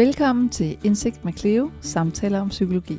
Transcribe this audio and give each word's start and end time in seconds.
Velkommen 0.00 0.48
til 0.48 0.78
Indsigt 0.84 1.24
med 1.24 1.32
Cleo, 1.32 1.70
samtaler 1.80 2.40
om 2.40 2.48
psykologi. 2.48 2.98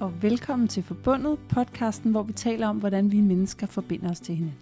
Og 0.00 0.22
velkommen 0.22 0.68
til 0.68 0.82
Forbundet, 0.82 1.38
podcasten, 1.48 2.10
hvor 2.10 2.22
vi 2.22 2.32
taler 2.32 2.68
om, 2.68 2.76
hvordan 2.76 3.12
vi 3.12 3.20
mennesker 3.20 3.66
forbinder 3.66 4.10
os 4.10 4.20
til 4.20 4.34
hinanden. 4.34 4.58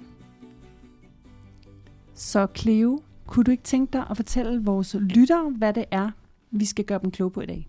Så 2.14 2.46
Cleo, 2.56 3.00
kunne 3.26 3.44
du 3.44 3.50
ikke 3.50 3.62
tænke 3.62 3.92
dig 3.92 4.06
at 4.10 4.16
fortælle 4.16 4.64
vores 4.64 4.96
lyttere, 5.00 5.50
hvad 5.50 5.72
det 5.72 5.84
er, 5.90 6.10
vi 6.54 6.64
skal 6.64 6.84
gøre 6.84 7.00
dem 7.02 7.10
kloge 7.10 7.30
på 7.30 7.40
i 7.40 7.46
dag? 7.46 7.66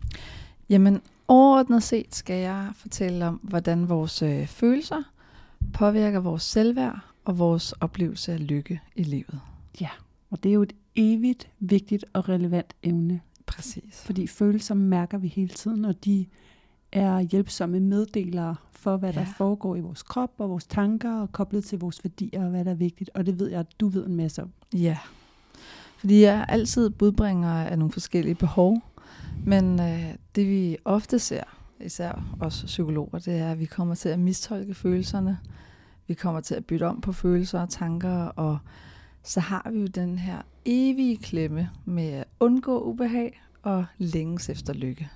Jamen, 0.69 1.01
overordnet 1.27 1.83
set 1.83 2.15
skal 2.15 2.41
jeg 2.41 2.69
fortælle 2.75 3.27
om, 3.27 3.39
hvordan 3.43 3.89
vores 3.89 4.21
øh, 4.21 4.47
følelser 4.47 5.03
påvirker 5.73 6.19
vores 6.19 6.43
selvværd 6.43 6.99
og 7.25 7.39
vores 7.39 7.71
oplevelse 7.71 8.33
af 8.33 8.47
lykke 8.47 8.81
i 8.95 9.03
livet. 9.03 9.39
Ja, 9.81 9.89
og 10.29 10.43
det 10.43 10.49
er 10.49 10.53
jo 10.53 10.61
et 10.61 10.73
evigt 10.95 11.47
vigtigt 11.59 12.05
og 12.13 12.29
relevant 12.29 12.75
emne. 12.83 13.21
Præcis. 13.45 14.01
Fordi 14.05 14.27
følelser 14.27 14.75
mærker 14.75 15.17
vi 15.17 15.27
hele 15.27 15.49
tiden, 15.49 15.85
og 15.85 16.05
de 16.05 16.25
er 16.91 17.19
hjælpsomme 17.19 17.79
meddelere 17.79 18.55
for, 18.71 18.97
hvad 18.97 19.13
ja. 19.13 19.19
der 19.19 19.25
foregår 19.25 19.75
i 19.75 19.79
vores 19.79 20.03
krop 20.03 20.31
og 20.37 20.49
vores 20.49 20.65
tanker, 20.65 21.21
og 21.21 21.31
koblet 21.31 21.65
til 21.65 21.79
vores 21.79 22.03
værdier 22.03 22.43
og 22.43 22.49
hvad 22.49 22.65
der 22.65 22.71
er 22.71 22.75
vigtigt. 22.75 23.09
Og 23.13 23.25
det 23.25 23.39
ved 23.39 23.49
jeg, 23.49 23.59
at 23.59 23.79
du 23.79 23.87
ved 23.87 24.05
en 24.05 24.15
masse 24.15 24.41
om. 24.41 24.49
Ja, 24.73 24.97
fordi 25.97 26.21
jeg 26.21 26.35
er 26.35 26.45
altid 26.45 26.89
budbringer 26.89 27.51
af 27.51 27.79
nogle 27.79 27.91
forskellige 27.91 28.35
behov, 28.35 28.81
men 29.45 29.79
øh, 29.79 30.13
det 30.35 30.47
vi 30.47 30.77
ofte 30.85 31.19
ser, 31.19 31.43
især 31.79 32.23
os 32.39 32.63
psykologer, 32.65 33.19
det 33.19 33.37
er, 33.39 33.51
at 33.51 33.59
vi 33.59 33.65
kommer 33.65 33.95
til 33.95 34.09
at 34.09 34.19
mistolke 34.19 34.73
følelserne. 34.73 35.39
Vi 36.07 36.13
kommer 36.13 36.41
til 36.41 36.55
at 36.55 36.65
bytte 36.65 36.87
om 36.87 37.01
på 37.01 37.11
følelser 37.11 37.61
og 37.61 37.69
tanker, 37.69 38.25
og 38.25 38.57
så 39.23 39.39
har 39.39 39.69
vi 39.71 39.79
jo 39.79 39.87
den 39.87 40.17
her 40.17 40.41
evige 40.65 41.17
klemme 41.17 41.69
med 41.85 42.09
at 42.09 42.23
undgå 42.39 42.79
ubehag 42.79 43.41
og 43.63 43.85
længes 43.97 44.49
efter 44.49 44.73
lykke. 44.73 45.09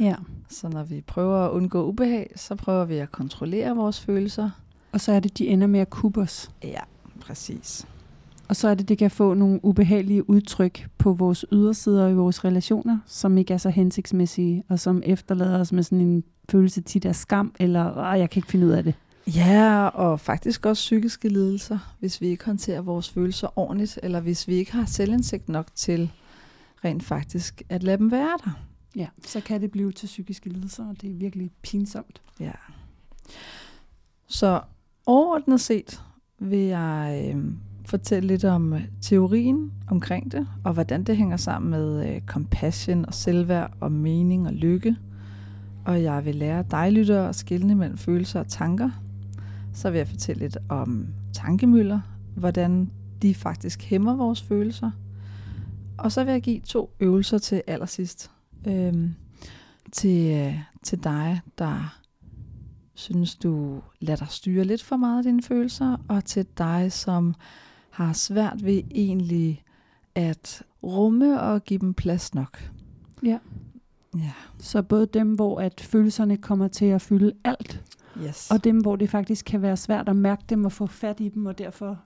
Ja. 0.00 0.14
Så 0.48 0.68
når 0.68 0.82
vi 0.82 1.00
prøver 1.00 1.46
at 1.46 1.50
undgå 1.50 1.84
ubehag, 1.84 2.32
så 2.36 2.54
prøver 2.54 2.84
vi 2.84 2.96
at 2.96 3.12
kontrollere 3.12 3.76
vores 3.76 4.00
følelser. 4.00 4.50
Og 4.92 5.00
så 5.00 5.12
er 5.12 5.20
det, 5.20 5.38
de 5.38 5.46
ender 5.46 5.66
med 5.66 5.80
at 5.80 5.90
kubbe 5.90 6.20
os. 6.20 6.50
Ja, 6.62 6.80
præcis. 7.20 7.86
Og 8.48 8.56
så 8.56 8.68
er 8.68 8.74
det, 8.74 8.88
det 8.88 8.98
kan 8.98 9.10
få 9.10 9.34
nogle 9.34 9.64
ubehagelige 9.64 10.30
udtryk 10.30 10.88
på 10.98 11.12
vores 11.12 11.44
ydersider 11.52 12.08
i 12.08 12.14
vores 12.14 12.44
relationer, 12.44 12.98
som 13.06 13.38
ikke 13.38 13.54
er 13.54 13.58
så 13.58 13.70
hensigtsmæssige, 13.70 14.64
og 14.68 14.80
som 14.80 15.02
efterlader 15.04 15.60
os 15.60 15.72
med 15.72 15.82
sådan 15.82 16.00
en 16.00 16.24
følelse 16.50 16.80
tit 16.80 17.04
af 17.04 17.16
skam, 17.16 17.54
eller 17.60 18.12
jeg 18.14 18.30
kan 18.30 18.38
ikke 18.38 18.50
finde 18.50 18.66
ud 18.66 18.72
af 18.72 18.84
det. 18.84 18.94
Ja, 19.26 19.86
og 19.86 20.20
faktisk 20.20 20.66
også 20.66 20.80
psykiske 20.80 21.28
lidelser, 21.28 21.94
hvis 21.98 22.20
vi 22.20 22.26
ikke 22.26 22.44
håndterer 22.44 22.80
vores 22.80 23.10
følelser 23.10 23.58
ordentligt, 23.58 23.98
eller 24.02 24.20
hvis 24.20 24.48
vi 24.48 24.54
ikke 24.54 24.72
har 24.72 24.84
selvindsigt 24.86 25.48
nok 25.48 25.66
til 25.74 26.10
rent 26.84 27.02
faktisk 27.02 27.62
at 27.68 27.82
lade 27.82 27.96
dem 27.96 28.10
være 28.10 28.38
der. 28.44 28.50
Ja, 28.96 29.06
så 29.26 29.40
kan 29.40 29.60
det 29.60 29.70
blive 29.70 29.92
til 29.92 30.06
psykiske 30.06 30.48
lidelser, 30.48 30.88
og 30.88 31.00
det 31.00 31.10
er 31.10 31.14
virkelig 31.14 31.50
pinsomt. 31.62 32.22
Ja. 32.40 32.52
Så 34.26 34.60
overordnet 35.06 35.60
set 35.60 36.02
vil 36.38 36.58
jeg 36.58 37.32
øh, 37.34 37.44
fortælle 37.88 38.26
lidt 38.26 38.44
om 38.44 38.72
øh, 38.72 38.84
teorien 39.00 39.72
omkring 39.88 40.32
det, 40.32 40.48
og 40.64 40.72
hvordan 40.72 41.04
det 41.04 41.16
hænger 41.16 41.36
sammen 41.36 41.70
med 41.70 42.14
øh, 42.14 42.20
compassion 42.20 43.06
og 43.06 43.14
selvværd 43.14 43.72
og 43.80 43.92
mening 43.92 44.46
og 44.46 44.52
lykke. 44.52 44.96
Og 45.84 46.02
jeg 46.02 46.24
vil 46.24 46.34
lære 46.34 46.64
dig, 46.70 46.92
lytter, 46.92 47.28
at 47.28 47.36
skille 47.36 47.74
mellem 47.74 47.98
følelser 47.98 48.40
og 48.40 48.48
tanker. 48.48 48.90
Så 49.72 49.90
vil 49.90 49.98
jeg 49.98 50.08
fortælle 50.08 50.40
lidt 50.40 50.58
om 50.68 51.06
tankemøller, 51.32 52.00
hvordan 52.36 52.90
de 53.22 53.34
faktisk 53.34 53.82
hæmmer 53.82 54.16
vores 54.16 54.42
følelser. 54.42 54.90
Og 55.98 56.12
så 56.12 56.24
vil 56.24 56.32
jeg 56.32 56.42
give 56.42 56.60
to 56.60 56.90
øvelser 57.00 57.38
til 57.38 57.62
allersidst. 57.66 58.30
Øhm, 58.68 59.14
til, 59.92 60.36
øh, 60.36 60.58
til 60.82 61.04
dig, 61.04 61.40
der 61.58 61.98
synes, 62.94 63.34
du 63.34 63.82
lader 64.00 64.16
dig 64.16 64.28
styre 64.30 64.64
lidt 64.64 64.82
for 64.82 64.96
meget 64.96 65.18
af 65.18 65.24
dine 65.24 65.42
følelser, 65.42 65.96
og 66.08 66.24
til 66.24 66.46
dig, 66.58 66.92
som 66.92 67.34
har 67.96 68.12
svært 68.12 68.64
ved 68.64 68.82
egentlig 68.90 69.62
at 70.14 70.62
rumme 70.82 71.40
og 71.40 71.64
give 71.64 71.78
dem 71.80 71.94
plads 71.94 72.34
nok. 72.34 72.70
Ja. 73.22 73.38
Ja. 74.16 74.32
Så 74.58 74.82
både 74.82 75.06
dem, 75.06 75.34
hvor 75.34 75.60
at 75.60 75.80
følelserne 75.80 76.36
kommer 76.36 76.68
til 76.68 76.84
at 76.84 77.02
fylde 77.02 77.32
alt, 77.44 77.82
Yes. 78.24 78.50
og 78.50 78.64
dem, 78.64 78.78
hvor 78.78 78.96
det 78.96 79.10
faktisk 79.10 79.44
kan 79.46 79.62
være 79.62 79.76
svært 79.76 80.08
at 80.08 80.16
mærke 80.16 80.42
dem 80.48 80.64
og 80.64 80.72
få 80.72 80.86
fat 80.86 81.20
i 81.20 81.28
dem, 81.28 81.46
og 81.46 81.58
derfor 81.58 81.98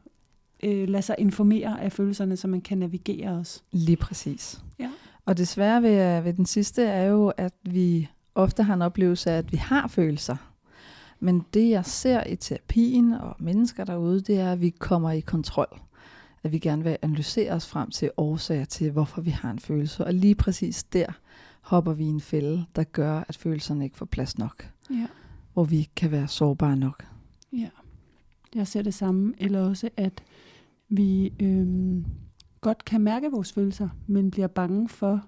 øh, 0.63 0.89
lade 0.89 1.03
sig 1.03 1.15
informere 1.19 1.81
af 1.81 1.93
følelserne, 1.93 2.37
så 2.37 2.49
man 2.49 2.61
kan 2.61 2.79
navigere 2.79 3.31
os. 3.31 3.63
Lige 3.73 3.97
præcis. 3.97 4.61
Ja. 4.79 4.91
Og 5.27 5.39
desværre 5.39 5.83
ved, 5.83 6.21
ved 6.23 6.33
den 6.33 6.47
sidste 6.47 6.83
er 6.83 7.05
jo, 7.05 7.29
at 7.29 7.53
vi 7.63 8.09
ofte 8.35 8.63
har 8.63 8.75
en 8.75 8.83
oplevelse 8.83 9.31
af, 9.31 9.39
at 9.39 9.53
vi 9.53 9.57
har 9.57 9.89
følelser. 9.89 10.37
Men 11.21 11.45
det 11.55 11.71
jeg 11.71 11.85
ser 11.85 12.27
i 12.27 12.37
terapien 12.37 13.13
og 13.13 13.37
mennesker 13.39 13.85
derude, 13.85 14.21
det 14.21 14.39
er, 14.39 14.53
at 14.53 14.61
vi 14.61 14.71
kommer 14.71 15.11
i 15.11 15.21
kontrol. 15.21 15.81
At 16.43 16.53
vi 16.53 16.59
gerne 16.59 16.83
vil 16.83 16.97
analysere 17.03 17.53
os 17.53 17.67
frem 17.67 17.91
til 17.91 18.11
årsager 18.17 18.65
til, 18.65 18.91
hvorfor 18.91 19.21
vi 19.21 19.31
har 19.31 19.51
en 19.51 19.59
følelse. 19.59 20.05
Og 20.05 20.15
lige 20.15 20.35
præcis 20.35 20.83
der 20.83 21.07
hopper 21.61 21.93
vi 21.93 22.05
i 22.05 22.09
en 22.09 22.21
fælde, 22.21 22.65
der 22.77 22.85
gør, 22.85 23.25
at 23.29 23.37
følelserne 23.37 23.85
ikke 23.85 23.97
får 23.97 24.07
plads 24.07 24.39
nok. 24.39 24.71
Ja. 24.91 25.07
Hvor 25.53 25.65
vi 25.65 25.79
ikke 25.79 25.95
kan 25.97 26.11
være 26.11 26.29
sårbare 26.29 26.77
nok. 26.77 27.07
Ja. 27.53 27.69
Jeg 28.55 28.67
ser 28.67 28.83
det 28.83 28.95
samme. 28.95 29.35
Eller 29.39 29.61
også, 29.61 29.89
at 29.97 30.23
vi 30.89 31.33
øhm, 31.41 32.05
godt 32.61 32.85
kan 32.85 33.01
mærke 33.01 33.31
vores 33.31 33.53
følelser, 33.53 33.89
men 34.07 34.31
bliver 34.31 34.47
bange 34.47 34.89
for, 34.89 35.25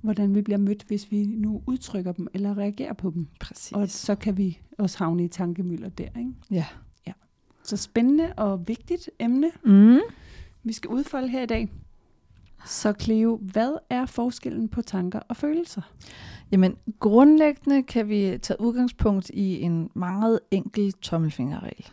hvordan 0.00 0.34
vi 0.34 0.42
bliver 0.42 0.58
mødt, 0.58 0.82
hvis 0.82 1.10
vi 1.10 1.26
nu 1.26 1.62
udtrykker 1.66 2.12
dem 2.12 2.28
eller 2.34 2.58
reagerer 2.58 2.92
på 2.92 3.10
dem. 3.10 3.26
Præcis. 3.40 3.72
Og 3.72 3.88
så 3.88 4.14
kan 4.14 4.36
vi 4.36 4.58
også 4.78 4.98
havne 4.98 5.24
i 5.24 5.28
tankemøller 5.28 5.88
der. 5.88 6.08
Ikke? 6.18 6.32
Ja. 6.50 6.66
Så 7.62 7.76
spændende 7.76 8.32
og 8.36 8.68
vigtigt 8.68 9.10
emne, 9.18 9.50
Mm. 9.64 9.98
vi 10.62 10.72
skal 10.72 10.90
udfolde 10.90 11.28
her 11.28 11.42
i 11.42 11.46
dag. 11.46 11.68
Så 12.66 12.94
Cleo, 13.00 13.36
hvad 13.36 13.72
er 13.90 14.06
forskellen 14.06 14.68
på 14.68 14.82
tanker 14.82 15.20
og 15.28 15.36
følelser? 15.36 15.82
Jamen, 16.52 16.76
grundlæggende 17.00 17.82
kan 17.82 18.08
vi 18.08 18.38
tage 18.42 18.60
udgangspunkt 18.60 19.30
i 19.34 19.60
en 19.60 19.90
meget 19.94 20.40
enkel 20.50 20.92
tommelfingerregel. 20.92 21.86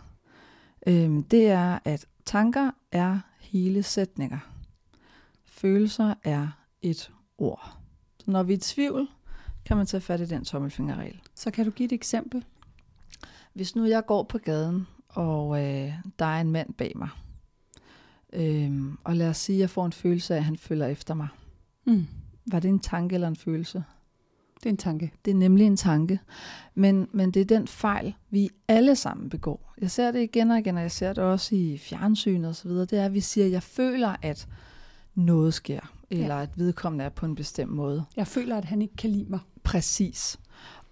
Øhm, 0.87 1.23
det 1.23 1.47
er, 1.47 1.79
at 1.85 2.05
tanker 2.25 2.71
er 2.91 3.19
hele 3.39 3.83
sætninger. 3.83 4.39
Følelser 5.45 6.13
er 6.23 6.47
et 6.81 7.11
ord. 7.37 7.77
Så 8.25 8.31
når 8.31 8.43
vi 8.43 8.53
er 8.53 8.57
i 8.57 8.59
tvivl, 8.59 9.07
kan 9.65 9.77
man 9.77 9.85
tage 9.85 10.01
fat 10.01 10.21
i 10.21 10.25
den 10.25 10.45
tommelfingerregel. 10.45 11.21
Så 11.35 11.51
kan 11.51 11.65
du 11.65 11.71
give 11.71 11.85
et 11.85 11.91
eksempel? 11.91 12.45
Hvis 13.53 13.75
nu 13.75 13.85
jeg 13.85 14.05
går 14.05 14.23
på 14.23 14.37
gaden, 14.37 14.87
og 15.09 15.63
øh, 15.63 15.93
der 16.19 16.25
er 16.25 16.41
en 16.41 16.51
mand 16.51 16.73
bag 16.73 16.91
mig, 16.95 17.09
øhm, 18.33 18.97
og 19.03 19.15
lad 19.15 19.29
os 19.29 19.37
sige, 19.37 19.55
at 19.55 19.59
jeg 19.59 19.69
får 19.69 19.85
en 19.85 19.91
følelse 19.91 20.33
af, 20.33 20.37
at 20.37 20.43
han 20.43 20.57
følger 20.57 20.87
efter 20.87 21.13
mig. 21.13 21.27
Mm. 21.85 22.07
Var 22.51 22.59
det 22.59 22.69
en 22.69 22.79
tanke 22.79 23.15
eller 23.15 23.27
en 23.27 23.35
følelse? 23.35 23.83
Det 24.57 24.65
er 24.65 24.69
en 24.69 24.77
tanke. 24.77 25.11
Det 25.25 25.31
er 25.31 25.35
nemlig 25.35 25.67
en 25.67 25.77
tanke. 25.77 26.19
Men, 26.75 27.07
men 27.11 27.31
det 27.31 27.41
er 27.41 27.45
den 27.45 27.67
fejl, 27.67 28.13
vi 28.29 28.49
alle 28.67 28.95
sammen 28.95 29.29
begår. 29.29 29.73
Jeg 29.81 29.91
ser 29.91 30.11
det 30.11 30.23
igen 30.23 30.51
og 30.51 30.59
igen, 30.59 30.77
og 30.77 30.83
jeg 30.83 30.91
ser 30.91 31.13
det 31.13 31.23
også 31.23 31.55
i 31.55 31.77
fjernsynet 31.77 32.49
osv. 32.49 32.69
Det 32.71 32.93
er, 32.93 33.05
at 33.05 33.13
vi 33.13 33.19
siger, 33.19 33.45
at 33.45 33.51
jeg 33.51 33.63
føler, 33.63 34.15
at 34.21 34.47
noget 35.15 35.53
sker, 35.53 35.93
eller 36.09 36.35
Ja. 36.35 36.41
at 36.41 36.49
vedkommende 36.55 37.05
er 37.05 37.09
på 37.09 37.25
en 37.25 37.35
bestemt 37.35 37.71
måde. 37.71 38.05
Jeg 38.15 38.27
føler, 38.27 38.57
at 38.57 38.65
han 38.65 38.81
ikke 38.81 38.95
kan 38.95 39.09
lide 39.09 39.25
mig. 39.29 39.39
Præcis. 39.63 40.39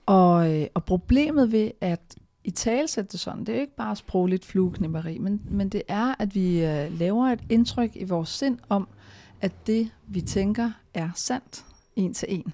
Og, 0.05 0.53
øh, 0.61 0.67
og 0.73 0.85
problemet 0.85 1.51
ved 1.51 1.71
at 1.81 2.15
i 2.45 2.51
talsætte 2.51 3.11
det 3.11 3.19
sådan, 3.19 3.39
det 3.39 3.49
er 3.49 3.53
jo 3.55 3.61
ikke 3.61 3.75
bare 3.75 3.95
sprogligt 3.95 4.45
flueknipperi, 4.45 5.17
men, 5.17 5.41
men 5.49 5.69
det 5.69 5.81
er, 5.87 6.15
at 6.19 6.35
vi 6.35 6.65
øh, 6.65 6.99
laver 6.99 7.27
et 7.27 7.39
indtryk 7.49 7.91
i 7.95 8.03
vores 8.03 8.29
sind 8.29 8.57
om, 8.69 8.87
at 9.41 9.67
det, 9.67 9.89
vi 10.07 10.21
tænker, 10.21 10.71
er 10.93 11.09
sandt 11.15 11.65
en 11.95 12.13
til 12.13 12.27
en. 12.31 12.53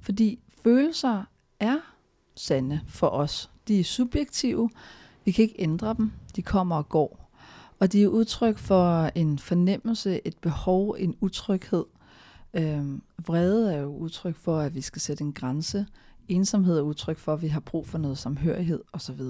Fordi 0.00 0.38
følelser 0.62 1.22
er 1.60 1.76
sande 2.34 2.80
for 2.88 3.06
os. 3.08 3.50
De 3.68 3.80
er 3.80 3.84
subjektive. 3.84 4.70
Vi 5.24 5.30
kan 5.32 5.42
ikke 5.42 5.54
ændre 5.58 5.94
dem. 5.94 6.12
De 6.36 6.42
kommer 6.42 6.76
og 6.76 6.88
går. 6.88 7.27
Og 7.80 7.92
de 7.92 8.02
er 8.02 8.08
udtryk 8.08 8.58
for 8.58 9.10
en 9.14 9.38
fornemmelse, 9.38 10.20
et 10.26 10.38
behov, 10.38 10.96
en 10.98 11.14
utryghed. 11.20 11.84
Øhm, 12.54 13.02
vrede 13.26 13.74
er 13.74 13.80
jo 13.80 13.96
udtryk 13.96 14.36
for, 14.36 14.58
at 14.60 14.74
vi 14.74 14.80
skal 14.80 15.02
sætte 15.02 15.24
en 15.24 15.32
grænse. 15.32 15.86
Ensomhed 16.28 16.78
er 16.78 16.82
udtryk 16.82 17.18
for, 17.18 17.32
at 17.32 17.42
vi 17.42 17.48
har 17.48 17.60
brug 17.60 17.86
for 17.86 17.98
noget 17.98 18.18
samhørighed 18.18 18.82
osv. 18.92 19.20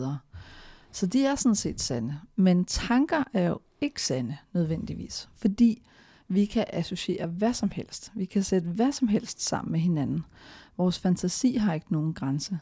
Så 0.92 1.06
de 1.06 1.24
er 1.24 1.34
sådan 1.34 1.56
set 1.56 1.80
sande. 1.80 2.18
Men 2.36 2.64
tanker 2.64 3.24
er 3.32 3.48
jo 3.48 3.60
ikke 3.80 4.02
sande 4.02 4.36
nødvendigvis, 4.52 5.28
fordi 5.36 5.82
vi 6.28 6.44
kan 6.44 6.64
associere 6.72 7.26
hvad 7.26 7.52
som 7.52 7.70
helst. 7.70 8.12
Vi 8.14 8.24
kan 8.24 8.42
sætte 8.42 8.68
hvad 8.68 8.92
som 8.92 9.08
helst 9.08 9.42
sammen 9.42 9.72
med 9.72 9.80
hinanden. 9.80 10.24
Vores 10.78 10.98
fantasi 10.98 11.54
har 11.56 11.74
ikke 11.74 11.92
nogen 11.92 12.14
grænse. 12.14 12.58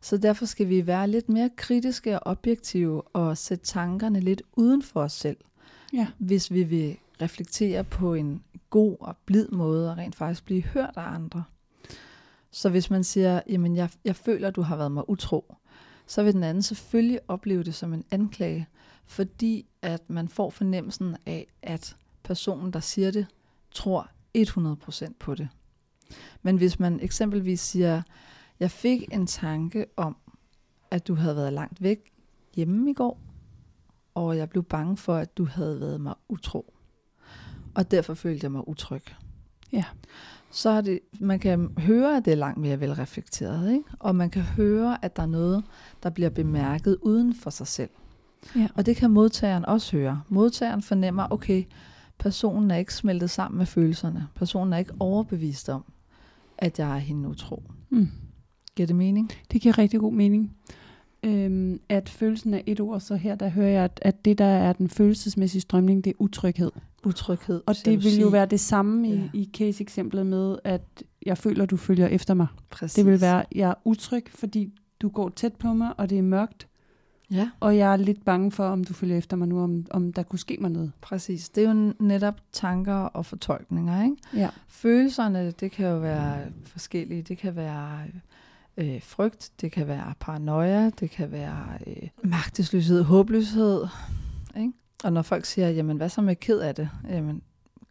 Så 0.00 0.16
derfor 0.16 0.46
skal 0.46 0.68
vi 0.68 0.86
være 0.86 1.08
lidt 1.08 1.28
mere 1.28 1.50
kritiske 1.56 2.18
og 2.20 2.30
objektive 2.32 3.02
og 3.02 3.38
sætte 3.38 3.64
tankerne 3.64 4.20
lidt 4.20 4.42
uden 4.52 4.82
for 4.82 5.00
os 5.02 5.12
selv, 5.12 5.36
Ja. 5.92 6.06
hvis 6.18 6.50
vi 6.52 6.62
vil 6.62 6.96
reflektere 7.22 7.84
på 7.84 8.14
en 8.14 8.42
god 8.70 8.96
og 9.00 9.16
blid 9.26 9.48
måde 9.48 9.90
og 9.90 9.96
rent 9.98 10.14
faktisk 10.14 10.44
blive 10.44 10.62
hørt 10.62 10.92
af 10.96 11.02
andre. 11.14 11.44
Så 12.50 12.68
hvis 12.68 12.90
man 12.90 13.04
siger, 13.04 13.40
jamen 13.48 13.76
jeg, 13.76 13.90
jeg 14.04 14.16
føler, 14.16 14.50
du 14.50 14.62
har 14.62 14.76
været 14.76 14.92
mig 14.92 15.10
utro, 15.10 15.54
så 16.06 16.22
vil 16.22 16.32
den 16.32 16.42
anden 16.42 16.62
selvfølgelig 16.62 17.20
opleve 17.28 17.62
det 17.62 17.74
som 17.74 17.92
en 17.94 18.04
anklage, 18.10 18.66
fordi 19.06 19.66
at 19.82 20.10
man 20.10 20.28
får 20.28 20.50
fornemmelsen 20.50 21.16
af, 21.26 21.46
at 21.62 21.96
personen, 22.22 22.72
der 22.72 22.80
siger 22.80 23.10
det, 23.10 23.26
tror 23.70 24.08
100% 24.38 25.12
på 25.18 25.34
det. 25.34 25.48
Men 26.42 26.56
hvis 26.56 26.80
man 26.80 27.00
eksempelvis 27.00 27.60
siger, 27.60 28.02
jeg 28.60 28.70
fik 28.70 29.04
en 29.12 29.26
tanke 29.26 29.86
om, 29.96 30.16
at 30.90 31.06
du 31.06 31.14
havde 31.14 31.36
været 31.36 31.52
langt 31.52 31.82
væk 31.82 32.12
hjemme 32.54 32.90
i 32.90 32.94
går, 32.94 33.20
og 34.14 34.36
jeg 34.36 34.50
blev 34.50 34.64
bange 34.64 34.96
for, 34.96 35.14
at 35.14 35.36
du 35.38 35.44
havde 35.44 35.80
været 35.80 36.00
mig 36.00 36.14
utro. 36.28 36.74
Og 37.74 37.90
derfor 37.90 38.14
følte 38.14 38.44
jeg 38.44 38.52
mig 38.52 38.68
utryg. 38.68 39.02
Ja. 39.72 39.84
Så 40.50 40.70
er 40.70 40.80
det, 40.80 41.00
man 41.20 41.38
kan 41.38 41.74
høre, 41.78 42.16
at 42.16 42.24
det 42.24 42.32
er 42.32 42.36
langt 42.36 42.60
mere 42.60 42.80
velreflekteret, 42.80 43.72
ikke? 43.72 43.84
og 43.98 44.16
man 44.16 44.30
kan 44.30 44.42
høre, 44.42 45.04
at 45.04 45.16
der 45.16 45.22
er 45.22 45.26
noget, 45.26 45.64
der 46.02 46.10
bliver 46.10 46.30
bemærket 46.30 46.98
uden 47.02 47.34
for 47.34 47.50
sig 47.50 47.66
selv. 47.66 47.90
Ja. 48.56 48.68
Og 48.74 48.86
det 48.86 48.96
kan 48.96 49.10
modtageren 49.10 49.66
også 49.66 49.96
høre. 49.96 50.22
Modtageren 50.28 50.82
fornemmer, 50.82 51.26
okay, 51.30 51.64
personen 52.18 52.70
er 52.70 52.76
ikke 52.76 52.94
smeltet 52.94 53.30
sammen 53.30 53.58
med 53.58 53.66
følelserne. 53.66 54.28
Personen 54.34 54.72
er 54.72 54.78
ikke 54.78 54.94
overbevist 55.00 55.68
om, 55.68 55.84
at 56.58 56.78
jeg 56.78 56.94
er 56.94 56.98
hende 56.98 57.28
utro. 57.28 57.62
Mm. 57.90 58.08
Giver 58.76 58.86
det 58.86 58.96
mening? 58.96 59.30
Det 59.52 59.60
giver 59.60 59.78
rigtig 59.78 60.00
god 60.00 60.12
mening. 60.12 60.56
Øhm, 61.22 61.80
at 61.88 62.08
følelsen 62.08 62.54
er 62.54 62.60
et 62.66 62.80
ord, 62.80 63.00
så 63.00 63.16
her 63.16 63.34
der 63.34 63.48
hører 63.48 63.68
jeg, 63.68 63.84
at, 63.84 63.98
at 64.02 64.24
det 64.24 64.38
der 64.38 64.44
er 64.44 64.72
den 64.72 64.88
følelsesmæssige 64.88 65.60
strømning, 65.60 66.04
det 66.04 66.10
er 66.10 66.14
utryghed. 66.18 66.70
Utryghed. 67.06 67.62
Og 67.66 67.74
det 67.84 68.04
vil 68.04 68.18
jo 68.20 68.28
være 68.28 68.46
det 68.46 68.60
samme 68.60 69.08
i, 69.08 69.14
Ja. 69.14 69.28
i 69.34 69.50
case-eksemplet 69.56 70.26
med, 70.26 70.56
at 70.64 71.02
jeg 71.26 71.38
føler, 71.38 71.66
du 71.66 71.76
følger 71.76 72.06
efter 72.06 72.34
mig. 72.34 72.46
Præcis. 72.70 72.94
Det 72.94 73.06
vil 73.06 73.20
være, 73.20 73.44
jeg 73.54 73.70
er 73.70 73.74
utryg, 73.84 74.24
fordi 74.28 74.72
du 75.00 75.08
går 75.08 75.28
tæt 75.28 75.54
på 75.54 75.72
mig, 75.72 75.94
og 76.00 76.10
det 76.10 76.18
er 76.18 76.22
mørkt, 76.22 76.66
Ja, 77.34 77.50
og 77.60 77.76
jeg 77.76 77.92
er 77.92 77.96
lidt 77.96 78.24
bange 78.24 78.50
for, 78.50 78.64
om 78.64 78.84
du 78.84 78.92
følger 78.92 79.18
efter 79.18 79.36
mig 79.36 79.48
nu, 79.48 79.62
om, 79.62 79.86
om 79.90 80.12
der 80.12 80.22
kunne 80.22 80.38
ske 80.38 80.56
mig 80.60 80.70
noget. 80.70 80.92
præcis. 81.00 81.48
Det 81.48 81.64
er 81.64 81.72
jo 81.72 81.92
netop 82.00 82.34
tanker 82.52 82.94
og 82.94 83.26
fortolkninger, 83.26 84.04
ikke? 84.04 84.16
Ja. 84.34 84.48
Følelserne, 84.68 85.50
det 85.50 85.70
kan 85.70 85.88
jo 85.88 85.98
være 85.98 86.38
forskellige. 86.64 87.22
Det 87.22 87.38
kan 87.38 87.56
være 87.56 87.98
øh, 88.76 89.02
frygt, 89.02 89.50
det 89.60 89.72
kan 89.72 89.86
være 89.88 90.14
paranoia, 90.20 90.90
det 90.90 91.10
kan 91.10 91.32
være 91.32 91.66
øh, 91.86 92.08
magtesløshed, 92.24 93.02
håbløshed. 93.02 93.86
Ikke? 94.56 94.72
Og 95.04 95.12
når 95.12 95.22
folk 95.22 95.44
siger, 95.44 95.68
jamen 95.70 95.96
hvad 95.96 96.08
så 96.08 96.20
med 96.20 96.36
ked 96.36 96.58
af 96.58 96.74
det? 96.74 96.90
Jamen 97.08 97.42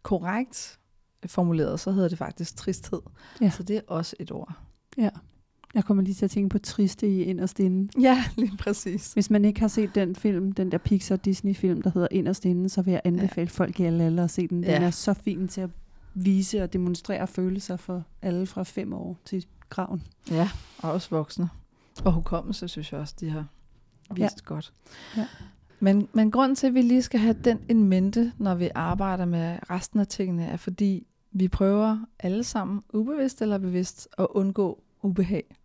korrekt 0.02 0.78
formuleret, 1.26 1.80
så 1.80 1.92
hedder 1.92 2.08
det 2.08 2.18
faktisk 2.18 2.56
tristhed. 2.56 3.00
Ja. 3.40 3.50
Så 3.50 3.62
det 3.62 3.76
er 3.76 3.80
også 3.86 4.16
et 4.20 4.32
ord. 4.32 4.52
ja. 4.98 5.10
Jeg 5.74 5.84
kommer 5.84 6.02
lige 6.02 6.14
til 6.14 6.24
at 6.24 6.30
tænke 6.30 6.48
på 6.48 6.58
triste 6.58 7.08
i 7.08 7.22
Inderst 7.22 7.60
Inde. 7.60 8.00
Ja, 8.00 8.24
lige 8.36 8.56
præcis. 8.56 9.12
Hvis 9.12 9.30
man 9.30 9.44
ikke 9.44 9.60
har 9.60 9.68
set 9.68 9.94
den 9.94 10.16
film, 10.16 10.52
den 10.52 10.72
der 10.72 10.78
Pixar-Disney-film, 10.78 11.82
der 11.82 11.90
hedder 11.94 12.08
Inderst 12.10 12.44
Inde, 12.44 12.68
så 12.68 12.82
vil 12.82 12.92
jeg 12.92 13.00
anbefale 13.04 13.50
ja. 13.58 13.62
folk 13.62 13.80
i 13.80 13.84
alle 13.84 14.04
aldre 14.04 14.24
at 14.24 14.30
se 14.30 14.48
den. 14.48 14.56
Den 14.62 14.64
Ja. 14.70 14.82
er 14.82 14.90
så 14.90 15.14
fin 15.14 15.48
til 15.48 15.60
at 15.60 15.70
vise 16.14 16.62
og 16.62 16.72
demonstrere 16.72 17.26
følelser 17.26 17.76
for 17.76 18.02
alle 18.22 18.46
fra 18.46 18.62
fem 18.62 18.92
år 18.92 19.18
til 19.24 19.46
graven. 19.68 20.02
Ja, 20.30 20.48
og 20.78 20.92
også 20.92 21.10
voksne. 21.10 21.48
Og 22.04 22.12
hukommelse, 22.12 22.68
synes 22.68 22.92
jeg 22.92 23.00
også, 23.00 23.14
de 23.20 23.30
har 23.30 23.46
vist 24.10 24.20
ja. 24.20 24.28
godt. 24.44 24.72
Ja. 25.16 25.26
Men, 25.80 26.08
men 26.12 26.30
grunden 26.30 26.56
til, 26.56 26.66
at 26.66 26.74
vi 26.74 26.82
lige 26.82 27.02
skal 27.02 27.20
have 27.20 27.36
den 27.44 27.58
en 27.68 27.84
mente, 27.84 28.32
når 28.38 28.54
vi 28.54 28.68
arbejder 28.74 29.24
med 29.24 29.58
resten 29.70 30.00
af 30.00 30.06
tingene, 30.06 30.44
er 30.46 30.56
fordi, 30.56 31.06
vi 31.32 31.48
prøver 31.48 31.98
alle 32.18 32.44
sammen, 32.44 32.82
ubevidst 32.92 33.42
eller 33.42 33.58
bevidst, 33.58 34.08
at 34.18 34.26
undgå 34.30 34.82
ubehag 35.02 35.56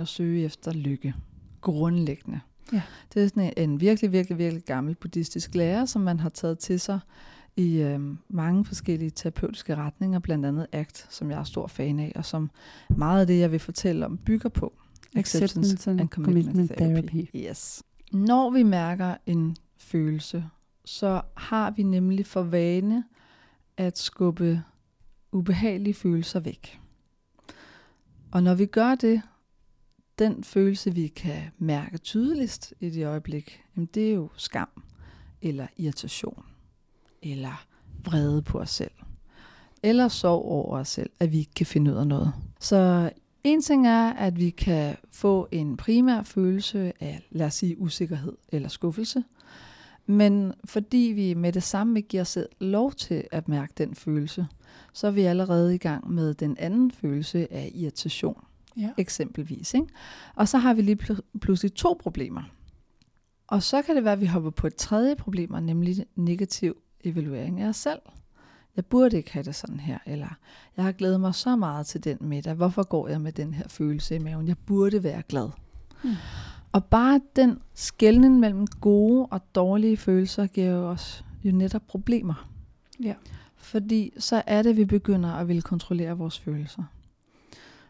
og 0.00 0.08
søge 0.08 0.44
efter 0.44 0.72
lykke. 0.72 1.14
Grundlæggende. 1.60 2.40
Ja. 2.72 2.82
Det 3.14 3.22
er 3.22 3.28
sådan 3.28 3.42
en, 3.42 3.70
en 3.70 3.80
virkelig, 3.80 4.12
virkelig, 4.12 4.38
virkelig 4.38 4.64
gammel 4.64 4.94
buddhistisk 4.94 5.54
lære, 5.54 5.86
som 5.86 6.02
man 6.02 6.20
har 6.20 6.28
taget 6.28 6.58
til 6.58 6.80
sig 6.80 7.00
i 7.56 7.76
øh, 7.76 8.00
mange 8.28 8.64
forskellige 8.64 9.10
terapeutiske 9.10 9.76
retninger, 9.76 10.18
blandt 10.18 10.46
andet 10.46 10.66
ACT, 10.72 11.06
som 11.10 11.30
jeg 11.30 11.40
er 11.40 11.44
stor 11.44 11.66
fan 11.66 11.98
af, 11.98 12.12
og 12.14 12.24
som 12.24 12.50
meget 12.90 13.20
af 13.20 13.26
det, 13.26 13.38
jeg 13.38 13.52
vil 13.52 13.60
fortælle 13.60 14.06
om, 14.06 14.18
bygger 14.18 14.48
på. 14.48 14.72
Acceptance 15.16 15.90
and 15.90 16.08
Commitment 16.08 16.72
Therapy. 16.76 17.28
Yes. 17.36 17.82
Når 18.12 18.50
vi 18.50 18.62
mærker 18.62 19.14
en 19.26 19.56
følelse, 19.78 20.44
så 20.84 21.22
har 21.36 21.70
vi 21.70 21.82
nemlig 21.82 22.26
for 22.26 22.42
vane 22.42 23.04
at 23.76 23.98
skubbe 23.98 24.62
ubehagelige 25.32 25.94
følelser 25.94 26.40
væk. 26.40 26.80
Og 28.30 28.42
når 28.42 28.54
vi 28.54 28.66
gør 28.66 28.94
det, 28.94 29.22
den 30.18 30.44
følelse, 30.44 30.94
vi 30.94 31.06
kan 31.06 31.42
mærke 31.58 31.98
tydeligst 31.98 32.74
i 32.80 32.90
det 32.90 33.06
øjeblik, 33.06 33.62
jamen 33.76 33.88
det 33.94 34.10
er 34.10 34.14
jo 34.14 34.28
skam, 34.36 34.68
eller 35.42 35.66
irritation, 35.76 36.44
eller 37.22 37.66
vrede 38.04 38.42
på 38.42 38.58
os 38.58 38.70
selv, 38.70 38.90
eller 39.82 40.08
sorg 40.08 40.44
over 40.44 40.78
os 40.78 40.88
selv, 40.88 41.10
at 41.20 41.32
vi 41.32 41.38
ikke 41.38 41.54
kan 41.54 41.66
finde 41.66 41.92
ud 41.92 41.96
af 41.96 42.06
noget. 42.06 42.32
Så 42.60 43.10
en 43.44 43.62
ting 43.62 43.86
er, 43.86 44.12
at 44.12 44.38
vi 44.38 44.50
kan 44.50 44.96
få 45.10 45.48
en 45.52 45.76
primær 45.76 46.22
følelse 46.22 46.92
af, 47.00 47.26
lad 47.30 47.46
os 47.46 47.54
sige, 47.54 47.78
usikkerhed 47.78 48.36
eller 48.48 48.68
skuffelse, 48.68 49.24
men 50.06 50.52
fordi 50.64 51.12
vi 51.14 51.34
med 51.34 51.52
det 51.52 51.62
samme 51.62 51.98
ikke 51.98 52.08
giver 52.08 52.20
os 52.20 52.28
selv 52.28 52.48
lov 52.60 52.92
til 52.92 53.24
at 53.32 53.48
mærke 53.48 53.72
den 53.78 53.94
følelse, 53.94 54.46
så 54.92 55.06
er 55.06 55.10
vi 55.10 55.22
allerede 55.22 55.74
i 55.74 55.78
gang 55.78 56.10
med 56.10 56.34
den 56.34 56.56
anden 56.58 56.90
følelse 56.90 57.52
af 57.52 57.70
irritation 57.74 58.45
Ja. 58.76 58.90
eksempelvis. 58.98 59.74
Ikke? 59.74 59.86
Og 60.34 60.48
så 60.48 60.58
har 60.58 60.74
vi 60.74 60.82
lige 60.82 60.98
pl- 61.02 61.38
pludselig 61.40 61.74
to 61.74 61.98
problemer. 62.02 62.42
Og 63.46 63.62
så 63.62 63.82
kan 63.82 63.96
det 63.96 64.04
være, 64.04 64.12
at 64.12 64.20
vi 64.20 64.26
hopper 64.26 64.50
på 64.50 64.66
et 64.66 64.74
tredje 64.74 65.16
problem, 65.16 65.50
nemlig 65.50 66.06
negativ 66.16 66.76
evaluering 67.04 67.60
af 67.60 67.68
os 67.68 67.76
selv. 67.76 67.98
Jeg 68.76 68.86
burde 68.86 69.16
ikke 69.16 69.32
have 69.32 69.42
det 69.42 69.54
sådan 69.54 69.80
her, 69.80 69.98
eller 70.06 70.38
jeg 70.76 70.84
har 70.84 70.92
glædet 70.92 71.20
mig 71.20 71.34
så 71.34 71.56
meget 71.56 71.86
til 71.86 72.04
den 72.04 72.18
middag. 72.20 72.54
Hvorfor 72.54 72.82
går 72.82 73.08
jeg 73.08 73.20
med 73.20 73.32
den 73.32 73.54
her 73.54 73.68
følelse 73.68 74.14
i 74.14 74.18
maven? 74.18 74.48
Jeg 74.48 74.58
burde 74.58 75.02
være 75.02 75.22
glad. 75.28 75.48
Mm. 76.04 76.10
Og 76.72 76.84
bare 76.84 77.20
den 77.36 77.58
skældning 77.74 78.38
mellem 78.40 78.66
gode 78.66 79.26
og 79.26 79.54
dårlige 79.54 79.96
følelser 79.96 80.46
giver 80.46 80.70
jo 80.70 80.90
os 80.90 81.24
jo 81.44 81.52
netop 81.52 81.82
problemer. 81.88 82.48
Ja. 83.02 83.14
Fordi 83.56 84.12
så 84.18 84.42
er 84.46 84.62
det, 84.62 84.70
at 84.70 84.76
vi 84.76 84.84
begynder 84.84 85.32
at 85.32 85.48
ville 85.48 85.62
kontrollere 85.62 86.18
vores 86.18 86.38
følelser. 86.38 86.82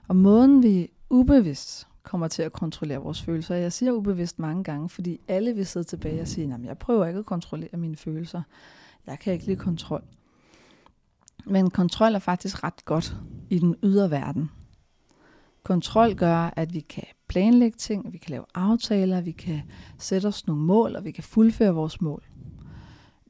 Og 0.08 0.16
måden 0.16 0.62
vi 0.62 0.90
ubevidst 1.10 1.88
kommer 2.02 2.28
til 2.28 2.42
at 2.42 2.52
kontrollere 2.52 2.98
vores 2.98 3.22
følelser, 3.22 3.54
jeg 3.54 3.72
siger 3.72 3.92
ubevidst 3.92 4.38
mange 4.38 4.64
gange, 4.64 4.88
fordi 4.88 5.20
alle 5.28 5.54
vil 5.54 5.66
sidde 5.66 5.86
tilbage 5.86 6.20
og 6.20 6.28
sige, 6.28 6.54
at 6.54 6.60
jeg 6.64 6.78
prøver 6.78 7.06
ikke 7.06 7.18
at 7.18 7.26
kontrollere 7.26 7.76
mine 7.76 7.96
følelser. 7.96 8.42
Jeg 9.06 9.18
kan 9.18 9.32
ikke 9.32 9.46
lide 9.46 9.56
kontrol. 9.56 10.02
Men 11.46 11.70
kontrol 11.70 12.14
er 12.14 12.18
faktisk 12.18 12.64
ret 12.64 12.84
godt 12.84 13.16
i 13.50 13.58
den 13.58 13.76
ydre 13.82 14.10
verden. 14.10 14.50
Kontrol 15.62 16.14
gør, 16.14 16.52
at 16.56 16.74
vi 16.74 16.80
kan 16.80 17.04
planlægge 17.28 17.76
ting, 17.76 18.12
vi 18.12 18.18
kan 18.18 18.30
lave 18.30 18.44
aftaler, 18.54 19.20
vi 19.20 19.32
kan 19.32 19.62
sætte 19.98 20.26
os 20.26 20.46
nogle 20.46 20.62
mål, 20.62 20.96
og 20.96 21.04
vi 21.04 21.10
kan 21.10 21.24
fuldføre 21.24 21.74
vores 21.74 22.00
mål. 22.00 22.22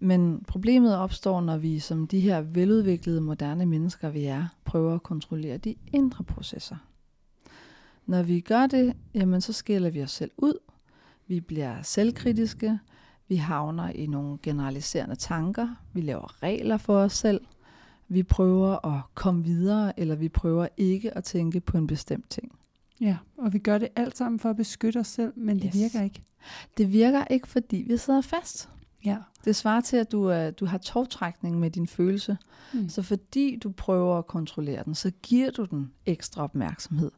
Men 0.01 0.45
problemet 0.49 0.97
opstår, 0.97 1.41
når 1.41 1.57
vi 1.57 1.79
som 1.79 2.07
de 2.07 2.21
her 2.21 2.41
veludviklede, 2.41 3.21
moderne 3.21 3.67
mennesker, 3.67 4.09
vi 4.11 4.25
er, 4.25 4.47
prøver 4.65 4.95
at 4.95 5.03
kontrollere 5.03 5.57
de 5.57 5.75
indre 5.93 6.25
processer. 6.25 6.77
Når 8.07 8.23
vi 8.23 8.41
gør 8.41 8.67
det, 8.67 8.97
jamen 9.15 9.41
så 9.41 9.53
skiller 9.53 9.91
vi 9.91 10.03
os 10.03 10.11
selv 10.11 10.31
ud. 10.37 10.59
Vi 11.27 11.41
bliver 11.41 11.83
selvkritiske. 11.83 12.79
Vi 13.29 13.37
havner 13.37 13.89
i 13.91 14.07
nogle 14.07 14.39
generaliserende 14.43 15.15
tanker. 15.17 15.69
Vi 15.93 16.01
laver 16.01 16.43
regler 16.43 16.77
for 16.77 16.97
os 16.99 17.13
selv. 17.13 17.41
Vi 18.09 18.23
prøver 18.23 18.87
at 18.97 19.01
komme 19.15 19.45
videre, 19.45 20.01
eller 20.01 20.15
vi 20.15 20.29
prøver 20.29 20.69
ikke 20.77 21.17
at 21.17 21.25
tænke 21.25 21.61
på 21.61 21.79
en 21.79 21.87
bestemt 21.87 22.31
ting. 22.31 22.53
ja, 23.01 23.17
og 23.39 23.53
vi 23.53 23.59
gør 23.59 23.79
det 23.79 23.89
alt 23.97 24.17
sammen 24.17 24.39
for 24.41 24.51
at 24.51 24.57
beskytte 24.57 24.99
os 24.99 25.07
selv, 25.07 25.33
men 25.37 25.57
det 25.57 25.65
Yes. 25.65 25.75
virker 25.75 26.03
ikke. 26.03 26.23
Det 26.77 26.93
virker 26.93 27.25
ikke, 27.25 27.49
fordi 27.49 27.77
vi 27.89 27.97
sidder 27.97 28.21
fast. 28.21 28.69
Ja. 29.05 29.17
Det 29.45 29.57
svarer 29.57 29.81
til, 29.81 29.97
at 29.97 30.13
du, 30.13 30.25
er, 30.25 30.51
du 30.51 30.67
har 30.67 30.79
tovtrækning 30.79 31.59
med 31.59 31.71
din 31.71 31.87
følelse. 31.87 32.37
Mm. 32.75 32.89
Så 32.89 33.03
fordi 33.03 33.57
du 33.63 33.71
prøver 33.71 34.19
at 34.19 34.27
kontrollere 34.27 34.85
den, 34.85 34.95
så 34.95 35.11
giver 35.23 35.51
du 35.51 35.65
den 35.65 35.93
ekstra 36.07 36.43
opmærksomhed. 36.43 37.11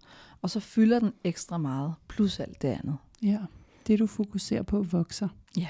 Og 0.43 0.51
så 0.51 0.61
fylder 0.61 0.99
den 0.99 1.13
ekstra 1.25 1.59
meget, 1.59 1.95
plus 2.09 2.41
alt 2.41 2.63
det 2.63 2.69
andet. 2.69 2.97
ja. 3.23 3.39
Det 3.87 3.99
du 3.99 4.07
fokuserer 4.07 4.63
på 4.63 4.83
vokser. 4.83 5.29
Ja. 5.57 5.69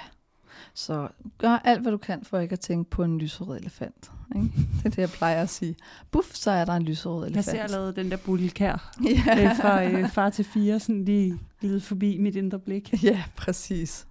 Så 0.74 1.08
gør 1.38 1.50
alt, 1.64 1.82
hvad 1.82 1.92
du 1.92 1.98
kan, 1.98 2.24
for 2.24 2.38
ikke 2.38 2.52
at 2.52 2.60
tænke 2.60 2.90
på 2.90 3.04
en 3.04 3.18
lyserød 3.18 3.58
elefant. 3.60 4.10
Ikke? 4.36 4.50
Det 4.56 4.84
er 4.84 4.90
det, 4.90 4.98
jeg 4.98 5.08
plejer 5.08 5.42
at 5.42 5.48
sige. 5.50 5.76
Buff, 6.10 6.34
så 6.34 6.50
er 6.50 6.64
der 6.64 6.72
en 6.72 6.82
lyserød 6.82 7.24
Jeg 7.24 7.30
elefant. 7.30 7.44
ser 7.56 7.62
allerede 7.62 7.92
den 7.94 8.10
der 8.10 8.16
bulkær 8.16 8.92
ja. 9.04 9.44
øh, 9.50 9.56
fra 9.56 9.84
øh, 9.84 10.08
far 10.10 10.30
til 10.30 10.44
fire, 10.44 10.80
sådan 10.80 11.04
lige 11.04 11.38
glide 11.60 11.80
forbi 11.80 12.18
mit 12.18 12.36
indre 12.36 12.58
blik. 12.58 13.02
ja, 13.04 13.22
præcis. 13.36 14.06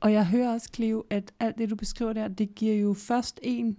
Og 0.00 0.12
jeg 0.12 0.26
hører 0.26 0.52
også, 0.52 0.68
Cleo, 0.74 1.04
at 1.10 1.32
alt 1.40 1.58
det, 1.58 1.70
du 1.70 1.76
beskriver 1.76 2.12
der, 2.12 2.28
det 2.28 2.54
giver 2.54 2.74
jo 2.74 2.92
først 2.94 3.40
en 3.42 3.76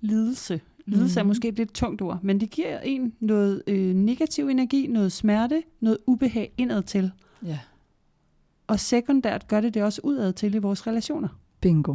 lidelse. 0.00 0.60
Lidelse 0.86 1.14
mm. 1.14 1.18
er 1.20 1.22
Mhm. 1.22 1.28
måske 1.28 1.48
et 1.48 1.54
lidt 1.56 1.74
tungt 1.74 2.02
ord, 2.02 2.18
men 2.22 2.40
det 2.40 2.50
giver 2.50 2.80
en 2.80 3.14
noget 3.20 3.62
øh, 3.66 3.94
negativ 3.94 4.48
energi, 4.48 4.86
noget 4.86 5.12
smerte, 5.12 5.62
noget 5.80 5.98
ubehag 6.06 6.52
indad 6.56 6.82
til. 6.82 7.10
Ja. 7.44 7.58
Og 8.66 8.80
sekundært 8.80 9.48
gør 9.48 9.60
det 9.60 9.74
det 9.74 9.82
også 9.82 10.00
udad 10.04 10.32
til 10.32 10.54
i 10.54 10.58
vores 10.58 10.86
relationer. 10.86 11.28
Bingo. 11.60 11.94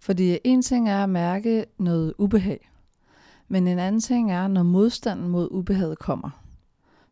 Fordi 0.00 0.38
en 0.44 0.62
ting 0.62 0.88
er 0.88 1.02
at 1.02 1.08
mærke 1.10 1.64
noget 1.78 2.14
ubehag, 2.18 2.70
men 3.48 3.68
en 3.68 3.78
anden 3.78 4.00
ting 4.00 4.32
er, 4.32 4.48
når 4.48 4.62
modstanden 4.62 5.28
mod 5.28 5.48
ubehaget 5.50 5.98
kommer, 5.98 6.30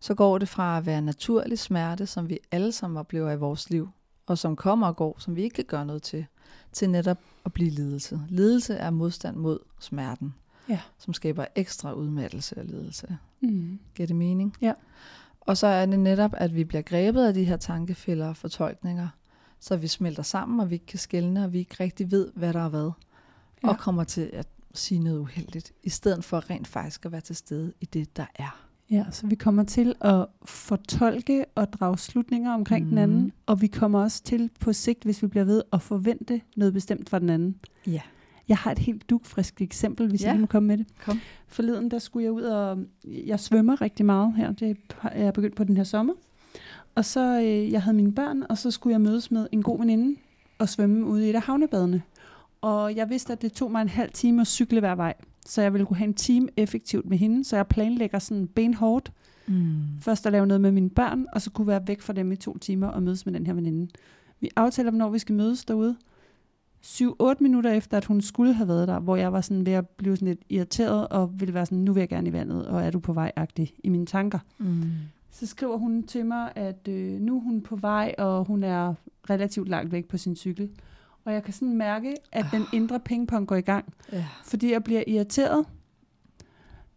så 0.01 0.15
går 0.15 0.39
det 0.39 0.49
fra 0.49 0.79
at 0.79 0.87
være 0.87 1.03
naturlig 1.03 1.59
smerte, 1.59 2.07
som 2.07 2.29
vi 2.29 2.39
alle 2.51 2.73
sammen 2.73 2.97
oplever 2.99 3.33
i 3.33 3.37
vores 3.39 3.71
liv, 3.71 3.89
og 4.29 4.39
som 4.39 4.57
kommer 4.57 4.87
og 4.87 4.97
går, 4.97 5.17
som 5.19 5.37
vi 5.37 5.43
ikke 5.43 5.55
kan 5.55 5.65
gøre 5.65 5.87
noget 5.87 6.03
til, 6.03 6.27
til 6.73 6.91
netop 6.91 7.19
at 7.45 7.53
blive 7.53 7.71
lidelse. 7.71 8.21
Lidelse 8.29 8.75
er 8.75 8.91
modstand 8.91 9.37
mod 9.37 9.59
smerten, 9.81 10.35
Ja. 10.69 10.81
som 10.99 11.15
skaber 11.15 11.45
ekstra 11.57 11.93
udmattelse 11.93 12.59
og 12.59 12.65
lidelse. 12.65 13.17
Mm. 13.41 13.79
Giver 13.95 14.07
det 14.07 14.17
mening? 14.17 14.55
Ja. 14.61 14.73
Og 15.41 15.57
så 15.57 15.67
er 15.67 15.87
det 15.87 15.99
netop, 15.99 16.31
at 16.37 16.55
vi 16.55 16.65
bliver 16.65 16.83
grebet 16.83 17.27
af 17.27 17.35
de 17.35 17.45
her 17.45 17.57
tankefælder 17.57 18.29
og 18.29 18.37
fortolkninger, 18.37 19.09
så 19.61 19.77
vi 19.77 19.87
smelter 19.87 20.23
sammen, 20.23 20.61
og 20.61 20.71
vi 20.71 20.75
ikke 20.75 20.87
kan 20.87 20.99
skelne, 20.99 21.45
og 21.45 21.53
vi 21.53 21.59
ikke 21.59 21.77
rigtig 21.81 22.11
ved, 22.11 22.31
hvad 22.35 22.53
der 22.53 22.61
er 22.65 22.69
hvad, 22.69 22.91
Ja. 23.65 23.69
og 23.69 23.79
kommer 23.79 24.05
til 24.05 24.31
at 24.33 24.49
sige 24.75 24.99
noget 25.01 25.19
uheldigt, 25.19 25.73
i 25.83 25.91
stedet 25.91 26.25
for 26.25 26.51
rent 26.51 26.67
faktisk 26.67 27.07
at 27.07 27.13
være 27.13 27.21
til 27.21 27.37
stede 27.37 27.73
i 27.81 27.85
det, 27.85 28.17
der 28.17 28.27
er. 28.35 28.68
Ja, 28.91 29.05
så 29.11 29.27
vi 29.27 29.35
kommer 29.35 29.65
til 29.65 29.95
at 30.01 30.27
fortolke 30.45 31.45
og 31.55 31.73
drage 31.73 31.99
slutninger 31.99 32.55
omkring 32.55 32.85
mm. 32.85 32.89
den 32.91 32.99
anden, 32.99 33.21
Mhm. 33.21 33.33
og 33.47 33.61
vi 33.61 33.67
kommer 33.67 34.01
også 34.03 34.23
til 34.23 34.51
på 34.61 34.73
sigt, 34.73 35.05
hvis 35.05 35.23
vi 35.23 35.27
bliver 35.27 35.45
ved, 35.45 35.63
at 35.73 35.83
forvente 35.83 36.41
noget 36.57 36.73
bestemt 36.75 37.09
fra 37.09 37.19
den 37.19 37.31
anden. 37.31 37.57
Ja. 37.87 38.01
Jeg 38.49 38.57
har 38.57 38.73
et 38.73 38.79
helt 38.79 39.11
dugfrisk 39.11 39.63
eksempel, 39.63 40.09
hvis 40.09 40.23
Ja. 40.23 40.31
jeg 40.31 40.41
må 40.41 40.47
komme 40.47 40.67
med 40.67 40.79
det. 40.79 40.87
Kom. 41.05 41.21
Forleden, 41.49 41.91
der 41.91 41.99
skulle 41.99 42.25
jeg 42.25 42.33
ud 42.33 42.43
og... 42.43 42.79
Jeg 43.05 43.41
svømmer 43.41 43.81
rigtig 43.81 44.07
meget 44.07 44.35
her. 44.37 44.53
Det 44.53 44.77
er 45.03 45.23
jeg 45.25 45.33
begyndt 45.33 45.57
på 45.57 45.65
den 45.65 45.77
her 45.77 45.85
sommer. 45.85 46.15
Og 46.95 47.05
så, 47.05 47.41
øh, 47.41 47.73
jeg 47.73 47.83
havde 47.83 47.97
mine 47.97 48.13
børn, 48.13 48.43
og 48.49 48.59
så 48.59 48.71
skulle 48.71 48.93
jeg 48.93 49.01
mødes 49.01 49.31
med 49.31 49.47
en 49.53 49.63
god 49.63 49.79
veninde 49.79 50.21
og 50.59 50.69
svømme 50.69 51.05
ude 51.07 51.27
i 51.27 51.31
et 51.31 51.35
af 51.35 51.43
havnebadene. 51.43 52.03
Og 52.61 52.97
jeg 52.97 53.11
vidste, 53.11 53.33
at 53.33 53.43
det 53.43 53.53
tog 53.53 53.71
mig 53.71 53.83
en 53.83 53.89
halv 53.89 54.11
time 54.13 54.41
at 54.41 54.47
cykle 54.47 54.81
hver 54.81 54.95
vej. 54.95 55.15
Så 55.49 55.63
jeg 55.63 55.73
ville 55.73 55.87
kunne 55.87 55.97
have 55.97 56.09
en 56.09 56.15
time 56.15 56.49
effektivt 56.57 57.07
med 57.07 57.19
hende. 57.19 57.45
Så 57.45 57.57
jeg 57.57 57.67
planlægger 57.67 58.19
sådan 58.19 58.47
benhårdt. 58.47 59.13
Mm. 59.47 59.83
Først 60.01 60.27
at 60.27 60.33
lave 60.33 60.47
noget 60.47 60.61
med 60.61 60.73
mine 60.73 60.91
børn, 60.91 61.27
og 61.33 61.43
så 61.43 61.51
kunne 61.51 61.67
være 61.67 61.89
væk 61.89 62.01
fra 62.01 62.13
dem 62.13 62.33
i 62.33 62.37
to 62.37 62.59
timer 62.59 62.87
og 62.87 63.03
mødes 63.03 63.27
med 63.27 63.35
den 63.35 63.47
her 63.47 63.53
veninde. 63.53 63.91
Vi 64.41 64.51
aftaler, 64.57 64.91
hvornår 64.91 65.11
vi 65.11 65.19
skal 65.19 65.35
mødes 65.35 65.65
derude. 65.65 65.97
7-8 66.85 67.35
minutter 67.41 67.73
efter, 67.73 67.97
at 67.97 68.05
hun 68.05 68.21
skulle 68.21 68.55
have 68.55 68.69
været 68.69 68.89
der, 68.89 68.99
hvor 69.01 69.17
jeg 69.17 69.33
var 69.33 69.41
sådan 69.41 69.67
ved 69.67 69.73
at 69.73 69.89
blive 69.89 70.17
sådan 70.17 70.29
lidt 70.29 70.41
irriteret, 70.49 71.09
og 71.09 71.41
ville 71.41 71.55
være 71.55 71.67
sådan, 71.67 71.79
nu 71.79 71.93
vil 71.93 72.01
jeg 72.01 72.09
gerne 72.09 72.29
i 72.29 72.33
vandet, 72.33 72.67
og 72.67 72.83
er 72.83 72.91
du 72.91 72.99
på 72.99 73.13
vej 73.13 73.33
agtig 73.37 73.75
i 73.85 73.89
mine 73.89 74.07
tanker. 74.07 74.39
Mm. 74.59 74.83
Så 75.31 75.47
skriver 75.47 75.77
hun 75.77 76.03
til 76.03 76.27
mig, 76.27 76.53
at 76.55 76.89
øh, 76.89 77.21
nu 77.21 77.37
er 77.37 77.41
hun 77.41 77.61
på 77.61 77.77
vej, 77.77 78.15
og 78.19 78.45
hun 78.45 78.65
er 78.65 78.95
relativt 79.31 79.69
langt 79.69 79.93
væk 79.93 80.09
på 80.09 80.17
sin 80.17 80.37
cykel. 80.37 80.71
Og 81.25 81.33
jeg 81.33 81.43
kan 81.43 81.53
sådan 81.55 81.77
mærke, 81.77 82.15
at 82.33 82.47
den 82.53 82.63
indre 82.73 83.01
pingpong 83.01 83.49
går 83.49 83.57
i 83.57 83.61
gang, 83.61 83.95
Ja. 84.13 84.25
fordi 84.45 84.73
jeg 84.73 84.85
bliver 84.85 85.03
irriteret. 85.07 85.65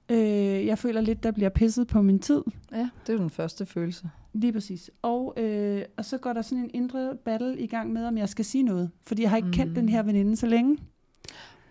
Øh, 0.09 0.65
jeg 0.65 0.77
føler 0.77 1.01
lidt, 1.01 1.23
der 1.23 1.31
bliver 1.31 1.49
pisset 1.49 1.87
på 1.87 2.01
min 2.01 2.19
tid. 2.19 2.41
ja, 2.71 2.89
det 3.07 3.09
er 3.09 3.13
jo 3.13 3.19
den 3.19 3.29
første 3.29 3.65
følelse. 3.65 4.09
Lige 4.33 4.53
præcis. 4.53 4.89
Og, 5.01 5.33
øh, 5.37 5.83
og 5.97 6.05
så 6.05 6.17
går 6.17 6.33
der 6.33 6.41
sådan 6.41 6.63
en 6.63 6.69
indre 6.73 7.15
battle 7.25 7.59
i 7.59 7.67
gang 7.67 7.93
med, 7.93 8.05
om 8.05 8.17
jeg 8.17 8.29
skal 8.29 8.45
sige 8.45 8.63
noget. 8.63 8.91
Fordi 9.05 9.21
jeg 9.21 9.29
har 9.29 9.37
ikke 9.37 9.45
mm. 9.47 9.53
kendt 9.53 9.69
Mm. 9.71 9.75
den 9.75 9.89
her 9.89 10.03
veninde 10.03 10.35
så 10.35 10.45
længe. 10.47 10.77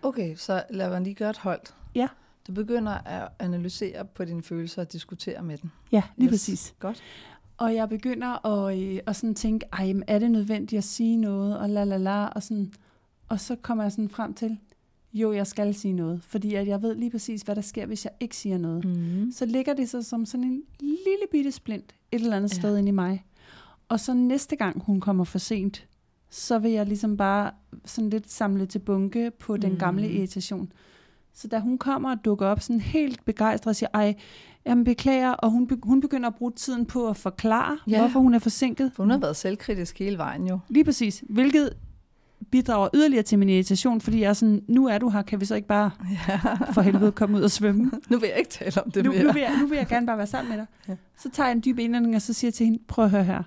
Okay, 0.03 0.35
så 0.35 0.63
lad 0.69 0.89
mig 0.89 1.01
lige 1.01 1.13
gøre 1.15 1.29
et 1.29 1.37
holdt. 1.37 1.75
Ja. 1.95 2.07
Du 2.47 2.51
begynder 2.53 2.91
at 3.07 3.27
analysere 3.39 4.05
på 4.05 4.25
dine 4.25 4.43
følelser 4.43 4.81
og 4.81 4.93
diskutere 4.93 5.43
med 5.43 5.57
den. 5.57 5.71
Ja, 5.91 6.03
lige 6.17 6.27
Yes. 6.27 6.31
præcis. 6.31 6.75
Godt. 6.79 7.03
Og 7.61 7.75
jeg 7.75 7.89
begynder 7.89 8.45
at, 8.45 8.79
øh, 8.79 8.99
at 9.07 9.15
sådan 9.15 9.35
tænke, 9.35 9.65
ej, 9.73 9.93
er 10.07 10.19
det 10.19 10.31
nødvendigt 10.31 10.77
at 10.77 10.83
sige 10.83 11.17
noget, 11.17 11.57
og 11.57 11.69
la 11.69 11.83
la 11.83 11.97
la, 11.97 12.25
og 12.25 12.43
sådan. 12.43 12.73
Og 13.29 13.39
så 13.39 13.55
kommer 13.55 13.83
jeg 13.83 13.91
sådan 13.91 14.09
frem 14.09 14.33
til, 14.33 14.57
jo, 15.13 15.31
jeg 15.33 15.47
skal 15.47 15.73
sige 15.75 15.93
noget. 15.93 16.21
Fordi 16.23 16.55
at 16.55 16.67
jeg 16.67 16.81
ved 16.81 16.95
lige 16.95 17.11
præcis, 17.11 17.41
hvad 17.41 17.55
der 17.55 17.61
sker, 17.61 17.85
hvis 17.85 18.05
jeg 18.05 18.11
ikke 18.19 18.35
siger 18.35 18.57
noget. 18.57 18.85
Mm. 18.85 19.31
Så 19.31 19.45
ligger 19.45 19.73
det 19.73 19.89
så 19.89 20.01
som 20.01 20.25
sådan 20.25 20.43
en 20.43 20.61
lille 20.79 21.25
bitte 21.31 21.51
splint 21.51 21.95
et 22.11 22.21
eller 22.21 22.37
andet 22.37 22.51
Ja. 22.53 22.59
sted 22.59 22.77
inde 22.77 22.89
i 22.89 22.91
mig. 22.91 23.25
Og 23.89 23.99
så 23.99 24.13
næste 24.13 24.55
gang 24.55 24.83
hun 24.83 24.99
kommer 24.99 25.23
for 25.23 25.39
sent, 25.39 25.87
så 26.29 26.59
vil 26.59 26.71
jeg 26.71 26.85
ligesom 26.85 27.17
bare 27.17 27.51
sådan 27.85 28.09
lidt 28.09 28.31
samle 28.31 28.65
til 28.65 28.79
bunke 28.79 29.31
på 29.39 29.57
den 29.57 29.71
Mm. 29.71 29.77
gamle 29.77 30.11
irritation. 30.11 30.71
Så 31.33 31.47
da 31.47 31.59
hun 31.59 31.77
kommer 31.77 32.11
og 32.11 32.25
dukker 32.25 32.47
op 32.47 32.59
sådan 32.61 32.79
helt 32.79 33.25
begejstret 33.25 33.71
og 33.71 33.75
siger, 33.75 33.89
ej, 33.93 34.15
jamen 34.65 34.83
beklager, 34.83 35.29
og 35.31 35.51
hun, 35.51 35.69
hun 35.83 36.01
begynder 36.01 36.29
at 36.29 36.35
bruge 36.35 36.51
tiden 36.51 36.85
på 36.85 37.07
at 37.07 37.17
forklare, 37.17 37.77
Ja. 37.87 37.99
hvorfor 37.99 38.19
hun 38.19 38.33
er 38.33 38.39
forsinket. 38.39 38.91
For 38.95 39.03
hun 39.03 39.09
har 39.11 39.17
været 39.17 39.35
selvkritisk 39.35 39.99
hele 39.99 40.17
vejen 40.17 40.47
jo. 40.47 40.59
Lige 40.69 40.83
præcis, 40.83 41.23
hvilket 41.29 41.73
bidrager 42.51 42.89
yderligere 42.93 43.23
til 43.23 43.39
min 43.39 43.49
irritation, 43.49 44.01
fordi 44.01 44.21
jeg 44.21 44.29
er 44.29 44.33
sådan, 44.33 44.63
nu 44.67 44.87
er 44.87 44.97
du 44.97 45.09
her, 45.09 45.21
kan 45.21 45.39
vi 45.41 45.45
så 45.45 45.55
ikke 45.55 45.67
bare 45.67 45.91
Ja. 46.27 46.39
for 46.73 46.81
helvede 46.81 47.11
komme 47.11 47.37
ud 47.37 47.43
og 47.43 47.51
svømme? 47.51 47.91
nu 48.09 48.17
vil 48.19 48.27
jeg 48.29 48.37
ikke 48.37 48.49
tale 48.49 48.83
om 48.85 48.91
det 48.91 49.05
nu, 49.05 49.11
mere. 49.11 49.23
nu, 49.23 49.31
vil 49.31 49.41
jeg, 49.41 49.57
nu 49.61 49.67
vil 49.67 49.75
jeg 49.75 49.87
gerne 49.87 50.05
bare 50.05 50.17
være 50.17 50.27
sammen 50.27 50.49
med 50.49 50.57
dig. 50.57 50.65
Ja. 50.87 50.95
Så 51.17 51.29
tager 51.29 51.47
jeg 51.47 51.55
en 51.55 51.61
dyb 51.65 51.79
indånding, 51.79 52.15
og 52.15 52.21
så 52.21 52.33
siger 52.33 52.49
jeg 52.49 52.53
til 52.53 52.65
hende, 52.65 52.79
prøv 52.87 53.05
at 53.05 53.11
høre 53.11 53.23
her. 53.23 53.43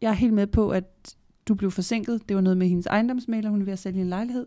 Jeg 0.00 0.08
er 0.10 0.14
helt 0.14 0.32
med 0.32 0.46
på, 0.46 0.70
at 0.70 1.14
du 1.48 1.54
blev 1.54 1.70
forsinket. 1.70 2.28
Det 2.28 2.36
var 2.36 2.42
noget 2.42 2.56
med 2.58 2.68
hendes 2.68 2.86
ejendomsmaler, 2.86 3.50
hun 3.50 3.60
er 3.60 3.64
ved 3.64 3.72
at 3.72 3.78
sælge 3.78 4.00
en 4.00 4.08
lejlighed. 4.08 4.46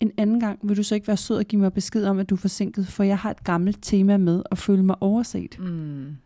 En 0.00 0.12
anden 0.16 0.40
gang 0.40 0.58
vil 0.62 0.76
du 0.76 0.82
så 0.82 0.94
ikke 0.94 1.06
være 1.06 1.16
sød 1.16 1.36
og 1.36 1.44
give 1.44 1.60
mig 1.62 1.72
besked 1.72 2.04
om, 2.04 2.18
at 2.18 2.30
du 2.30 2.34
er 2.34 2.38
forsinket, 2.38 2.86
for 2.86 3.02
jeg 3.02 3.18
har 3.18 3.30
et 3.30 3.44
gammelt 3.44 3.78
tema 3.82 4.16
med 4.16 4.42
at 4.50 4.58
føle 4.58 4.82
mig 4.82 4.96
overset. 5.00 5.58
Mm. 5.58 6.16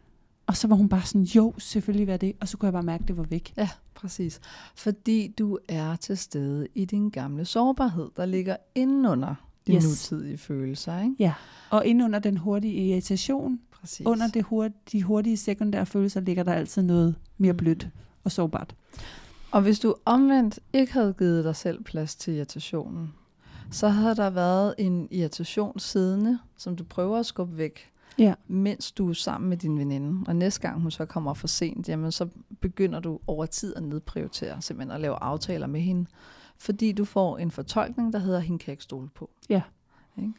Og 0.47 0.57
så 0.57 0.69
var 0.69 0.77
hun 0.77 0.89
bare 0.89 1.03
sådan, 1.03 1.23
jo, 1.23 1.55
selvfølgelig 1.59 2.07
var 2.07 2.17
det. 2.17 2.33
Og 2.41 2.49
så 2.49 2.57
kunne 2.57 2.67
jeg 2.67 2.73
bare 2.73 2.83
mærke, 2.83 3.03
at 3.03 3.09
det 3.09 3.17
var 3.17 3.23
væk. 3.23 3.53
Ja, 3.57 3.69
præcis. 3.95 4.41
Fordi 4.75 5.35
du 5.39 5.59
er 5.69 5.97
til 5.97 6.19
stede 6.19 6.67
i 6.75 6.85
din 6.85 7.11
gamle 7.11 7.45
sårbarhed, 7.45 8.09
der 8.17 8.27
ligger 8.27 8.57
indenunder 8.75 9.35
dine 9.67 9.77
yes. 9.77 10.13
Nutidige 10.13 10.39
følelser. 10.39 11.01
Ikke? 11.03 11.15
Ja. 11.19 11.35
Og 11.71 11.87
ind 11.87 12.03
under 12.03 12.19
den 12.19 12.37
hurtige 12.37 12.75
irritation, 12.75 13.61
Præcis. 13.81 14.07
under 14.07 14.29
det 14.29 14.43
hurtige, 14.43 14.79
de 14.93 15.03
hurtige 15.03 15.37
sekundære 15.37 15.87
følelser, 15.87 16.21
ligger 16.21 16.43
der 16.43 16.53
altid 16.53 16.83
noget 16.83 17.15
mere 17.39 17.55
blødt 17.55 17.89
og 18.25 18.33
sårbart. 18.33 18.75
Og 19.51 19.63
hvis 19.63 19.79
du 19.79 19.95
omvendt 20.05 20.61
ikke 20.73 20.93
havde 20.93 21.15
givet 21.19 21.45
dig 21.45 21.57
selv 21.57 21.83
plads 21.85 22.15
til 22.15 22.35
irritationen, 22.35 23.13
så 23.73 23.89
havde 23.89 24.15
der 24.17 24.31
været 24.31 24.75
en 24.79 25.09
irritation 25.11 25.79
siddende, 25.79 26.39
som 26.57 26.77
du 26.77 26.85
prøver 26.85 27.19
at 27.19 27.27
skubbe 27.27 27.57
væk, 27.57 27.89
Ja. 28.19 28.35
mens 28.49 28.93
du 28.93 29.09
er 29.11 29.13
sammen 29.15 29.49
med 29.51 29.57
din 29.57 29.79
veninde. 29.79 30.25
Og 30.29 30.37
næste 30.37 30.61
gang 30.61 30.81
hun 30.81 30.91
så 30.91 31.05
kommer 31.05 31.35
for 31.35 31.47
sent, 31.47 31.89
jamen 31.89 32.13
så 32.13 32.29
begynder 32.61 33.01
du 33.01 33.19
over 33.27 33.47
tid 33.47 33.77
at 33.77 33.83
nedprioritere, 33.83 34.63
simpelthen 34.63 34.95
at 34.95 35.01
lave 35.01 35.15
aftaler 35.15 35.67
med 35.67 35.81
hende, 35.81 36.07
fordi 36.59 36.93
du 36.93 37.05
får 37.05 37.39
en 37.39 37.51
fortolkning, 37.51 38.13
der 38.13 38.19
hedder, 38.19 38.41
hende 38.41 38.59
kan 38.59 38.73
ikke 38.73 38.83
stole 38.85 39.09
på. 39.15 39.31
Ja. 39.49 39.63
Ikke? 40.19 40.33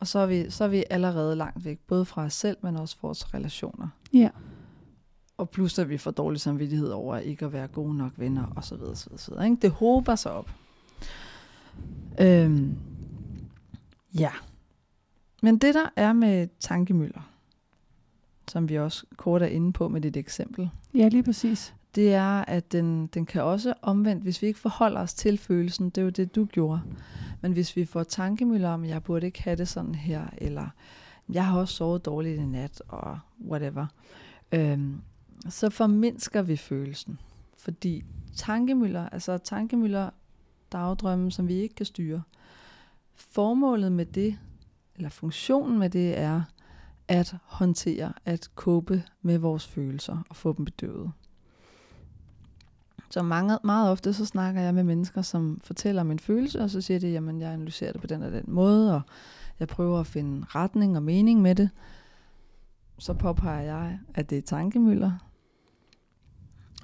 Og 0.00 0.06
så 0.06 0.18
er, 0.18 0.26
vi, 0.26 0.50
så 0.50 0.64
er 0.64 0.68
vi 0.68 0.84
allerede 0.90 1.36
langt 1.36 1.64
væk, 1.64 1.78
både 1.86 2.04
fra 2.04 2.22
os 2.24 2.32
selv, 2.34 2.56
men 2.62 2.76
også 2.76 2.96
fra 2.96 3.08
vores 3.08 3.34
relationer. 3.34 3.88
Ja. 4.12 4.28
Og 5.36 5.50
plus 5.50 5.78
at 5.78 5.88
vi 5.88 5.98
får 5.98 6.10
dårlig 6.10 6.40
samvittighed 6.40 6.88
over 6.88 7.16
ikke 7.16 7.44
at 7.44 7.52
være 7.52 7.68
gode 7.68 7.96
nok 7.96 8.12
venner, 8.16 8.46
og 8.56 8.64
så 8.64 8.76
videre, 8.76 8.96
så 8.96 9.06
videre, 9.10 9.18
så 9.20 9.30
videre. 9.30 9.44
Ikke? 9.44 9.56
Det 9.62 9.70
håber 9.70 10.14
sig 10.14 10.32
op. 10.32 10.50
Øhm, 12.20 12.76
ja. 14.18 14.30
Men 15.42 15.58
det 15.58 15.74
der 15.74 15.86
er 15.96 16.12
med 16.12 16.48
tankemøller, 16.60 17.30
som 18.48 18.68
vi 18.68 18.78
også 18.78 19.06
kort 19.16 19.42
er 19.42 19.46
inde 19.46 19.72
på 19.72 19.88
med 19.88 20.00
dit 20.00 20.16
eksempel, 20.16 20.70
Ja, 20.94 21.08
lige 21.08 21.22
præcis. 21.22 21.74
det 21.94 22.14
er, 22.14 22.44
at 22.44 22.72
den, 22.72 23.06
den 23.06 23.26
kan 23.26 23.42
også 23.42 23.74
omvendt, 23.82 24.22
hvis 24.22 24.42
vi 24.42 24.46
ikke 24.46 24.58
forholder 24.60 25.00
os 25.00 25.14
til 25.14 25.38
følelsen, 25.38 25.90
det 25.90 25.98
er 25.98 26.02
jo 26.02 26.10
det, 26.10 26.34
du 26.34 26.44
gjorde. 26.44 26.80
Men 27.40 27.52
hvis 27.52 27.76
vi 27.76 27.84
får 27.84 28.02
tankemøller 28.02 28.68
om, 28.68 28.84
jeg 28.84 29.02
burde 29.02 29.26
ikke 29.26 29.42
have 29.42 29.56
det 29.56 29.68
sådan 29.68 29.94
her, 29.94 30.26
eller 30.38 30.68
jeg 31.28 31.46
har 31.46 31.58
også 31.58 31.74
sovet 31.74 32.04
dårligt 32.04 32.40
i 32.40 32.44
nat, 32.46 32.82
og 32.88 33.18
whatever, 33.48 33.86
øhm, 34.52 35.00
så 35.48 35.70
formindsker 35.70 36.42
vi 36.42 36.56
følelsen. 36.56 37.20
Fordi 37.58 38.04
tankemøller, 38.36 39.08
altså 39.08 39.38
tankemøller, 39.38 40.10
dagdrømme, 40.74 41.32
som 41.32 41.48
vi 41.48 41.54
ikke 41.54 41.74
kan 41.74 41.86
styre, 41.86 42.22
formålet 43.14 43.92
med 43.92 44.06
det, 44.06 44.38
eller 44.96 45.08
funktionen 45.08 45.78
med 45.78 45.90
det 45.90 46.18
er, 46.18 46.42
at 47.08 47.36
håndtere, 47.44 48.12
at 48.24 48.50
kåbe 48.54 49.02
med 49.22 49.38
vores 49.38 49.66
følelser 49.66 50.18
og 50.28 50.36
få 50.36 50.52
dem 50.52 50.64
bedøvet. 50.64 51.12
Så 53.10 53.22
mange, 53.22 53.58
meget 53.64 53.90
ofte 53.90 54.12
så 54.12 54.26
snakker 54.26 54.60
jeg 54.60 54.74
med 54.74 54.84
mennesker, 54.84 55.22
som 55.22 55.60
fortæller 55.64 56.02
om 56.02 56.10
en 56.10 56.18
følelse, 56.18 56.60
og 56.60 56.70
så 56.70 56.80
siger 56.80 57.00
de, 57.00 57.08
jamen 57.08 57.40
jeg 57.40 57.52
analyserer 57.52 57.92
det 57.92 58.00
på 58.00 58.06
den 58.06 58.22
og 58.22 58.32
den 58.32 58.44
måde, 58.46 58.94
og 58.94 59.02
jeg 59.60 59.68
prøver 59.68 60.00
at 60.00 60.06
finde 60.06 60.46
retning 60.48 60.96
og 60.96 61.02
mening 61.02 61.42
med 61.42 61.54
det. 61.54 61.70
Så 62.98 63.14
påpeger 63.14 63.60
jeg, 63.60 63.98
at 64.14 64.30
det 64.30 64.38
er 64.38 64.42
tankemøller. 64.42 65.12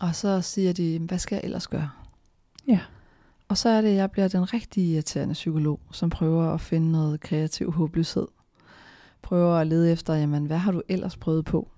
Og 0.00 0.14
så 0.14 0.40
siger 0.40 0.72
de, 0.72 0.98
hvad 0.98 1.18
skal 1.18 1.36
jeg 1.36 1.44
ellers 1.44 1.68
gøre? 1.68 1.90
Ja. 2.66 2.80
Og 3.50 3.58
så 3.58 3.68
er 3.68 3.80
det, 3.80 3.88
at 3.88 3.94
jeg 3.94 4.10
bliver 4.10 4.28
den 4.28 4.52
rigtig 4.52 4.84
irriterende 4.84 5.32
psykolog, 5.32 5.80
som 5.92 6.10
prøver 6.10 6.54
at 6.54 6.60
finde 6.60 6.92
noget 6.92 7.20
kreativ 7.20 7.72
håbløshed. 7.72 8.26
Prøver 9.22 9.54
at 9.54 9.66
lede 9.66 9.92
efter, 9.92 10.14
jamen, 10.14 10.44
hvad 10.44 10.58
har 10.58 10.72
du 10.72 10.82
ellers 10.88 11.16
prøvet 11.16 11.44
på? 11.44 11.70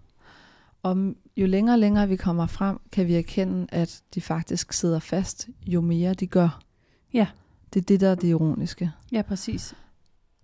Og 0.82 1.14
jo 1.36 1.46
længere 1.46 1.74
og 1.74 1.78
længere 1.78 2.08
vi 2.08 2.16
kommer 2.16 2.46
frem, 2.46 2.80
kan 2.92 3.06
vi 3.06 3.14
erkende, 3.14 3.66
at 3.68 4.02
de 4.14 4.20
faktisk 4.20 4.72
sidder 4.72 4.98
fast, 4.98 5.48
jo 5.66 5.80
mere 5.80 6.14
de 6.14 6.26
gør. 6.26 6.62
Ja. 7.12 7.26
Det 7.74 7.80
er 7.80 7.84
det, 7.84 8.00
der 8.00 8.08
er 8.08 8.14
det 8.14 8.28
ironiske. 8.28 8.92
Ja, 9.12 9.22
præcis. 9.22 9.74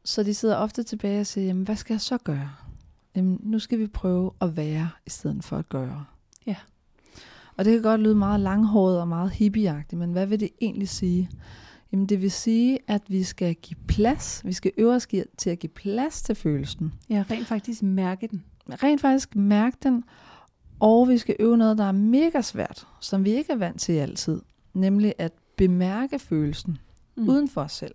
Så 0.04 0.22
de 0.22 0.34
sidder 0.34 0.56
ofte 0.56 0.82
tilbage 0.82 1.20
og 1.20 1.26
siger, 1.26 1.46
jamen, 1.46 1.64
hvad 1.64 1.76
skal 1.76 1.94
jeg 1.94 2.00
så 2.00 2.18
gøre? 2.18 2.50
Jamen, 3.16 3.40
nu 3.42 3.58
skal 3.58 3.78
vi 3.78 3.86
prøve 3.86 4.30
at 4.40 4.56
være, 4.56 4.90
i 5.06 5.10
stedet 5.10 5.44
for 5.44 5.56
at 5.56 5.68
gøre. 5.68 6.04
Og 7.58 7.64
det 7.64 7.72
kan 7.72 7.82
godt 7.82 8.00
lyde 8.00 8.14
meget 8.14 8.40
langhåret 8.40 9.00
og 9.00 9.08
meget 9.08 9.30
hippieagtigt, 9.30 9.98
men 9.98 10.12
hvad 10.12 10.26
vil 10.26 10.40
det 10.40 10.50
egentlig 10.60 10.88
sige? 10.88 11.30
Jamen, 11.92 12.06
det 12.06 12.22
vil 12.22 12.30
sige, 12.30 12.78
at 12.86 13.02
vi 13.08 13.22
skal 13.22 13.54
give 13.54 13.78
plads. 13.88 14.42
Vi 14.44 14.52
skal 14.52 14.72
øve 14.76 14.94
os 14.94 15.06
til 15.38 15.50
at 15.50 15.58
give 15.58 15.70
plads 15.70 16.22
til 16.22 16.34
følelsen. 16.34 16.92
Ja, 17.10 17.24
rent 17.30 17.46
faktisk 17.46 17.82
mærke 17.82 18.26
den. 18.26 18.44
Rent 18.70 19.00
faktisk 19.00 19.36
mærke 19.36 19.76
den, 19.82 20.04
og 20.80 21.08
vi 21.08 21.18
skal 21.18 21.36
øve 21.40 21.56
noget, 21.56 21.78
der 21.78 21.84
er 21.84 21.92
mega 21.92 22.40
svært, 22.42 22.86
som 23.00 23.24
vi 23.24 23.30
ikke 23.30 23.52
er 23.52 23.56
vant 23.56 23.80
til 23.80 23.92
altid. 23.92 24.40
Nemlig 24.74 25.14
at 25.18 25.32
bemærke 25.56 26.18
følelsen 26.18 26.78
mm. 27.16 27.28
uden 27.28 27.48
for 27.48 27.60
os 27.60 27.72
selv. 27.72 27.94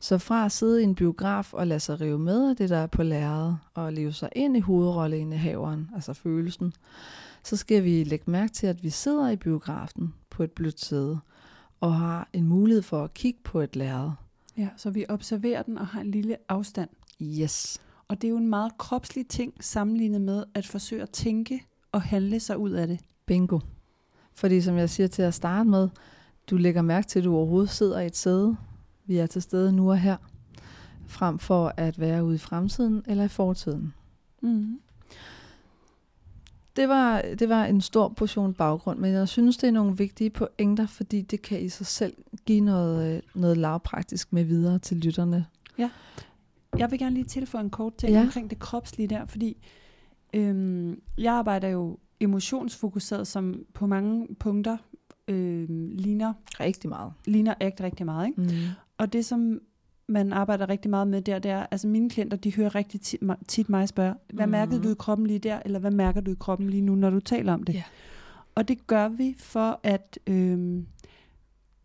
Så 0.00 0.18
fra 0.18 0.44
at 0.44 0.52
sidde 0.52 0.80
i 0.80 0.84
en 0.84 0.94
biograf 0.94 1.54
og 1.54 1.66
lade 1.66 1.80
sig 1.80 2.00
rive 2.00 2.18
med 2.18 2.50
af 2.50 2.56
det, 2.56 2.70
der 2.70 2.76
er 2.76 2.86
på 2.86 3.02
lærredet, 3.02 3.58
og 3.74 3.92
leve 3.92 4.12
sig 4.12 4.28
ind 4.36 4.56
i 4.56 4.60
hovedrolleindehaveren, 4.60 5.90
altså 5.94 6.12
følelsen, 6.12 6.72
så 7.42 7.56
skal 7.56 7.84
vi 7.84 8.04
lægge 8.04 8.30
mærke 8.30 8.52
til, 8.52 8.66
at 8.66 8.82
vi 8.82 8.90
sidder 8.90 9.30
i 9.30 9.36
biografen 9.36 10.14
på 10.30 10.42
et 10.42 10.52
blødt 10.52 10.80
sæde, 10.80 11.18
og 11.80 11.94
har 11.94 12.28
en 12.32 12.48
mulighed 12.48 12.82
for 12.82 13.04
at 13.04 13.14
kigge 13.14 13.40
på 13.44 13.60
et 13.60 13.76
lærred. 13.76 14.10
Ja, 14.58 14.68
så 14.76 14.90
vi 14.90 15.04
observerer 15.08 15.62
den 15.62 15.78
og 15.78 15.86
har 15.86 16.00
en 16.00 16.10
lille 16.10 16.36
afstand. 16.48 16.88
Yes. 17.22 17.80
Og 18.08 18.22
det 18.22 18.28
er 18.28 18.30
jo 18.30 18.36
en 18.36 18.48
meget 18.48 18.78
kropslig 18.78 19.28
ting 19.28 19.54
sammenlignet 19.60 20.20
med 20.20 20.44
at 20.54 20.66
forsøge 20.66 21.02
at 21.02 21.10
tænke 21.10 21.64
og 21.92 22.02
handle 22.02 22.40
sig 22.40 22.58
ud 22.58 22.70
af 22.70 22.86
det. 22.86 23.00
Bingo. 23.26 23.60
Fordi 24.34 24.60
som 24.60 24.76
jeg 24.76 24.90
siger 24.90 25.06
til 25.06 25.22
at 25.22 25.34
starte 25.34 25.68
med, 25.68 25.88
du 26.50 26.56
lægger 26.56 26.82
mærke 26.82 27.06
til, 27.06 27.18
at 27.18 27.24
du 27.24 27.36
overhovedet 27.36 27.70
sidder 27.70 28.00
i 28.00 28.06
et 28.06 28.16
sæde. 28.16 28.56
Vi 29.06 29.18
er 29.18 29.26
til 29.26 29.42
stede 29.42 29.72
nu 29.72 29.90
og 29.90 29.98
her, 29.98 30.16
frem 31.06 31.38
for 31.38 31.72
at 31.76 32.00
være 32.00 32.24
ude 32.24 32.34
i 32.34 32.38
fremtiden 32.38 33.02
eller 33.06 33.24
i 33.24 33.28
fortiden. 33.28 33.94
Mm. 34.42 34.80
Det 36.76 36.88
var, 36.88 37.22
det 37.38 37.48
var 37.48 37.64
en 37.64 37.80
stor 37.80 38.08
portion 38.08 38.54
baggrund, 38.54 38.98
men 38.98 39.12
jeg 39.12 39.28
synes, 39.28 39.56
det 39.56 39.68
er 39.68 39.72
nogle 39.72 39.96
vigtige 39.96 40.30
pointer, 40.30 40.86
fordi 40.86 41.22
det 41.22 41.42
kan 41.42 41.60
i 41.60 41.68
sig 41.68 41.86
selv 41.86 42.14
give 42.46 42.60
noget, 42.60 43.22
noget 43.34 43.56
lavpraktisk 43.56 44.32
med 44.32 44.44
videre 44.44 44.78
til 44.78 44.96
lytterne. 44.96 45.46
Ja. 45.78 45.90
Jeg 46.78 46.90
vil 46.90 46.98
gerne 46.98 47.14
lige 47.14 47.24
tilføje 47.24 47.64
en 47.64 47.70
kort 47.70 47.94
ting 47.94 48.12
ja. 48.12 48.20
omkring 48.20 48.50
det 48.50 48.58
kropslige 48.58 49.06
der, 49.06 49.26
fordi 49.26 49.56
øhm, 50.34 51.00
jeg 51.18 51.34
arbejder 51.34 51.68
jo 51.68 51.98
emotionsfokuseret, 52.20 53.26
som 53.26 53.54
på 53.74 53.86
mange 53.86 54.34
punkter 54.34 54.76
øhm, 55.28 55.90
ligner 55.94 56.32
rigtig 56.60 56.90
meget. 56.90 57.12
Ligner 57.24 57.54
rigtig, 57.60 57.86
rigtig 57.86 58.06
meget. 58.06 58.26
Ikke? 58.26 58.40
Mm. 58.40 58.48
Og 58.98 59.12
det, 59.12 59.24
som 59.24 59.60
man 60.08 60.32
arbejder 60.32 60.68
rigtig 60.68 60.90
meget 60.90 61.08
med 61.08 61.22
der, 61.22 61.38
det 61.38 61.50
er, 61.50 61.66
altså 61.70 61.88
mine 61.88 62.10
klienter, 62.10 62.36
de 62.36 62.54
hører 62.54 62.74
rigtig 62.74 63.00
tit, 63.00 63.20
tit 63.48 63.68
mig 63.68 63.88
spørge, 63.88 64.14
hvad 64.32 64.46
mm. 64.46 64.50
mærkede 64.50 64.82
du 64.82 64.90
i 64.90 64.94
kroppen 64.98 65.26
lige 65.26 65.38
der, 65.38 65.60
eller 65.64 65.78
hvad 65.78 65.90
mærker 65.90 66.20
du 66.20 66.30
i 66.30 66.36
kroppen 66.40 66.70
lige 66.70 66.80
nu, 66.80 66.94
når 66.94 67.10
du 67.10 67.20
taler 67.20 67.52
om 67.52 67.62
det? 67.62 67.74
Yeah. 67.74 67.84
Og 68.54 68.68
det 68.68 68.86
gør 68.86 69.08
vi 69.08 69.34
for 69.38 69.80
at 69.82 70.18
øhm, 70.26 70.86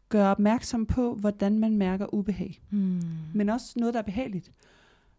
gøre 0.10 0.32
opmærksom 0.32 0.86
på, 0.86 1.16
hvordan 1.16 1.60
man 1.60 1.78
mærker 1.78 2.14
ubehag. 2.14 2.62
Mm. 2.70 3.02
Men 3.34 3.50
også 3.50 3.74
noget, 3.76 3.94
der 3.94 4.00
er 4.00 4.04
behageligt. 4.04 4.52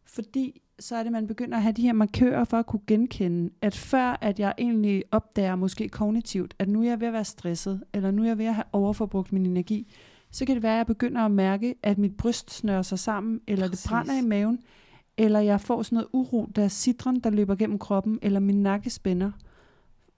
Fordi 0.05 0.61
så 0.78 0.96
er 0.96 1.02
det, 1.02 1.12
man 1.12 1.26
begynder 1.26 1.57
at 1.57 1.62
have 1.62 1.72
de 1.72 1.83
her 1.83 1.92
markører 1.92 2.44
for 2.44 2.59
at 2.59 2.66
kunne 2.66 2.83
genkende, 2.87 3.50
at 3.61 3.74
før 3.74 4.18
at 4.20 4.40
jeg 4.40 4.55
egentlig 4.59 5.05
opdager 5.11 5.57
måske 5.57 5.88
kognitivt, 5.88 6.55
at 6.59 6.68
nu 6.68 6.83
er 6.83 6.88
jeg 6.88 7.00
ved 7.00 7.07
at 7.07 7.12
være 7.12 7.24
stresset, 7.24 7.85
eller 7.92 8.11
nu 8.11 8.22
er 8.22 8.26
jeg 8.26 8.38
ved 8.38 8.46
at 8.46 8.55
have 8.55 8.64
overforbrugt 8.72 9.33
min 9.33 9.46
energi, 9.46 9.92
så 10.33 10.45
kan 10.45 10.55
det 10.55 10.62
være, 10.62 10.73
at 10.73 10.79
jeg 10.79 10.87
begynder 10.87 11.21
at 11.21 11.31
mærke, 11.31 11.75
at 11.83 11.99
mit 11.99 12.16
bryst 12.16 12.51
snører 12.51 12.83
sig 12.83 12.99
sammen, 12.99 13.40
eller 13.47 13.68
Præcis. 13.68 13.83
det 13.83 13.90
brænder 13.90 14.18
i 14.18 14.27
maven, 14.27 14.59
eller 15.16 15.40
jeg 15.40 15.61
får 15.61 15.83
sådan 15.83 15.97
noget 15.97 16.09
uro, 16.12 16.47
der 16.57 16.64
er 16.64 16.68
citron, 16.68 17.21
der 17.21 17.31
løber 17.31 17.55
gennem 17.55 17.79
kroppen, 17.79 18.18
eller 18.23 18.40
min 18.40 18.62
nakke 18.62 18.90
spænder. 18.90 19.31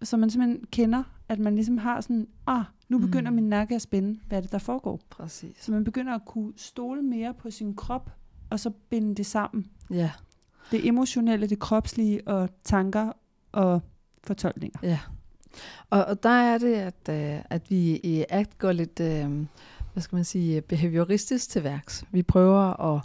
Så 0.03 0.17
man 0.17 0.31
simpelthen 0.31 0.65
kender, 0.73 1.03
at 1.29 1.39
man 1.39 1.55
ligesom 1.55 1.79
har 1.79 2.01
sådan, 2.01 2.29
ah, 2.47 2.65
nu 2.89 2.99
begynder 2.99 3.31
mm. 3.31 3.35
min 3.35 3.49
nakke 3.49 3.75
at 3.75 3.83
spænde. 3.83 4.21
Hvad 4.29 4.39
er 4.39 4.43
det, 4.43 4.53
der 4.53 4.59
foregår? 4.59 5.01
Præcis. 5.11 5.57
Så 5.61 5.73
man 5.73 5.85
begynder 5.85 6.15
at 6.15 6.25
kunne 6.27 6.53
stole 6.57 7.03
mere 7.03 7.35
på 7.35 7.51
sin 7.51 7.75
krop, 7.75 8.11
og 8.51 8.61
så 8.61 8.71
binde 8.71 9.15
det 9.15 9.27
sammen. 9.27 9.67
Ja. 9.91 10.11
Det 10.71 10.89
emotionelle, 10.89 11.47
det 11.47 11.59
kropslige 11.59 12.29
og 12.29 12.49
tanker 12.65 13.13
og 13.53 13.81
fortolkninger. 14.25 14.79
Ja. 14.83 14.99
Og, 15.91 16.05
og 16.05 16.23
der 16.23 16.29
er 16.29 16.59
det, 16.59 16.75
at, 16.75 17.09
øh, 17.11 17.45
at 17.51 17.71
vi 17.71 17.97
i 17.97 18.25
ACT 18.29 18.59
går 18.59 18.73
lidt, 18.73 19.01
øh, 19.01 19.47
hvad 19.95 20.03
skal 20.03 20.17
man 20.17 20.25
sige, 20.25 20.61
behavioristisk 20.61 21.49
til 21.51 21.65
værks. 21.65 22.05
Vi 22.13 22.23
prøver 22.23 22.95
at, 22.95 23.03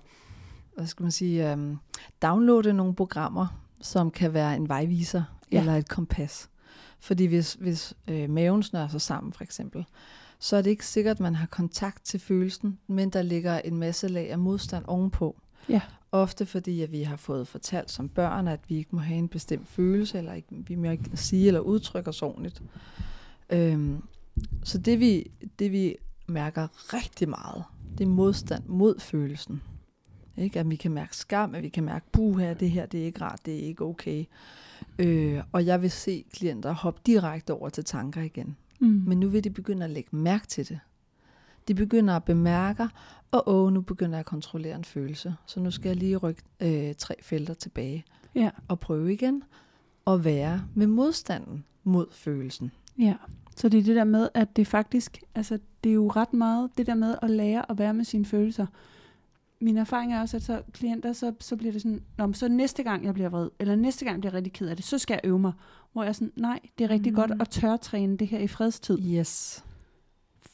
hvad 0.75 0.87
skal 0.87 1.03
man 1.03 1.11
sige, 1.11 1.51
øh, 1.51 1.75
downloade 2.21 2.73
nogle 2.73 2.95
programmer, 2.95 3.47
som 3.81 4.11
kan 4.11 4.33
være 4.33 4.55
en 4.55 4.69
vejviser 4.69 5.23
ja. 5.51 5.59
eller 5.59 5.75
et 5.75 5.89
kompas. 5.89 6.49
Fordi 6.99 7.25
hvis, 7.25 7.53
hvis 7.53 7.93
øh, 8.07 8.29
maven 8.29 8.63
snører 8.63 8.87
sig 8.87 9.01
sammen 9.01 9.33
for 9.33 9.43
eksempel, 9.43 9.85
så 10.39 10.55
er 10.55 10.61
det 10.61 10.69
ikke 10.69 10.85
sikkert, 10.85 11.15
at 11.15 11.19
man 11.19 11.35
har 11.35 11.47
kontakt 11.47 12.05
til 12.05 12.19
følelsen, 12.19 12.79
men 12.87 13.09
der 13.09 13.21
ligger 13.21 13.59
en 13.59 13.77
masse 13.77 14.07
lag 14.07 14.31
af 14.31 14.39
modstand 14.39 14.85
ovenpå. 14.87 15.41
Ja. 15.69 15.81
Ofte 16.11 16.45
fordi, 16.45 16.81
at 16.81 16.91
vi 16.91 17.03
har 17.03 17.15
fået 17.15 17.47
fortalt 17.47 17.91
som 17.91 18.09
børn, 18.09 18.47
at 18.47 18.59
vi 18.67 18.77
ikke 18.77 18.95
må 18.95 19.01
have 19.01 19.17
en 19.17 19.27
bestemt 19.27 19.67
følelse, 19.67 20.17
eller 20.17 20.33
ikke, 20.33 20.47
vi 20.67 20.75
må 20.75 20.89
ikke 20.91 21.17
sige 21.17 21.47
eller 21.47 21.59
udtrykke 21.59 22.09
os 22.09 22.21
ordentligt. 22.21 22.61
Øhm, 23.49 24.03
så 24.63 24.77
det 24.77 24.99
vi, 24.99 25.31
det 25.59 25.71
vi 25.71 25.95
mærker 26.29 26.67
rigtig 26.93 27.29
meget, 27.29 27.63
det 27.97 28.03
er 28.03 28.09
modstand 28.09 28.63
mod 28.65 28.99
følelsen. 28.99 29.61
Ikke? 30.37 30.59
At 30.59 30.69
vi 30.69 30.75
kan 30.75 30.91
mærke 30.91 31.17
skam, 31.17 31.55
at 31.55 31.63
vi 31.63 31.69
kan 31.69 31.83
mærke, 31.83 32.05
puha, 32.11 32.53
det 32.53 32.71
her 32.71 32.85
det 32.85 33.01
er 33.01 33.05
ikke 33.05 33.21
rart, 33.21 33.39
det 33.45 33.55
er 33.55 33.67
ikke 33.67 33.85
okay. 33.85 34.25
Øh, 34.99 35.43
og 35.51 35.65
jeg 35.65 35.81
vil 35.81 35.91
se 35.91 36.25
klienter 36.33 36.71
hoppe 36.71 37.01
direkte 37.05 37.53
over 37.53 37.69
til 37.69 37.85
tanker 37.85 38.21
igen. 38.21 38.57
Mm. 38.79 39.03
Men 39.07 39.19
nu 39.19 39.29
vil 39.29 39.43
de 39.43 39.49
begynde 39.49 39.83
at 39.83 39.91
lægge 39.91 40.09
mærke 40.11 40.47
til 40.47 40.69
det. 40.69 40.79
De 41.67 41.75
begynder 41.75 42.15
at 42.15 42.23
bemærke, 42.23 42.89
og 43.31 43.43
åh, 43.47 43.73
nu 43.73 43.81
begynder 43.81 44.15
jeg 44.15 44.19
at 44.19 44.25
kontrollere 44.25 44.75
en 44.75 44.83
følelse. 44.83 45.35
Så 45.45 45.59
nu 45.59 45.71
skal 45.71 45.89
jeg 45.89 45.95
lige 45.95 46.17
rykke 46.17 46.41
øh, 46.59 46.95
tre 46.95 47.15
felter 47.21 47.53
tilbage. 47.53 48.05
Ja. 48.35 48.49
Og 48.67 48.79
prøve 48.79 49.13
igen 49.13 49.43
at 50.07 50.23
være 50.23 50.61
med 50.73 50.87
modstanden 50.87 51.65
mod 51.83 52.05
følelsen. 52.11 52.71
Ja, 52.99 53.13
så 53.59 53.69
det 53.69 53.79
er 53.79 53.83
det 53.83 53.95
der 53.95 54.03
med, 54.03 54.29
at 54.33 54.55
det 54.55 54.67
faktisk, 54.67 55.23
altså 55.35 55.59
det 55.83 55.89
er 55.89 55.93
jo 55.93 56.07
ret 56.07 56.33
meget 56.33 56.69
det 56.77 56.87
der 56.87 56.95
med 56.95 57.15
at 57.21 57.29
lære 57.29 57.71
at 57.71 57.77
være 57.77 57.93
med 57.93 58.05
sine 58.05 58.25
følelser. 58.25 58.65
Min 59.61 59.77
erfaring 59.77 60.13
er 60.13 60.21
også, 60.21 60.37
at 60.37 60.43
så 60.43 60.61
klienter, 60.73 61.13
så, 61.13 61.33
så 61.39 61.55
bliver 61.55 61.71
det 61.71 61.81
sådan, 61.81 62.03
Nå, 62.17 62.33
så 62.33 62.47
næste 62.47 62.83
gang 62.83 63.05
jeg 63.05 63.13
bliver 63.13 63.29
vred, 63.29 63.49
eller 63.59 63.75
næste 63.75 64.05
gang 64.05 64.15
jeg 64.15 64.21
bliver 64.21 64.33
rigtig 64.33 64.53
ked 64.53 64.67
af 64.67 64.75
det, 64.75 64.85
så 64.85 64.97
skal 64.97 65.13
jeg 65.13 65.29
øve 65.29 65.39
mig. 65.39 65.53
Hvor 65.93 66.03
jeg 66.03 66.09
er 66.09 66.13
sådan, 66.13 66.31
nej, 66.35 66.59
det 66.77 66.83
er 66.83 66.89
rigtig 66.89 67.11
mm. 67.11 67.15
godt 67.15 67.31
at 67.39 67.49
tørtræne 67.49 68.17
det 68.17 68.27
her 68.27 68.39
i 68.39 68.47
fredstid. 68.47 68.99
Yes. 69.15 69.63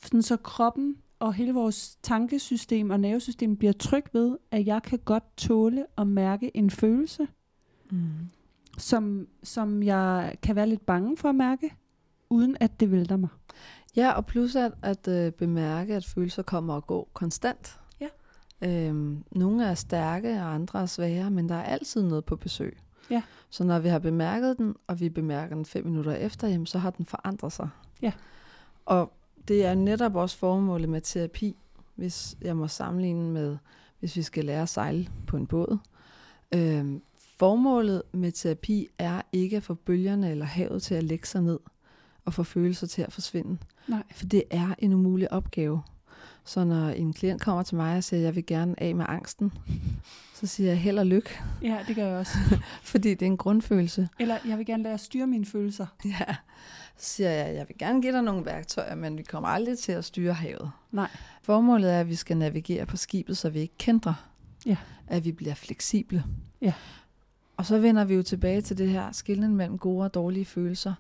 Sådan 0.04 0.22
så 0.22 0.38
kroppen 0.38 0.98
og 1.20 1.34
hele 1.34 1.54
vores 1.54 1.98
tankesystem 2.04 2.90
og 2.90 3.00
nervesystem 3.00 3.58
bliver 3.58 3.74
tryg 3.74 4.06
ved, 4.14 4.38
at 4.52 4.66
jeg 4.66 4.84
kan 4.84 5.00
godt 5.06 5.38
tåle 5.38 5.86
at 5.98 6.08
mærke 6.08 6.58
en 6.58 6.70
følelse, 6.70 7.28
mm. 7.92 8.08
som, 8.78 9.28
som 9.44 9.84
jeg 9.84 10.36
kan 10.42 10.56
være 10.56 10.70
lidt 10.70 10.86
bange 10.86 11.18
for 11.18 11.30
at 11.30 11.36
mærke, 11.36 11.72
uden 12.36 12.58
at 12.60 12.80
det 12.80 12.92
vælter 12.92 13.18
mig. 13.18 13.30
Ja, 13.96 14.12
og 14.12 14.26
plus 14.26 14.56
at, 14.56 14.72
at 14.82 15.08
øh, 15.08 15.32
bemærke, 15.32 15.96
at 15.96 16.06
følelser 16.06 16.44
kommer 16.44 16.74
og 16.74 16.88
går 16.88 17.10
konstant. 17.14 17.80
Ja. 18.00 18.08
Øhm, 18.62 19.24
nogle 19.32 19.66
er 19.66 19.74
stærke, 19.74 20.34
og 20.34 20.54
andre 20.54 20.82
er 20.82 20.86
svære, 20.86 21.32
men 21.32 21.50
der 21.50 21.56
er 21.56 21.64
altid 21.64 22.04
noget 22.04 22.26
på 22.26 22.36
besøg. 22.36 22.78
Ja. 23.10 23.22
Så 23.50 23.64
når 23.64 23.80
vi 23.80 23.90
har 23.90 24.00
bemærket 24.00 24.58
den, 24.58 24.76
og 24.88 25.00
vi 25.00 25.10
bemærker 25.10 25.56
den 25.56 25.66
fem 25.66 25.86
minutter 25.86 26.12
efter, 26.12 26.48
jamen, 26.48 26.66
så 26.66 26.80
har 26.80 26.90
den 26.90 27.06
forandret 27.06 27.54
sig. 27.54 27.70
Ja. 28.02 28.12
Og 28.86 29.14
det 29.48 29.66
er 29.66 29.76
netop 29.76 30.16
også 30.16 30.38
formålet 30.38 30.90
med 30.90 31.02
terapi, 31.02 31.56
hvis 31.96 32.38
jeg 32.42 32.58
må 32.58 32.68
sammenligne 32.68 33.32
med, 33.32 33.58
hvis 34.00 34.16
vi 34.16 34.22
skal 34.22 34.46
lære 34.46 34.62
at 34.62 34.70
sejle 34.70 35.08
på 35.28 35.38
en 35.38 35.48
båd. 35.48 35.78
Øhm, 36.56 37.02
formålet 37.40 38.02
med 38.12 38.32
terapi 38.32 38.88
er 38.98 39.22
ikke 39.32 39.58
at 39.58 39.64
få 39.64 39.74
bølgerne 39.74 40.32
eller 40.32 40.46
havet 40.46 40.84
til 40.84 40.96
at 40.96 41.04
lægge 41.04 41.28
sig 41.28 41.42
ned 41.42 41.60
og 42.26 42.34
få 42.34 42.44
følelser 42.44 42.88
til 42.88 43.02
at 43.02 43.14
forsvinde. 43.14 43.58
Nej. 43.88 44.04
For 44.12 44.26
det 44.26 44.44
er 44.52 44.76
en 44.80 44.94
umulig 44.94 45.32
opgave. 45.32 45.82
Så 46.46 46.64
når 46.64 46.90
en 46.90 47.14
klient 47.14 47.42
kommer 47.42 47.64
til 47.64 47.76
mig 47.76 47.98
og 47.98 48.04
siger, 48.04 48.20
at 48.20 48.26
jeg 48.26 48.36
vil 48.36 48.46
gerne 48.46 48.76
af 48.78 48.96
med 48.96 49.06
angsten, 49.10 49.54
så 50.34 50.48
siger 50.48 50.70
jeg 50.70 50.80
held 50.80 51.00
og 51.00 51.06
lykke, 51.06 51.30
Ja, 51.62 51.78
det 51.88 51.96
gør 51.96 52.08
jeg 52.08 52.18
også. 52.18 52.38
fordi 52.84 53.10
det 53.10 53.22
er 53.22 53.26
en 53.26 53.38
grundfølelse. 53.38 54.10
Eller 54.20 54.38
jeg 54.48 54.58
vil 54.58 54.66
gerne 54.66 54.84
lære 54.84 54.94
at 54.94 55.00
styre 55.00 55.28
mine 55.28 55.46
følelser. 55.46 55.86
Ja. 56.06 56.36
Så 56.98 57.10
siger 57.16 57.30
jeg, 57.30 57.46
at 57.46 57.56
jeg 57.56 57.66
vil 57.68 57.78
gerne 57.78 58.02
give 58.02 58.14
dig 58.14 58.22
nogle 58.22 58.46
værktøjer, 58.46 58.96
men 58.96 59.18
vi 59.18 59.24
kommer 59.24 59.50
aldrig 59.50 59.80
til 59.80 59.92
at 59.92 60.06
styre 60.06 60.34
havet. 60.34 60.72
Nej. 60.92 61.10
Formålet 61.42 61.94
er, 61.94 62.00
at 62.00 62.10
vi 62.10 62.16
skal 62.16 62.38
navigere 62.38 62.86
på 62.86 62.98
skibet, 62.98 63.38
så 63.38 63.50
vi 63.50 63.60
ikke 63.60 63.78
kender. 63.78 64.14
Ja. 64.66 64.78
At 65.08 65.26
vi 65.26 65.32
bliver 65.32 65.54
fleksible. 65.54 66.24
Ja. 66.62 66.74
Og 67.58 67.66
så 67.66 67.80
vender 67.80 68.06
vi 68.06 68.14
jo 68.14 68.24
tilbage 68.24 68.62
til 68.62 68.78
det 68.78 68.90
her 68.90 69.12
skillen 69.12 69.56
mellem 69.56 69.78
gode 69.78 70.06
og 70.06 70.14
dårlige 70.14 70.46
følelser. 70.46 70.94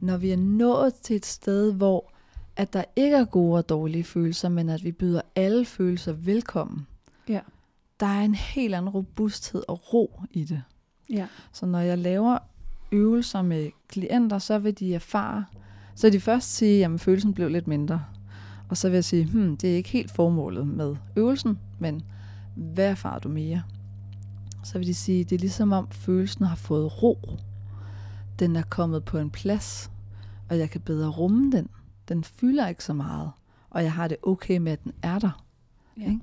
Når 0.00 0.16
vi 0.16 0.30
er 0.30 0.36
nået 0.36 0.94
til 0.94 1.16
et 1.16 1.26
sted, 1.26 1.72
hvor 1.74 2.12
at 2.56 2.72
der 2.72 2.84
ikke 2.96 3.16
er 3.16 3.24
gode 3.24 3.58
og 3.58 3.68
dårlige 3.68 4.04
følelser, 4.04 4.48
men 4.48 4.68
at 4.68 4.84
vi 4.84 4.92
byder 4.92 5.20
alle 5.36 5.64
følelser 5.64 6.12
velkommen. 6.12 6.86
Ja. 7.28 7.40
Der 8.00 8.06
er 8.06 8.20
en 8.20 8.34
helt 8.34 8.74
anden 8.74 8.88
robusthed 8.88 9.62
og 9.68 9.94
ro 9.94 10.22
i 10.30 10.44
det. 10.44 10.62
Ja. 11.10 11.26
Så 11.52 11.66
når 11.66 11.78
jeg 11.78 11.98
laver 11.98 12.38
øvelser 12.92 13.42
med 13.42 13.70
klienter, 13.88 14.38
så 14.38 14.58
vil 14.58 14.78
de 14.78 14.94
erfare, 14.94 15.44
så 15.94 16.06
vil 16.06 16.12
de 16.12 16.20
først 16.20 16.54
sige, 16.56 16.84
at 16.84 17.00
følelsen 17.00 17.34
blev 17.34 17.48
lidt 17.48 17.66
mindre. 17.66 18.04
Og 18.68 18.76
så 18.76 18.88
vil 18.88 18.94
jeg 18.96 19.04
sige, 19.04 19.24
hmm, 19.24 19.56
det 19.56 19.72
er 19.72 19.76
ikke 19.76 19.88
helt 19.88 20.10
formålet 20.10 20.66
med 20.66 20.96
øvelsen, 21.16 21.58
men 21.78 22.02
hvad 22.56 22.90
erfarer 22.90 23.18
du 23.18 23.28
mere? 23.28 23.62
Så 24.62 24.78
vil 24.78 24.86
de 24.86 24.94
sige, 24.94 25.24
det 25.24 25.34
er 25.34 25.40
ligesom 25.40 25.72
om 25.72 25.90
følelsen 25.90 26.44
har 26.44 26.56
fået 26.56 27.02
ro. 27.02 27.18
Den 28.38 28.56
er 28.56 28.62
kommet 28.62 29.04
på 29.04 29.18
en 29.18 29.30
plads, 29.30 29.90
og 30.48 30.58
jeg 30.58 30.70
kan 30.70 30.80
bedre 30.80 31.08
rumme 31.08 31.52
den. 31.52 31.68
Den 32.08 32.24
fylder 32.24 32.68
ikke 32.68 32.84
så 32.84 32.92
meget, 32.92 33.30
og 33.70 33.82
jeg 33.82 33.92
har 33.92 34.08
det 34.08 34.16
okay 34.22 34.56
med, 34.56 34.72
at 34.72 34.84
den 34.84 34.92
er 35.02 35.18
der. 35.18 35.44
Ja. 35.96 36.02
Ikke? 36.02 36.20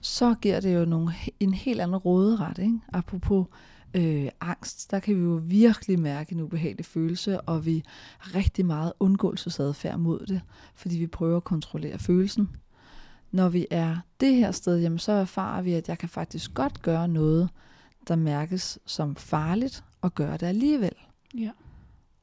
Så 0.00 0.34
giver 0.34 0.60
det 0.60 0.74
jo 0.74 0.84
nogle, 0.84 1.12
en 1.40 1.54
helt 1.54 1.80
anden 1.80 1.96
råderet. 1.96 2.58
Ikke? 2.58 2.80
Apropos 2.92 3.46
øh, 3.94 4.28
angst, 4.40 4.90
der 4.90 4.98
kan 4.98 5.16
vi 5.16 5.20
jo 5.20 5.40
virkelig 5.44 6.00
mærke 6.00 6.32
en 6.34 6.40
ubehagelig 6.40 6.86
følelse, 6.86 7.40
og 7.40 7.66
vi 7.66 7.82
har 8.18 8.34
rigtig 8.34 8.66
meget 8.66 8.92
undgåelsesadfærd 9.00 9.98
mod 9.98 10.26
det, 10.26 10.40
fordi 10.74 10.98
vi 10.98 11.06
prøver 11.06 11.36
at 11.36 11.44
kontrollere 11.44 11.98
følelsen. 11.98 12.48
Når 13.32 13.48
vi 13.48 13.66
er 13.70 13.96
det 14.20 14.34
her 14.34 14.50
sted, 14.50 14.78
jamen 14.78 14.98
så 14.98 15.12
erfarer 15.12 15.62
vi, 15.62 15.72
at 15.72 15.88
jeg 15.88 15.98
kan 15.98 16.08
faktisk 16.08 16.54
godt 16.54 16.82
gøre 16.82 17.08
noget, 17.08 17.48
der 18.08 18.16
mærkes 18.16 18.78
som 18.86 19.16
farligt, 19.16 19.84
og 20.00 20.14
gøre 20.14 20.32
det 20.32 20.46
alligevel. 20.46 20.94
Ja. 21.38 21.50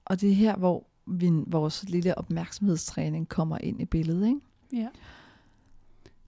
Og 0.06 0.22
det 0.22 0.30
er 0.30 0.36
her, 0.36 0.56
hvor 0.56 0.88
vi, 1.06 1.30
vores 1.48 1.90
lille 1.90 2.18
opmærksomhedstræning 2.18 3.30
kommer 3.30 3.58
ind 3.58 3.82
i 3.82 3.86
billedet. 3.86 4.28
Ikke? 4.28 4.40
Ja. 4.74 4.88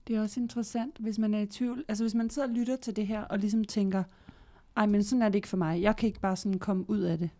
Det 0.06 0.16
er 0.16 0.20
også 0.22 0.40
interessant, 0.40 0.98
hvis 0.98 1.18
man 1.18 1.34
er 1.34 1.40
i 1.40 1.46
tvivl. 1.46 1.84
Altså 1.88 2.04
hvis 2.04 2.14
man 2.14 2.30
sidder 2.30 2.48
og 2.48 2.54
lytter 2.54 2.76
til 2.76 2.96
det 2.96 3.06
her, 3.06 3.20
og 3.20 3.38
ligesom 3.38 3.64
tænker, 3.64 4.02
ej, 4.76 4.86
men 4.86 5.04
sådan 5.04 5.22
er 5.22 5.28
det 5.28 5.34
ikke 5.34 5.48
for 5.48 5.56
mig. 5.56 5.82
Jeg 5.82 5.96
kan 5.96 6.06
ikke 6.06 6.20
bare 6.20 6.36
sådan 6.36 6.58
komme 6.58 6.90
ud 6.90 6.98
af 6.98 7.18
det. 7.18 7.30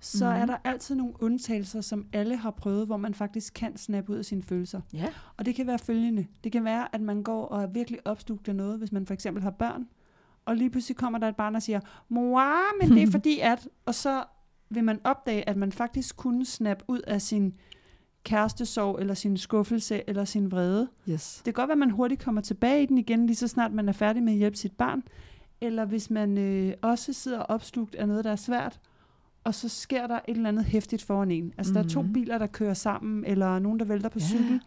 Så 0.00 0.24
Mhm. 0.24 0.34
mm. 0.34 0.40
er 0.42 0.46
der 0.46 0.56
altid 0.64 0.94
nogle 0.94 1.12
undtagelser, 1.22 1.80
som 1.80 2.06
alle 2.12 2.36
har 2.36 2.50
prøvet, 2.50 2.86
hvor 2.86 2.96
man 2.96 3.14
faktisk 3.14 3.54
kan 3.54 3.76
snappe 3.76 4.12
ud 4.12 4.16
af 4.18 4.24
sine 4.24 4.42
følelser. 4.42 4.80
Ja. 4.92 5.06
Og 5.36 5.46
det 5.46 5.54
kan 5.54 5.66
være 5.66 5.78
følgende. 5.78 6.26
Det 6.44 6.52
kan 6.52 6.64
være, 6.64 6.94
at 6.94 7.00
man 7.00 7.22
går 7.22 7.44
og 7.46 7.62
er 7.62 7.66
virkelig 7.66 8.06
opslugt 8.06 8.48
af 8.48 8.56
noget, 8.56 8.78
hvis 8.78 8.92
man 8.92 9.06
for 9.06 9.14
eksempel 9.14 9.42
har 9.42 9.50
børn, 9.50 9.88
og 10.44 10.56
lige 10.56 10.70
pludselig 10.70 10.96
kommer 10.96 11.18
der 11.18 11.28
et 11.28 11.36
barn 11.36 11.54
og 11.56 11.62
siger, 11.62 11.80
mor, 12.08 12.78
men 12.82 12.96
det 12.96 13.02
er 13.02 13.10
fordi 13.18 13.38
at, 13.38 13.68
og 13.86 13.94
så 13.94 14.24
vil 14.70 14.84
man 14.84 15.00
opdage, 15.04 15.48
at 15.48 15.56
man 15.56 15.72
faktisk 15.72 16.16
kunne 16.16 16.44
snappe 16.46 16.84
ud 16.88 17.00
af 17.00 17.22
sin 17.22 17.54
kærestesorg, 18.24 18.98
eller 19.00 19.14
sin 19.14 19.36
skuffelse, 19.36 20.02
eller 20.06 20.24
sin 20.24 20.50
vrede. 20.50 20.88
Yes. 21.08 21.36
Det 21.36 21.44
kan 21.44 21.52
godt 21.62 21.68
være, 21.68 21.74
at 21.74 21.78
man 21.78 21.90
hurtigt 21.90 22.22
kommer 22.24 22.40
tilbage 22.40 22.82
i 22.82 22.86
den 22.86 22.98
igen, 22.98 23.26
lige 23.26 23.36
så 23.36 23.48
snart 23.48 23.72
man 23.72 23.88
er 23.88 23.92
færdig 23.92 24.22
med 24.22 24.32
at 24.32 24.38
hjælpe 24.38 24.56
sit 24.56 24.72
barn. 24.72 25.02
Eller 25.60 25.84
hvis 25.84 26.10
man 26.10 26.38
øh, 26.38 26.72
også 26.82 27.12
sidder 27.12 27.38
opslugt 27.38 27.94
af 27.94 28.08
noget, 28.08 28.24
der 28.24 28.30
er 28.30 28.36
svært, 28.36 28.80
og 29.44 29.54
så 29.54 29.68
sker 29.68 30.06
der 30.06 30.20
et 30.28 30.36
eller 30.36 30.48
andet 30.48 30.64
hæftigt 30.64 31.02
foran 31.02 31.30
en. 31.30 31.52
Altså 31.58 31.72
mm-hmm. 31.72 31.82
der 31.82 31.90
er 31.90 31.94
to 31.94 32.02
Mhm. 32.02 32.12
biler, 32.12 32.38
der 32.38 32.46
kører 32.46 32.74
sammen, 32.74 33.24
eller 33.24 33.58
nogen, 33.58 33.78
der 33.78 33.84
vælter 33.84 34.08
på 34.08 34.18
Ja. 34.18 34.24
cykel. 34.24 34.60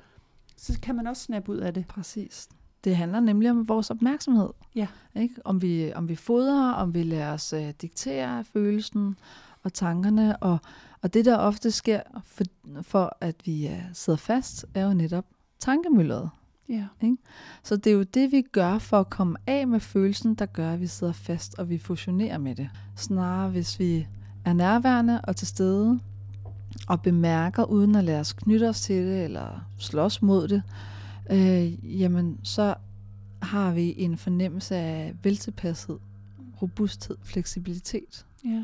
Så 0.58 0.80
kan 0.82 0.96
man 0.96 1.08
også 1.08 1.24
snappe 1.24 1.52
ud 1.52 1.58
af 1.58 1.74
det. 1.74 1.88
Præcis. 1.88 2.50
Det 2.84 2.96
handler 2.96 3.20
nemlig 3.20 3.52
om 3.52 3.68
vores 3.68 3.92
opmærksomhed. 3.92 4.50
Ja. 4.76 4.88
Ikke? 5.16 5.36
Om, 5.46 5.62
vi, 5.62 5.94
om 5.94 6.10
vi 6.10 6.16
fodrer, 6.16 6.72
om 6.72 6.94
vi 6.94 7.04
lader 7.04 7.34
os 7.34 7.54
uh, 7.54 7.70
diktere 7.82 8.44
følelsen 8.44 9.16
og 9.64 9.74
tankerne. 9.74 10.38
Og, 10.38 10.58
og 11.02 11.14
det, 11.14 11.26
der 11.26 11.38
ofte 11.38 11.72
sker 11.72 12.02
for, 12.24 12.44
for 12.82 13.18
at 13.22 13.36
vi 13.46 13.66
uh, 13.72 13.80
sidder 13.94 14.18
fast, 14.18 14.66
er 14.76 14.86
jo 14.86 14.94
netop 14.94 15.26
tankemølleret. 15.60 16.30
Ja. 16.70 16.86
Så 17.64 17.76
det 17.78 17.88
er 17.88 17.94
jo 17.96 18.04
det, 18.04 18.32
vi 18.32 18.42
gør 18.42 18.78
for 18.78 19.00
at 19.00 19.10
komme 19.10 19.38
af 19.48 19.68
med 19.68 19.80
følelsen, 19.80 20.36
der 20.36 20.46
gør, 20.46 20.74
at 20.74 20.82
vi 20.82 20.88
sidder 20.88 21.14
fast, 21.14 21.60
og 21.60 21.70
vi 21.70 21.78
fusionerer 21.78 22.38
med 22.38 22.56
det. 22.56 22.70
Snarere 22.96 23.50
hvis 23.50 23.80
vi 23.80 24.08
er 24.46 24.54
nærværende 24.54 25.22
og 25.22 25.36
til 25.36 25.48
stede, 25.48 26.00
og 26.88 27.02
bemærker, 27.02 27.64
uden 27.64 27.96
at 27.96 28.04
lade 28.04 28.20
os 28.20 28.34
knytte 28.34 28.70
os 28.70 28.82
til 28.82 29.06
det, 29.06 29.24
eller 29.24 29.66
slås 29.78 30.22
mod 30.22 30.48
det, 30.48 30.64
øh, 31.32 32.02
jamen 32.02 32.40
så 32.44 32.76
har 33.42 33.72
vi 33.72 33.96
en 33.98 34.18
fornemmelse 34.18 34.76
af 34.76 35.16
veltilpashed, 35.24 35.98
robusthed, 36.62 37.18
fleksibilitet. 37.24 38.26
Ja. 38.46 38.64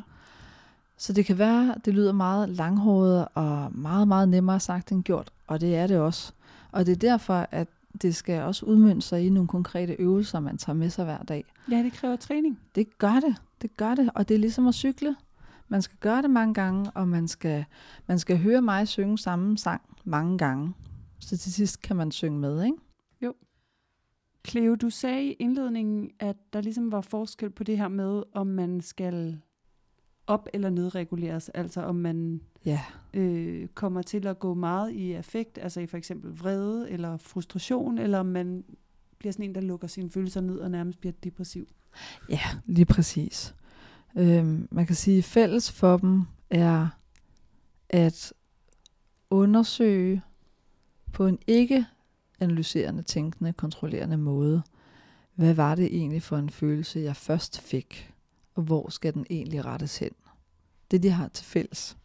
Så 0.98 1.14
det 1.14 1.26
kan 1.26 1.38
være, 1.38 1.76
det 1.86 1.94
lyder 1.94 2.12
meget 2.12 2.50
langhåret 2.50 3.28
og 3.34 3.72
meget, 3.72 4.08
meget 4.08 4.30
nemmere 4.30 4.60
sagt 4.60 4.92
end 4.92 5.04
gjort, 5.04 5.32
og 5.48 5.62
det 5.62 5.76
er 5.76 5.88
det 5.88 5.98
også. 5.98 6.34
Og 6.72 6.86
det 6.86 6.92
er 6.92 7.10
derfor, 7.10 7.48
at 7.52 7.68
det 8.02 8.16
skal 8.16 8.42
også 8.42 8.66
udmønte 8.66 9.08
sig 9.08 9.26
i 9.26 9.30
nogle 9.30 9.48
konkrete 9.48 9.94
øvelser, 9.94 10.40
man 10.40 10.58
tager 10.58 10.76
med 10.76 10.90
sig 10.90 11.06
hver 11.06 11.24
dag. 11.24 11.46
ja, 11.72 11.78
det 11.78 11.94
kræver 11.94 12.16
træning. 12.16 12.60
Det 12.76 12.98
gør 12.98 13.20
det, 13.20 13.36
det 13.62 13.78
gør 13.78 13.96
det, 13.96 14.10
og 14.16 14.30
det 14.30 14.36
er 14.36 14.40
ligesom 14.40 14.68
at 14.68 14.74
cykle. 14.76 15.16
Man 15.70 15.82
skal 15.82 15.98
gøre 16.00 16.22
det 16.22 16.30
mange 16.30 16.54
gange, 16.54 16.92
og 16.92 17.08
man 17.08 17.28
skal, 17.28 17.66
man 18.08 18.20
skal 18.20 18.38
høre 18.38 18.62
mig 18.62 18.88
synge 18.88 19.18
samme 19.18 19.58
sang 19.58 19.82
mange 20.04 20.38
gange. 20.38 20.74
Så 21.20 21.38
til 21.38 21.54
sidst 21.54 21.82
kan 21.82 21.96
man 21.96 22.12
synge 22.12 22.40
med, 22.40 22.64
ikke? 22.64 22.78
Cleo, 24.48 24.76
du 24.76 24.90
sagde 24.90 25.24
i 25.26 25.32
indledningen, 25.34 26.12
at 26.20 26.36
der 26.54 26.62
ligesom 26.62 26.92
var 26.92 27.02
forskel 27.02 27.50
på 27.50 27.64
det 27.64 27.78
her 27.78 27.88
med, 27.88 28.24
om 28.34 28.48
man 28.48 28.82
skal 28.82 29.40
op- 30.28 30.48
eller 30.54 30.70
nedreguleres. 30.70 31.50
Altså 31.50 31.82
om 31.82 31.96
man 31.96 32.42
Ja, 32.66 32.82
øh, 33.14 33.68
kommer 33.68 34.02
til 34.02 34.28
at 34.28 34.40
gå 34.40 34.54
meget 34.54 34.92
i 34.92 35.12
affekt, 35.14 35.58
altså 35.62 35.80
i 35.82 35.88
for 35.88 35.98
eksempel 35.98 36.32
vrede 36.32 36.90
eller 36.92 37.18
frustration, 37.18 37.98
eller 37.98 38.20
om 38.20 38.26
man 38.26 38.64
bliver 39.18 39.32
sådan 39.32 39.46
en, 39.46 39.56
der 39.56 39.62
lukker 39.62 39.88
sine 39.88 40.10
følelser 40.10 40.42
ned 40.42 40.58
og 40.60 40.72
nærmest 40.72 41.00
bliver 41.00 41.14
depressiv. 41.24 41.68
ja 42.30 42.40
lige 42.66 42.86
præcis. 42.86 43.56
Øhm, 44.16 44.68
man 44.72 44.86
kan 44.86 44.96
sige, 44.96 45.24
fælles 45.24 45.72
for 45.72 45.98
dem 45.98 46.24
er 46.50 46.88
at 47.90 48.34
undersøge 49.30 50.22
på 51.14 51.28
en 51.28 51.40
ikke 51.48 51.86
analyserende, 52.40 53.04
tænkende, 53.04 53.54
kontrollerende 53.54 54.18
måde, 54.18 54.62
hvad 55.36 55.54
var 55.54 55.76
det 55.76 55.86
egentlig 55.86 56.24
for 56.24 56.38
en 56.38 56.50
følelse, 56.50 57.00
jeg 57.00 57.16
først 57.16 57.62
fik, 57.62 58.14
og 58.56 58.64
hvor 58.64 58.90
skal 58.90 59.14
den 59.14 59.26
egentlig 59.30 59.66
rettes 59.66 59.98
hen. 59.98 60.12
Det 60.92 61.04
de 61.04 61.10
har 61.10 61.28
til 61.28 61.46
fælles. 61.46 61.98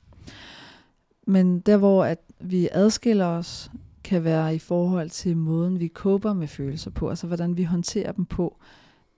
Men 1.26 1.60
der 1.60 1.76
hvor 1.76 2.04
at 2.04 2.18
vi 2.40 2.68
adskiller 2.72 3.26
os, 3.26 3.70
kan 4.04 4.24
være 4.24 4.54
i 4.54 4.58
forhold 4.58 5.10
til 5.10 5.36
måden, 5.36 5.80
vi 5.80 5.88
kåber 5.88 6.32
med 6.32 6.48
følelser 6.48 6.90
på, 6.90 7.08
altså 7.08 7.26
hvordan 7.26 7.56
vi 7.56 7.64
håndterer 7.64 8.12
dem 8.12 8.24
på 8.24 8.56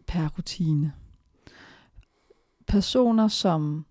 per 0.07 0.29
rutine. 0.29 0.93
Personer, 2.67 3.29
som 3.29 3.87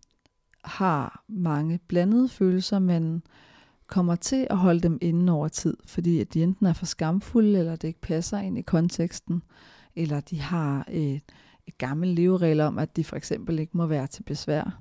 har 0.63 1.23
mange 1.27 1.79
blandede 1.87 2.29
følelser, 2.29 2.79
men 2.79 3.23
kommer 3.87 4.15
til 4.15 4.47
at 4.49 4.57
holde 4.57 4.79
dem 4.79 4.97
inde 5.01 5.33
over 5.33 5.47
tid, 5.47 5.77
fordi 5.85 6.19
at 6.19 6.33
de 6.33 6.43
enten 6.43 6.65
er 6.65 6.73
for 6.73 6.85
skamfulde, 6.85 7.59
eller 7.59 7.75
det 7.75 7.87
ikke 7.87 8.01
passer 8.01 8.39
ind 8.39 8.57
i 8.57 8.61
konteksten, 8.61 9.43
eller 9.95 10.19
de 10.19 10.41
har 10.41 10.85
et, 10.91 11.21
et 11.67 11.77
gammelt 11.77 12.15
leveregel 12.15 12.61
om, 12.61 12.79
at 12.79 12.95
de 12.95 13.03
for 13.03 13.15
eksempel 13.15 13.59
ikke 13.59 13.77
må 13.77 13.85
være 13.85 14.07
til 14.07 14.23
besvær. 14.23 14.79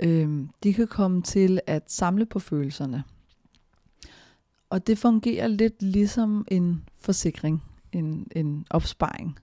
Øhm, 0.00 0.48
de 0.62 0.74
kan 0.74 0.86
komme 0.86 1.22
til 1.22 1.60
at 1.66 1.92
samle 1.92 2.26
på 2.26 2.38
følelserne. 2.38 3.04
Og 4.70 4.86
det 4.86 4.98
fungerer 4.98 5.46
lidt 5.46 5.82
ligesom 5.82 6.44
en 6.48 6.88
forsikring, 7.00 7.62
en, 7.92 8.26
en 8.36 8.66
opsparing. 8.70 9.38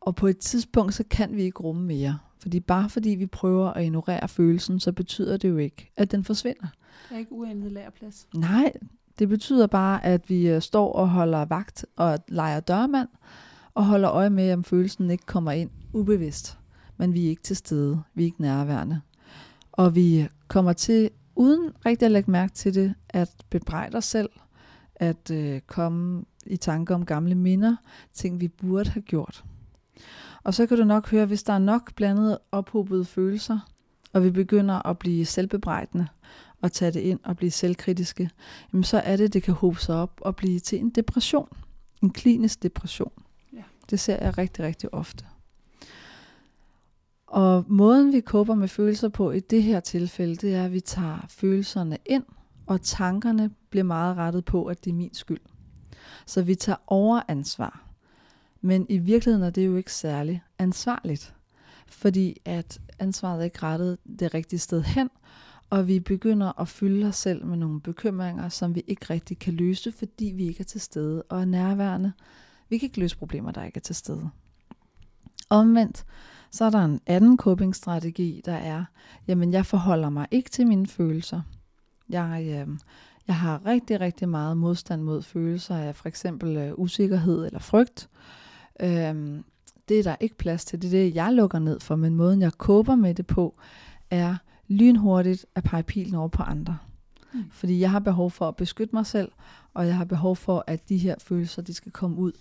Og 0.00 0.16
på 0.16 0.26
et 0.26 0.38
tidspunkt, 0.38 0.94
så 0.94 1.04
kan 1.10 1.36
vi 1.36 1.42
ikke 1.42 1.62
rumme 1.62 1.82
mere. 1.82 2.18
Fordi 2.40 2.60
bare 2.60 2.88
fordi 2.88 3.10
vi 3.10 3.26
prøver 3.26 3.72
at 3.72 3.84
ignorere 3.84 4.28
følelsen, 4.28 4.80
så 4.80 4.92
betyder 4.92 5.36
det 5.36 5.48
jo 5.48 5.56
ikke, 5.56 5.92
at 5.96 6.10
den 6.10 6.24
forsvinder. 6.24 6.66
Der 7.08 7.14
er 7.14 7.18
ikke 7.18 7.32
uendet 7.32 7.72
lærerplads. 7.72 8.28
Nej, 8.34 8.72
det 9.18 9.28
betyder 9.28 9.66
bare, 9.66 10.04
at 10.04 10.30
vi 10.30 10.48
øh, 10.48 10.62
står 10.62 10.92
og 10.92 11.08
holder 11.08 11.44
vagt 11.44 11.86
og 11.96 12.18
leger 12.28 12.60
dørmand, 12.60 13.08
og 13.74 13.84
holder 13.84 14.10
øje 14.10 14.30
med, 14.30 14.52
om 14.52 14.64
følelsen 14.64 15.10
ikke 15.10 15.26
kommer 15.26 15.52
ind 15.52 15.70
ubevidst. 15.92 16.58
Men 16.96 17.14
vi 17.14 17.24
er 17.24 17.28
ikke 17.28 17.42
til 17.42 17.56
stede, 17.56 18.02
vi 18.14 18.22
er 18.22 18.26
ikke 18.26 18.42
nærværende. 18.42 19.00
Og 19.72 19.94
vi 19.94 20.28
kommer 20.48 20.72
til 20.72 21.10
uden 21.36 21.70
rigtig 21.86 22.06
at 22.06 22.12
lægge 22.12 22.30
mærke 22.30 22.52
til 22.52 22.74
det, 22.74 22.94
at 23.08 23.30
bebrejde 23.50 23.92
dig 23.92 24.02
selv, 24.02 24.30
at 24.96 25.30
øh, 25.30 25.60
komme 25.60 26.24
i 26.46 26.56
tanke 26.56 26.94
om 26.94 27.06
gamle 27.06 27.34
minder, 27.34 27.76
ting 28.12 28.40
vi 28.40 28.48
burde 28.48 28.90
have 28.90 29.02
gjort. 29.02 29.44
Og 30.42 30.54
så 30.54 30.66
kan 30.66 30.76
du 30.76 30.84
nok 30.84 31.10
høre, 31.10 31.26
hvis 31.26 31.42
der 31.42 31.52
er 31.52 31.58
nok 31.58 31.94
blandet 31.94 32.38
ophobede 32.52 33.04
følelser, 33.04 33.58
og 34.12 34.24
vi 34.24 34.30
begynder 34.30 34.86
at 34.86 34.98
blive 34.98 35.26
selvbebrejdende 35.26 36.06
og 36.62 36.72
tage 36.72 36.90
det 36.90 37.00
ind 37.00 37.20
og 37.24 37.36
blive 37.36 37.50
selvkritiske, 37.50 38.30
jamen 38.72 38.84
så 38.84 38.98
er 38.98 39.16
det, 39.16 39.32
det 39.32 39.42
kan 39.42 39.54
hobe 39.54 39.80
sig 39.80 39.96
op 39.96 40.20
og 40.20 40.36
blive 40.36 40.60
til 40.60 40.78
en 40.78 40.90
depression. 40.90 41.48
En 42.02 42.10
klinisk 42.10 42.62
depression. 42.62 43.12
Ja. 43.52 43.62
Det 43.90 44.00
ser 44.00 44.24
jeg 44.24 44.38
rigtig, 44.38 44.64
rigtig 44.64 44.94
ofte. 44.94 45.24
Og 47.26 47.64
måden 47.68 48.12
vi 48.12 48.20
kåber 48.20 48.54
med 48.54 48.68
følelser 48.68 49.08
på 49.08 49.30
i 49.30 49.40
det 49.40 49.62
her 49.62 49.80
tilfælde, 49.80 50.36
det 50.36 50.54
er, 50.54 50.64
at 50.64 50.72
vi 50.72 50.80
tager 50.80 51.26
følelserne 51.28 51.98
ind, 52.06 52.24
og 52.66 52.82
tankerne 52.82 53.50
bliver 53.70 53.84
meget 53.84 54.16
rettet 54.16 54.44
på, 54.44 54.64
at 54.64 54.84
det 54.84 54.90
er 54.90 54.94
min 54.94 55.14
skyld. 55.14 55.40
Så 56.26 56.42
vi 56.42 56.54
tager 56.54 56.76
overansvar. 56.86 57.87
Men 58.60 58.86
i 58.88 58.98
virkeligheden 58.98 59.46
er 59.46 59.50
det 59.50 59.66
jo 59.66 59.76
ikke 59.76 59.92
særlig 59.92 60.42
ansvarligt, 60.58 61.34
fordi 61.86 62.36
at 62.44 62.80
ansvaret 62.98 63.40
er 63.40 63.44
ikke 63.44 63.62
rettet 63.62 63.98
det 64.20 64.34
rigtige 64.34 64.58
sted 64.58 64.82
hen, 64.82 65.10
og 65.70 65.88
vi 65.88 66.00
begynder 66.00 66.60
at 66.60 66.68
fylde 66.68 67.06
os 67.06 67.16
selv 67.16 67.46
med 67.46 67.56
nogle 67.56 67.80
bekymringer, 67.80 68.48
som 68.48 68.74
vi 68.74 68.84
ikke 68.86 69.06
rigtig 69.10 69.38
kan 69.38 69.54
løse, 69.54 69.92
fordi 69.92 70.32
vi 70.36 70.46
ikke 70.46 70.60
er 70.60 70.64
til 70.64 70.80
stede 70.80 71.22
og 71.22 71.40
er 71.40 71.44
nærværende. 71.44 72.12
Vi 72.68 72.78
kan 72.78 72.86
ikke 72.86 73.00
løse 73.00 73.18
problemer, 73.18 73.50
der 73.50 73.64
ikke 73.64 73.76
er 73.76 73.80
til 73.80 73.94
stede. 73.94 74.30
Omvendt, 75.50 76.04
så 76.50 76.64
er 76.64 76.70
der 76.70 76.84
en 76.84 77.00
anden 77.06 77.38
coping-strategi, 77.38 78.42
der 78.44 78.52
er, 78.52 78.84
jamen 79.28 79.52
jeg 79.52 79.66
forholder 79.66 80.10
mig 80.10 80.26
ikke 80.30 80.50
til 80.50 80.66
mine 80.66 80.86
følelser. 80.86 81.40
Jeg, 82.08 82.42
øh, 82.44 82.78
jeg 83.26 83.36
har 83.36 83.66
rigtig, 83.66 84.00
rigtig 84.00 84.28
meget 84.28 84.56
modstand 84.56 85.02
mod 85.02 85.22
følelser 85.22 85.76
af 85.76 85.96
for 85.96 86.08
eksempel 86.08 86.56
øh, 86.56 86.72
usikkerhed 86.76 87.46
eller 87.46 87.58
frygt. 87.58 88.08
Øh, 88.12 88.47
det 89.88 89.98
er 89.98 90.02
der 90.02 90.16
ikke 90.20 90.36
plads 90.36 90.64
til. 90.64 90.82
Det 90.82 90.88
er 90.88 91.04
det, 91.04 91.14
jeg 91.14 91.32
lukker 91.32 91.58
ned 91.58 91.80
for, 91.80 91.96
men 91.96 92.14
måden 92.14 92.42
jeg 92.42 92.52
kåber 92.52 92.94
med 92.94 93.14
det 93.14 93.26
på, 93.26 93.58
er 94.10 94.36
lynhurtigt 94.68 95.46
at 95.54 95.64
pege 95.64 95.82
pilen 95.82 96.14
over 96.14 96.28
på 96.28 96.42
andre. 96.42 96.78
Mm. 97.32 97.44
Fordi 97.50 97.80
jeg 97.80 97.90
har 97.90 97.98
behov 97.98 98.30
for 98.30 98.48
at 98.48 98.56
beskytte 98.56 98.96
mig 98.96 99.06
selv, 99.06 99.32
og 99.74 99.86
jeg 99.86 99.96
har 99.96 100.04
behov 100.04 100.36
for, 100.36 100.64
at 100.66 100.88
de 100.88 100.98
her 100.98 101.14
følelser, 101.18 101.62
de 101.62 101.74
skal 101.74 101.92
komme 101.92 102.16
ud 102.16 102.32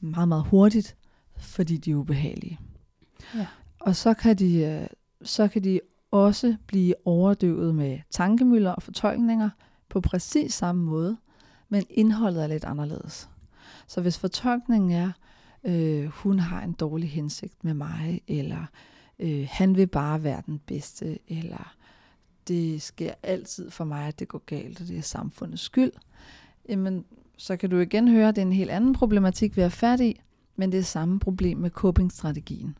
meget, 0.00 0.28
meget 0.28 0.44
hurtigt, 0.44 0.96
fordi 1.36 1.76
de 1.76 1.90
er 1.90 1.94
ubehagelige. 1.94 2.58
Ja. 3.34 3.46
Og 3.80 3.96
så 3.96 4.14
kan 4.14 4.36
de, 4.36 4.56
øh, 4.64 4.86
så 5.22 5.48
kan 5.48 5.64
de 5.64 5.80
også 6.10 6.56
blive 6.66 6.94
overdøvet 7.04 7.74
med 7.74 7.98
tankemøller 8.10 8.70
og 8.70 8.82
fortolkninger 8.82 9.50
på 9.88 10.00
præcis 10.00 10.54
samme 10.54 10.82
måde, 10.84 11.16
men 11.68 11.84
indholdet 11.90 12.42
er 12.42 12.46
lidt 12.46 12.64
anderledes. 12.64 13.28
Så 13.86 14.00
hvis 14.00 14.18
fortolkningen 14.18 14.90
er, 14.90 15.12
øh, 15.64 16.06
hun 16.06 16.38
har 16.38 16.62
en 16.62 16.72
dårlig 16.72 17.10
hensigt 17.10 17.64
med 17.64 17.74
mig, 17.74 18.20
eller 18.28 18.66
øh, 19.18 19.48
han 19.50 19.76
vil 19.76 19.86
bare 19.86 20.22
være 20.22 20.42
den 20.46 20.58
bedste, 20.66 21.18
eller 21.28 21.74
det 22.48 22.82
sker 22.82 23.14
altid 23.22 23.70
for 23.70 23.84
mig, 23.84 24.06
at 24.08 24.18
det 24.18 24.28
går 24.28 24.42
galt, 24.46 24.80
og 24.80 24.88
det 24.88 24.98
er 24.98 25.02
samfundets 25.02 25.62
skyld, 25.62 25.92
jamen 26.68 27.04
så 27.36 27.56
kan 27.56 27.70
du 27.70 27.78
igen 27.78 28.08
høre, 28.08 28.28
at 28.28 28.36
det 28.36 28.42
er 28.42 28.46
en 28.46 28.52
helt 28.52 28.70
anden 28.70 28.92
problematik, 28.92 29.56
vi 29.56 29.62
har 29.62 29.68
fat 29.68 30.00
i, 30.00 30.20
men 30.56 30.72
det 30.72 30.78
er 30.78 30.84
samme 30.84 31.20
problem 31.20 31.58
med 31.58 31.70
coping-strategien. 31.70 32.78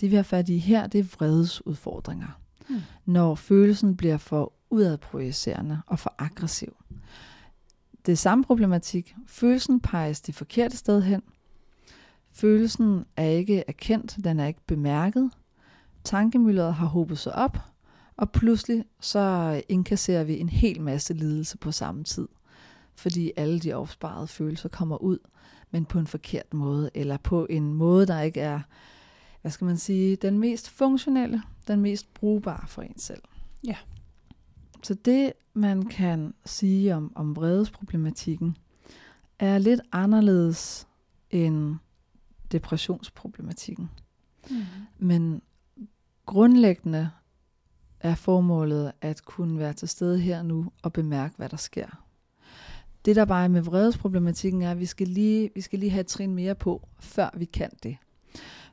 Det 0.00 0.10
vi 0.10 0.16
har 0.16 0.22
fat 0.22 0.48
i 0.48 0.58
her, 0.58 0.86
det 0.86 0.98
er 0.98 1.16
vredesudfordringer. 1.18 2.40
Mm. 2.68 2.80
Når 3.04 3.34
følelsen 3.34 3.96
bliver 3.96 4.16
for 4.16 4.52
udadprojicerende 4.70 5.80
og 5.86 5.98
for 5.98 6.14
aggressiv. 6.18 6.76
Det 8.06 8.12
er 8.12 8.16
samme 8.16 8.44
problematik. 8.44 9.14
Følelsen 9.26 9.80
peges 9.80 10.20
det 10.20 10.34
forkerte 10.34 10.76
sted 10.76 11.02
hen. 11.02 11.22
Følelsen 12.32 13.04
er 13.16 13.26
ikke 13.26 13.64
erkendt, 13.68 14.18
den 14.24 14.40
er 14.40 14.46
ikke 14.46 14.66
bemærket. 14.66 15.30
Tankemyldret 16.04 16.74
har 16.74 16.86
hobet 16.86 17.18
sig 17.18 17.34
op, 17.34 17.58
og 18.16 18.32
pludselig 18.32 18.84
så 19.00 19.62
indkasserer 19.68 20.24
vi 20.24 20.38
en 20.38 20.48
hel 20.48 20.80
masse 20.80 21.14
lidelse 21.14 21.58
på 21.58 21.72
samme 21.72 22.04
tid. 22.04 22.28
Fordi 22.94 23.32
alle 23.36 23.60
de 23.60 23.72
opsparede 23.72 24.26
følelser 24.26 24.68
kommer 24.68 24.96
ud, 24.96 25.18
men 25.70 25.84
på 25.84 25.98
en 25.98 26.06
forkert 26.06 26.54
måde, 26.54 26.90
eller 26.94 27.16
på 27.16 27.46
en 27.50 27.74
måde, 27.74 28.06
der 28.06 28.20
ikke 28.20 28.40
er 28.40 28.60
hvad 29.40 29.50
skal 29.50 29.64
man 29.64 29.76
sige, 29.76 30.16
den 30.16 30.38
mest 30.38 30.70
funktionelle, 30.70 31.42
den 31.68 31.80
mest 31.80 32.14
brugbare 32.14 32.68
for 32.68 32.82
en 32.82 32.98
selv. 32.98 33.22
Ja. 33.66 33.76
Så 34.82 34.94
det, 34.94 35.32
man 35.54 35.82
kan 35.82 36.34
sige 36.44 36.96
om, 36.96 37.12
om 37.14 37.36
vredesproblematikken, 37.36 38.56
er 39.38 39.58
lidt 39.58 39.80
anderledes 39.92 40.88
end 41.30 41.76
depressionsproblematikken. 42.52 43.90
Mm. 44.50 44.56
Men 44.98 45.42
grundlæggende 46.26 47.10
er 48.00 48.14
formålet 48.14 48.92
at 49.00 49.24
kunne 49.24 49.58
være 49.58 49.72
til 49.72 49.88
stede 49.88 50.20
her 50.20 50.42
nu 50.42 50.72
og 50.82 50.92
bemærke, 50.92 51.34
hvad 51.36 51.48
der 51.48 51.56
sker. 51.56 52.04
Det 53.04 53.16
der 53.16 53.24
bare 53.24 53.44
er 53.44 53.48
med 53.48 53.62
vredesproblematikken 53.62 54.62
er, 54.62 54.70
at 54.70 54.80
vi 54.80 54.86
skal 54.86 55.08
lige, 55.08 55.50
vi 55.54 55.60
skal 55.60 55.78
lige 55.78 55.90
have 55.90 56.00
et 56.00 56.06
trin 56.06 56.34
mere 56.34 56.54
på, 56.54 56.88
før 57.00 57.30
vi 57.36 57.44
kan 57.44 57.70
det. 57.82 57.96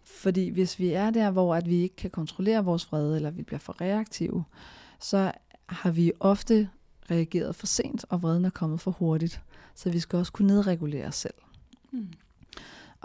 Fordi 0.04 0.50
hvis 0.50 0.80
vi 0.80 0.90
er 0.90 1.10
der, 1.10 1.32
hvor 1.32 1.56
at 1.56 1.66
vi 1.66 1.76
ikke 1.76 1.96
kan 1.96 2.10
kontrollere 2.10 2.66
vores 2.66 2.92
vrede, 2.92 3.16
eller 3.16 3.32
vi 3.32 3.44
bliver 3.44 3.60
for 3.60 3.82
reaktive, 3.82 4.44
så 5.00 5.32
har 5.66 5.92
vi 5.92 6.12
ofte 6.20 6.70
reageret 7.12 7.56
for 7.56 7.68
sent, 7.68 8.06
og 8.10 8.22
vreden 8.22 8.46
er 8.46 8.50
kommet 8.50 8.82
for 8.82 8.92
hurtigt. 8.92 9.42
Så 9.76 9.90
vi 9.90 10.00
skal 10.00 10.20
også 10.20 10.32
kunne 10.32 10.48
nedregulere 10.48 11.08
os 11.08 11.16
selv. 11.16 11.34
Mm. 11.92 12.08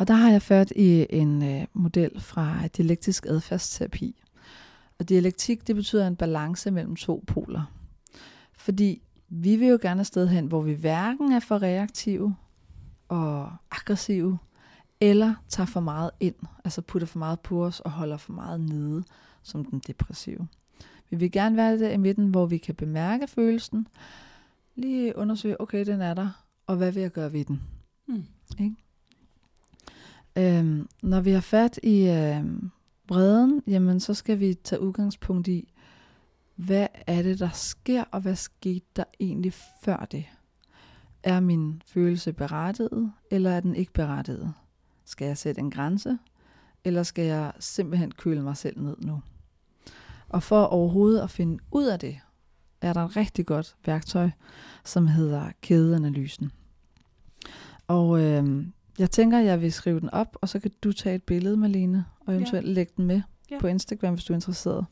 Og 0.03 0.09
der 0.09 0.15
har 0.15 0.31
jeg 0.31 0.43
ført 0.43 0.73
i 0.77 1.07
en 1.11 1.43
øh, 1.43 1.67
model 1.73 2.21
fra 2.21 2.67
dialektisk 2.67 3.27
adfærdsterapi. 3.27 4.23
Og 4.99 5.09
dialektik, 5.09 5.67
det 5.67 5.77
betyder 5.77 6.07
en 6.07 6.17
balance 6.17 6.71
mellem 6.71 6.97
to 6.97 7.25
poler. 7.27 7.73
Fordi 8.57 9.03
vi 9.29 9.57
vil 9.57 9.69
jo 9.69 9.79
gerne 9.83 10.01
afsted 10.01 10.29
hen, 10.29 10.47
hvor 10.47 10.63
vi 10.63 10.73
hverken 10.73 11.33
er 11.33 11.41
for 11.41 11.63
reaktive 11.63 12.37
og 13.09 13.53
aggressive, 13.71 14.39
eller 15.01 15.35
tager 15.49 15.67
for 15.67 15.81
meget 15.81 16.11
ind, 16.21 16.35
altså 16.65 16.81
putter 16.81 17.07
for 17.07 17.19
meget 17.19 17.41
på 17.41 17.65
os 17.65 17.81
og 17.81 17.91
holder 17.91 18.17
for 18.17 18.33
meget 18.33 18.61
nede, 18.61 19.05
som 19.43 19.65
den 19.65 19.83
depressive. 19.87 20.49
Vi 21.11 21.17
vil 21.17 21.33
gerne 21.33 21.57
være 21.57 21.79
der 21.79 21.91
i 21.91 21.97
midten, 21.97 22.31
hvor 22.31 22.47
vi 22.47 22.59
kan 22.59 22.75
bemærke 22.75 23.27
følelsen, 23.27 23.87
lige 24.75 25.17
undersøge, 25.17 25.61
okay, 25.61 25.87
den 25.87 26.01
er 26.01 26.15
der, 26.15 26.45
og 26.67 26.77
hvad 26.77 26.93
vil 26.93 27.01
jeg 27.01 27.11
gøre 27.11 27.33
ved 27.33 27.45
den? 27.45 27.63
Mm. 28.09 28.25
Ikke? 28.61 28.77
Øhm, 30.37 30.89
når 31.03 31.21
vi 31.21 31.31
har 31.31 31.41
fat 31.41 31.79
i 31.83 32.09
øhm, 32.09 32.71
bredden, 33.07 33.63
jamen 33.67 34.01
så 34.01 34.15
skal 34.15 34.41
vi 34.41 34.55
tage 34.55 34.81
udgangspunkt 34.81 35.49
i, 35.49 35.73
hvad 36.55 36.87
er 37.07 37.23
det, 37.23 37.39
der 37.39 37.51
sker, 37.51 38.05
og 38.11 38.21
hvad 38.21 38.37
skete 38.37 38.87
der 38.97 39.05
egentlig 39.21 39.53
før 39.83 40.07
det? 40.11 40.25
Er 41.23 41.41
min 41.41 41.83
følelse 41.87 42.33
berettiget, 42.33 43.13
eller 43.31 43.51
er 43.51 43.61
den 43.61 43.75
ikke 43.75 43.93
berettiget? 43.93 44.55
Skal 45.05 45.27
jeg 45.27 45.39
sætte 45.39 45.61
en 45.61 45.71
grænse, 45.71 46.19
eller 46.85 47.03
skal 47.03 47.25
jeg 47.25 47.53
simpelthen 47.61 48.11
køle 48.11 48.43
mig 48.43 48.57
selv 48.57 48.81
ned 48.81 48.97
nu? 48.99 49.23
Og 50.29 50.43
for 50.43 50.63
overhovedet 50.63 51.21
at 51.21 51.31
finde 51.31 51.59
ud 51.71 51.85
af 51.85 51.99
det, 51.99 52.19
er 52.81 52.93
der 52.93 53.05
et 53.05 53.17
rigtig 53.17 53.47
godt 53.47 53.77
værktøj, 53.87 54.31
som 54.85 55.07
hedder 55.07 55.51
kædeanalysen. 55.61 56.53
Og 57.87 58.23
øh, 58.23 58.67
jeg 58.99 59.11
tænker, 59.11 59.39
jeg 59.39 59.61
vil 59.61 59.73
skrive 59.73 60.01
den 60.01 60.11
op, 60.11 60.37
og 60.41 60.49
så 60.49 60.59
kan 60.59 60.71
du 60.83 60.93
tage 60.93 61.15
et 61.15 61.23
billede, 61.23 61.57
Malene, 61.57 62.05
og 62.21 62.35
eventuelt 62.35 62.67
ja. 62.67 62.73
lægge 62.73 62.93
den 62.97 63.05
med 63.05 63.23
ja. 63.51 63.59
på 63.61 63.67
Instagram, 63.67 64.15
hvis 64.15 64.25
du 64.25 64.33
er 64.33 64.37
interesseret. 64.37 64.87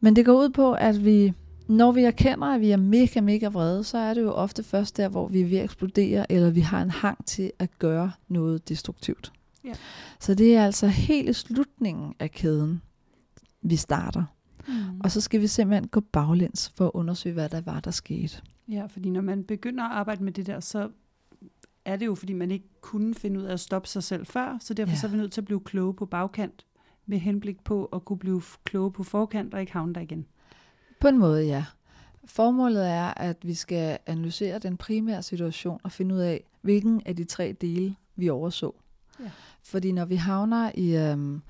Men 0.00 0.16
det 0.16 0.24
går 0.24 0.32
ud 0.32 0.50
på, 0.50 0.72
at 0.72 1.04
vi 1.04 1.32
når 1.70 1.92
vi 1.92 2.02
erkender, 2.02 2.46
at 2.46 2.60
vi 2.60 2.70
er 2.70 2.76
mega, 2.76 3.20
mega 3.20 3.48
vrede, 3.48 3.84
så 3.84 3.98
er 3.98 4.14
det 4.14 4.22
jo 4.22 4.32
ofte 4.32 4.62
først 4.62 4.96
der, 4.96 5.08
hvor 5.08 5.28
vi 5.28 5.40
er 5.40 5.46
ved 5.46 5.58
at 5.58 5.64
eksplodere, 5.64 6.32
eller 6.32 6.50
vi 6.50 6.60
har 6.60 6.82
en 6.82 6.90
hang 6.90 7.26
til 7.26 7.52
at 7.58 7.78
gøre 7.78 8.12
noget 8.28 8.68
destruktivt. 8.68 9.32
Ja. 9.64 9.72
Så 10.20 10.34
det 10.34 10.56
er 10.56 10.64
altså 10.64 10.86
helt 10.86 11.28
i 11.28 11.32
slutningen 11.32 12.14
af 12.18 12.30
kæden, 12.30 12.82
vi 13.62 13.76
starter. 13.76 14.24
Mm. 14.68 15.00
Og 15.00 15.10
så 15.10 15.20
skal 15.20 15.40
vi 15.40 15.46
simpelthen 15.46 15.88
gå 15.88 16.00
baglæns 16.00 16.72
for 16.76 16.86
at 16.86 16.90
undersøge, 16.94 17.32
hvad 17.32 17.48
der 17.48 17.60
var, 17.60 17.80
der 17.80 17.90
skete. 17.90 18.42
Ja, 18.68 18.86
fordi 18.86 19.10
når 19.10 19.20
man 19.20 19.44
begynder 19.44 19.84
at 19.84 19.92
arbejde 19.92 20.24
med 20.24 20.32
det 20.32 20.46
der, 20.46 20.60
så 20.60 20.88
er 21.84 21.96
det 21.96 22.06
jo, 22.06 22.14
fordi 22.14 22.32
man 22.32 22.50
ikke 22.50 22.68
kunne 22.80 23.14
finde 23.14 23.40
ud 23.40 23.44
af 23.44 23.52
at 23.52 23.60
stoppe 23.60 23.88
sig 23.88 24.02
selv 24.02 24.26
før, 24.26 24.58
så 24.60 24.74
derfor 24.74 24.92
ja. 24.92 24.98
så 24.98 25.06
er 25.06 25.10
vi 25.10 25.16
nødt 25.16 25.32
til 25.32 25.40
at 25.40 25.44
blive 25.44 25.60
kloge 25.60 25.94
på 25.94 26.06
bagkant, 26.06 26.66
med 27.06 27.18
henblik 27.18 27.64
på 27.64 27.84
at 27.84 28.04
kunne 28.04 28.18
blive 28.18 28.42
kloge 28.64 28.92
på 28.92 29.04
forkant 29.04 29.54
og 29.54 29.60
ikke 29.60 29.72
havne 29.72 29.94
der 29.94 30.00
igen. 30.00 30.26
På 31.00 31.08
en 31.08 31.18
måde, 31.18 31.44
ja. 31.44 31.64
Formålet 32.24 32.88
er, 32.88 33.14
at 33.16 33.36
vi 33.42 33.54
skal 33.54 33.98
analysere 34.06 34.58
den 34.58 34.76
primære 34.76 35.22
situation 35.22 35.80
og 35.82 35.92
finde 35.92 36.14
ud 36.14 36.20
af, 36.20 36.44
hvilken 36.60 37.02
af 37.06 37.16
de 37.16 37.24
tre 37.24 37.56
dele 37.60 37.96
vi 38.16 38.28
overså. 38.28 38.74
Ja. 39.20 39.30
Fordi 39.62 39.92
når 39.92 40.04
vi 40.04 40.14
havner 40.14 40.70
i 40.74 40.96
øhm, 40.96 41.42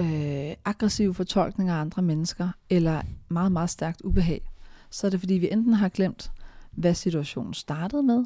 øh, 0.00 0.54
aggressive 0.64 1.14
fortolkninger 1.14 1.74
af 1.74 1.80
andre 1.80 2.02
mennesker, 2.02 2.48
eller 2.70 3.02
meget, 3.28 3.52
meget 3.52 3.70
stærkt 3.70 4.00
ubehag, 4.00 4.50
så 4.90 5.06
er 5.06 5.10
det 5.10 5.20
fordi, 5.20 5.34
vi 5.34 5.52
enten 5.52 5.74
har 5.74 5.88
glemt, 5.88 6.30
hvad 6.70 6.94
situationen 6.94 7.54
startede 7.54 8.02
med, 8.02 8.24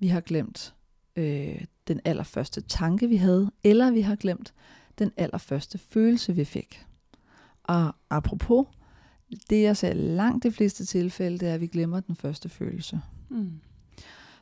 vi 0.00 0.08
har 0.08 0.20
glemt 0.20 0.74
øh, 1.16 1.64
den 1.88 2.00
allerførste 2.04 2.60
tanke, 2.60 3.08
vi 3.08 3.16
havde, 3.16 3.50
eller 3.64 3.90
vi 3.90 4.00
har 4.00 4.16
glemt 4.16 4.54
den 4.98 5.12
allerførste 5.16 5.78
følelse, 5.78 6.34
vi 6.34 6.44
fik. 6.44 6.86
Og 7.62 7.92
apropos, 8.10 8.66
det 9.50 9.62
jeg 9.62 9.76
ser 9.76 9.92
langt 9.92 10.42
de 10.42 10.52
fleste 10.52 10.84
tilfælde, 10.84 11.38
det 11.38 11.48
er, 11.48 11.54
at 11.54 11.60
vi 11.60 11.66
glemmer 11.66 12.00
den 12.00 12.16
første 12.16 12.48
følelse. 12.48 13.00
Mm. 13.28 13.60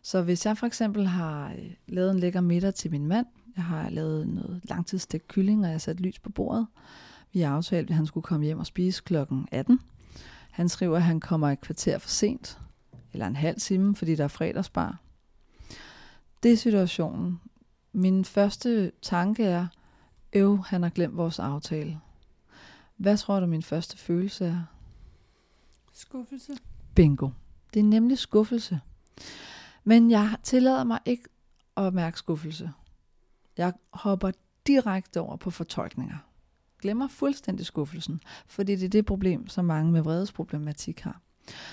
Så 0.03 0.23
hvis 0.23 0.47
jeg 0.47 0.59
for 0.59 0.67
eksempel 0.67 1.07
har 1.07 1.53
øh, 1.53 1.71
lavet 1.87 2.11
en 2.11 2.19
lækker 2.19 2.41
middag 2.41 2.75
til 2.75 2.91
min 2.91 3.07
mand, 3.07 3.27
jeg 3.57 3.65
har 3.65 3.91
lavet 3.91 4.29
noget 4.29 4.61
langtidsstegt 4.65 5.29
kylling, 5.29 5.61
og 5.61 5.67
jeg 5.67 5.75
har 5.75 5.79
sat 5.79 6.01
lys 6.01 6.19
på 6.19 6.31
bordet. 6.31 6.67
Vi 7.33 7.41
har 7.41 7.57
aftalt, 7.57 7.91
at 7.91 7.97
han 7.97 8.07
skulle 8.07 8.25
komme 8.25 8.47
hjem 8.47 8.59
og 8.59 8.67
spise 8.67 9.03
klokken 9.03 9.49
18. 9.53 9.81
Han 10.51 10.69
skriver, 10.69 10.97
at 10.97 11.03
han 11.03 11.21
kommer 11.21 11.51
et 11.51 11.61
kvarter 11.61 11.99
for 11.99 12.09
sent, 12.09 12.59
eller 13.13 13.27
en 13.27 13.37
halv 13.37 13.61
time, 13.61 13.97
fordi 13.97 14.15
der 14.15 14.25
er 14.25 14.29
fredagsbar. 14.29 14.99
Det 16.43 16.53
er 16.53 16.57
situationen. 16.57 17.41
Min 17.93 18.25
første 18.25 18.93
tanke 19.03 19.45
er, 19.45 19.67
øv, 20.33 20.65
han 20.67 20.83
har 20.83 20.91
glemt 20.91 21.17
vores 21.17 21.39
aftale. 21.39 22.01
Hvad 22.97 23.17
tror 23.17 23.41
du, 23.41 23.47
min 23.47 23.63
første 23.63 23.99
følelse 23.99 24.47
er? 24.47 24.63
Skuffelse. 25.93 26.53
Bingo. 26.95 27.31
Det 27.75 27.81
er 27.81 27.85
nemlig 27.85 28.19
skuffelse. 28.19 28.81
Men 29.85 30.11
jeg 30.11 30.37
tillader 30.43 30.85
mig 30.85 30.99
ikke 31.05 31.25
at 31.77 31.95
mærke 31.95 32.19
skuffelse. 32.19 32.71
Jeg 33.57 33.73
hopper 33.91 34.31
direkte 34.67 35.21
over 35.21 35.37
på 35.37 35.51
fortolkninger. 35.51 36.17
Glemmer 36.83 37.09
fuldstændig 37.09 37.67
skuffelsen, 37.67 38.21
fordi 38.47 38.77
det 38.77 38.85
er 38.85 38.89
det 38.89 39.07
problem, 39.07 39.49
som 39.49 39.65
mange 39.65 39.93
med 39.93 40.01
vredesproblematik 40.03 41.01
har. 41.01 41.21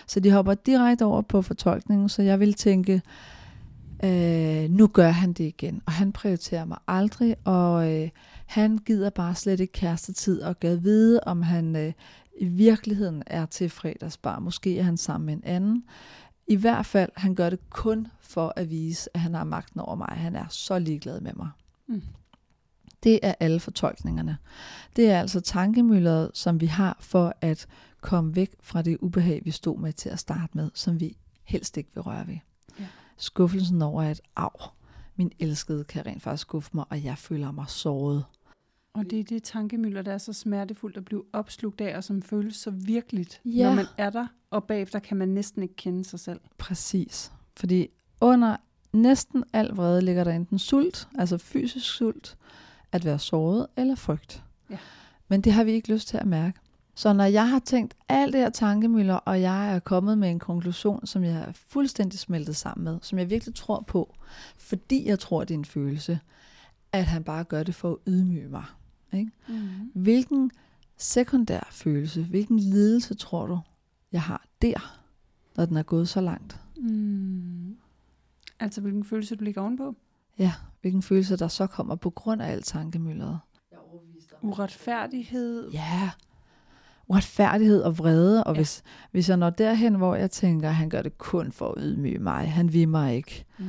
Så 0.07 0.19
de 0.19 0.31
hopper 0.31 0.53
direkte 0.53 1.05
over 1.05 1.21
på 1.21 1.41
fortolkningen, 1.41 2.09
så 2.09 2.21
jeg 2.21 2.39
vil 2.39 2.53
tænke, 2.53 3.01
øh, 4.03 4.69
nu 4.69 4.87
gør 4.87 5.09
han 5.09 5.33
det 5.33 5.43
igen, 5.43 5.81
og 5.85 5.91
han 5.91 6.11
prioriterer 6.11 6.65
mig 6.65 6.77
aldrig, 6.87 7.35
og 7.43 7.93
øh, 7.93 8.09
han 8.45 8.77
gider 8.77 9.09
bare 9.09 9.35
slet 9.35 9.59
ikke 9.59 9.73
kærestetid, 9.73 10.41
og 10.41 10.59
gad 10.59 10.75
vide, 10.75 11.19
om 11.23 11.41
han 11.41 11.75
øh, 11.75 11.93
i 12.37 12.45
virkeligheden 12.45 13.23
er 13.27 13.45
til 13.45 13.69
fredagsbar. 13.69 14.39
Måske 14.39 14.79
er 14.79 14.83
han 14.83 14.97
sammen 14.97 15.25
med 15.25 15.33
en 15.33 15.43
anden. 15.43 15.83
I 16.47 16.55
hvert 16.55 16.85
fald, 16.85 17.09
han 17.15 17.35
gør 17.35 17.49
det 17.49 17.69
kun 17.69 18.07
for 18.21 18.53
at 18.55 18.69
vise, 18.69 19.09
at 19.13 19.19
han 19.19 19.33
har 19.33 19.43
magten 19.43 19.79
over 19.79 19.95
mig. 19.95 20.09
Han 20.09 20.35
er 20.35 20.45
så 20.49 20.79
ligeglad 20.79 21.21
med 21.21 21.33
mig. 21.35 21.49
Mm. 21.87 22.01
Det 23.03 23.19
er 23.23 23.33
alle 23.39 23.59
fortolkningerne. 23.59 24.37
Det 24.95 25.09
er 25.09 25.19
altså 25.19 25.41
tankemølleret, 25.41 26.31
som 26.33 26.61
vi 26.61 26.65
har 26.65 26.97
for 26.99 27.35
at 27.41 27.67
komme 28.01 28.35
væk 28.35 28.55
fra 28.61 28.81
det 28.81 28.97
ubehag, 29.01 29.41
vi 29.45 29.51
stod 29.51 29.79
med 29.79 29.93
til 29.93 30.09
at 30.09 30.19
starte 30.19 30.57
med, 30.57 30.69
som 30.73 30.99
vi 30.99 31.17
helst 31.43 31.77
ikke 31.77 31.89
vil 31.93 32.03
røre 32.03 32.27
ved. 32.27 32.37
Skuffelsen 33.17 33.81
over, 33.81 34.01
at 34.03 34.21
af, 34.35 34.75
min 35.15 35.31
elskede 35.39 35.83
kan 35.83 36.05
rent 36.05 36.21
faktisk 36.23 36.41
skuffe 36.41 36.69
mig, 36.73 36.85
og 36.89 37.03
jeg 37.03 37.17
føler 37.17 37.51
mig 37.51 37.65
såret. 37.67 38.25
Og 38.93 39.09
det 39.09 39.19
er 39.19 39.23
det 39.23 39.43
tankemøller, 39.43 40.01
der 40.01 40.13
er 40.13 40.17
så 40.17 40.33
smertefuldt 40.33 40.97
at 40.97 41.05
blive 41.05 41.23
opslugt 41.33 41.81
af, 41.81 41.97
og 41.97 42.03
som 42.03 42.21
føles 42.21 42.55
så 42.55 42.71
virkeligt, 42.71 43.41
Ja. 43.45 43.63
når 43.67 43.75
man 43.75 43.85
er 43.97 44.09
der, 44.09 44.27
og 44.51 44.63
bagefter 44.63 44.99
kan 44.99 45.17
man 45.17 45.29
næsten 45.29 45.63
ikke 45.63 45.75
kende 45.75 46.03
sig 46.05 46.19
selv. 46.19 46.39
Præcis. 46.57 47.31
Fordi 47.57 47.87
under 48.21 48.57
næsten 48.93 49.43
al 49.53 49.67
vrede 49.75 50.01
ligger 50.01 50.23
der 50.23 50.31
enten 50.31 50.59
sult, 50.59 51.07
altså 51.17 51.37
fysisk 51.37 51.85
sult, 51.93 52.37
at 52.91 53.05
være 53.05 53.19
såret 53.19 53.67
eller 53.77 53.95
frygt. 53.95 54.43
Ja. 54.69 54.77
Men 55.27 55.41
det 55.41 55.53
har 55.53 55.63
vi 55.63 55.71
ikke 55.71 55.93
lyst 55.93 56.07
til 56.07 56.17
at 56.17 56.27
mærke. 56.27 56.59
Så 56.95 57.13
når 57.13 57.23
jeg 57.23 57.49
har 57.49 57.59
tænkt 57.59 57.95
alt 58.09 58.33
det 58.33 58.41
her 58.41 58.49
tankemøller, 58.49 59.15
og 59.15 59.41
jeg 59.41 59.75
er 59.75 59.79
kommet 59.79 60.17
med 60.17 60.31
en 60.31 60.39
konklusion, 60.39 61.05
som 61.05 61.23
jeg 61.23 61.33
er 61.33 61.51
fuldstændig 61.51 62.19
smeltet 62.19 62.55
sammen 62.55 62.83
med, 62.83 62.99
som 63.01 63.19
jeg 63.19 63.29
virkelig 63.29 63.55
tror 63.55 63.83
på, 63.87 64.15
fordi 64.57 65.07
jeg 65.07 65.19
tror, 65.19 65.43
det 65.43 65.53
er 65.53 65.57
en 65.57 65.65
følelse, 65.65 66.19
at 66.91 67.05
han 67.05 67.23
bare 67.23 67.43
gør 67.43 67.63
det 67.63 67.75
for 67.75 67.91
at 67.91 67.97
ydmyge 68.07 68.49
mig. 68.49 68.63
Ikke? 69.13 69.31
Mm. 69.47 69.91
Hvilken 69.93 70.51
sekundær 70.97 71.67
følelse, 71.71 72.23
hvilken 72.23 72.59
lidelse 72.59 73.13
tror 73.13 73.45
du, 73.45 73.59
jeg 74.11 74.21
har 74.21 74.45
der, 74.61 74.99
når 75.55 75.65
den 75.65 75.77
er 75.77 75.83
gået 75.83 76.09
så 76.09 76.21
langt? 76.21 76.59
Mm. 76.77 77.77
Altså, 78.59 78.81
hvilken 78.81 79.03
følelse 79.03 79.35
du 79.35 79.43
ligger 79.43 79.61
ovenpå? 79.61 79.95
Ja, 80.39 80.53
hvilken 80.81 81.01
følelse 81.01 81.37
der 81.37 81.47
så 81.47 81.67
kommer 81.67 81.95
på 81.95 82.09
grund 82.09 82.41
af 82.41 82.51
alt 82.51 82.65
tankemølleret. 82.65 83.39
Uretfærdighed. 84.41 85.71
Ja, 85.71 86.11
uretfærdighed 87.07 87.81
og 87.81 87.97
vrede, 87.97 88.43
og 88.43 88.53
Ja. 88.55 88.59
hvis, 88.59 88.83
hvis 89.11 89.29
jeg 89.29 89.37
når 89.37 89.49
derhen, 89.49 89.95
hvor 89.95 90.15
jeg 90.15 90.31
tænker, 90.31 90.69
at 90.69 90.75
han 90.75 90.89
gør 90.89 91.01
det 91.01 91.17
kun 91.17 91.51
for 91.51 91.67
at 91.67 91.73
ydmyge 91.77 92.19
mig, 92.19 92.51
han 92.51 92.73
vil 92.73 92.89
mig 92.89 93.15
ikke, 93.15 93.45
Mm. 93.57 93.65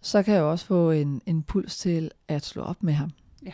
så 0.00 0.22
kan 0.22 0.34
jeg 0.34 0.42
også 0.42 0.66
få 0.66 0.90
en 0.90 1.22
impuls 1.26 1.78
til 1.78 2.10
at 2.28 2.44
slå 2.44 2.62
op 2.62 2.82
med 2.82 2.92
ham. 2.94 3.10
Ja. 3.46 3.52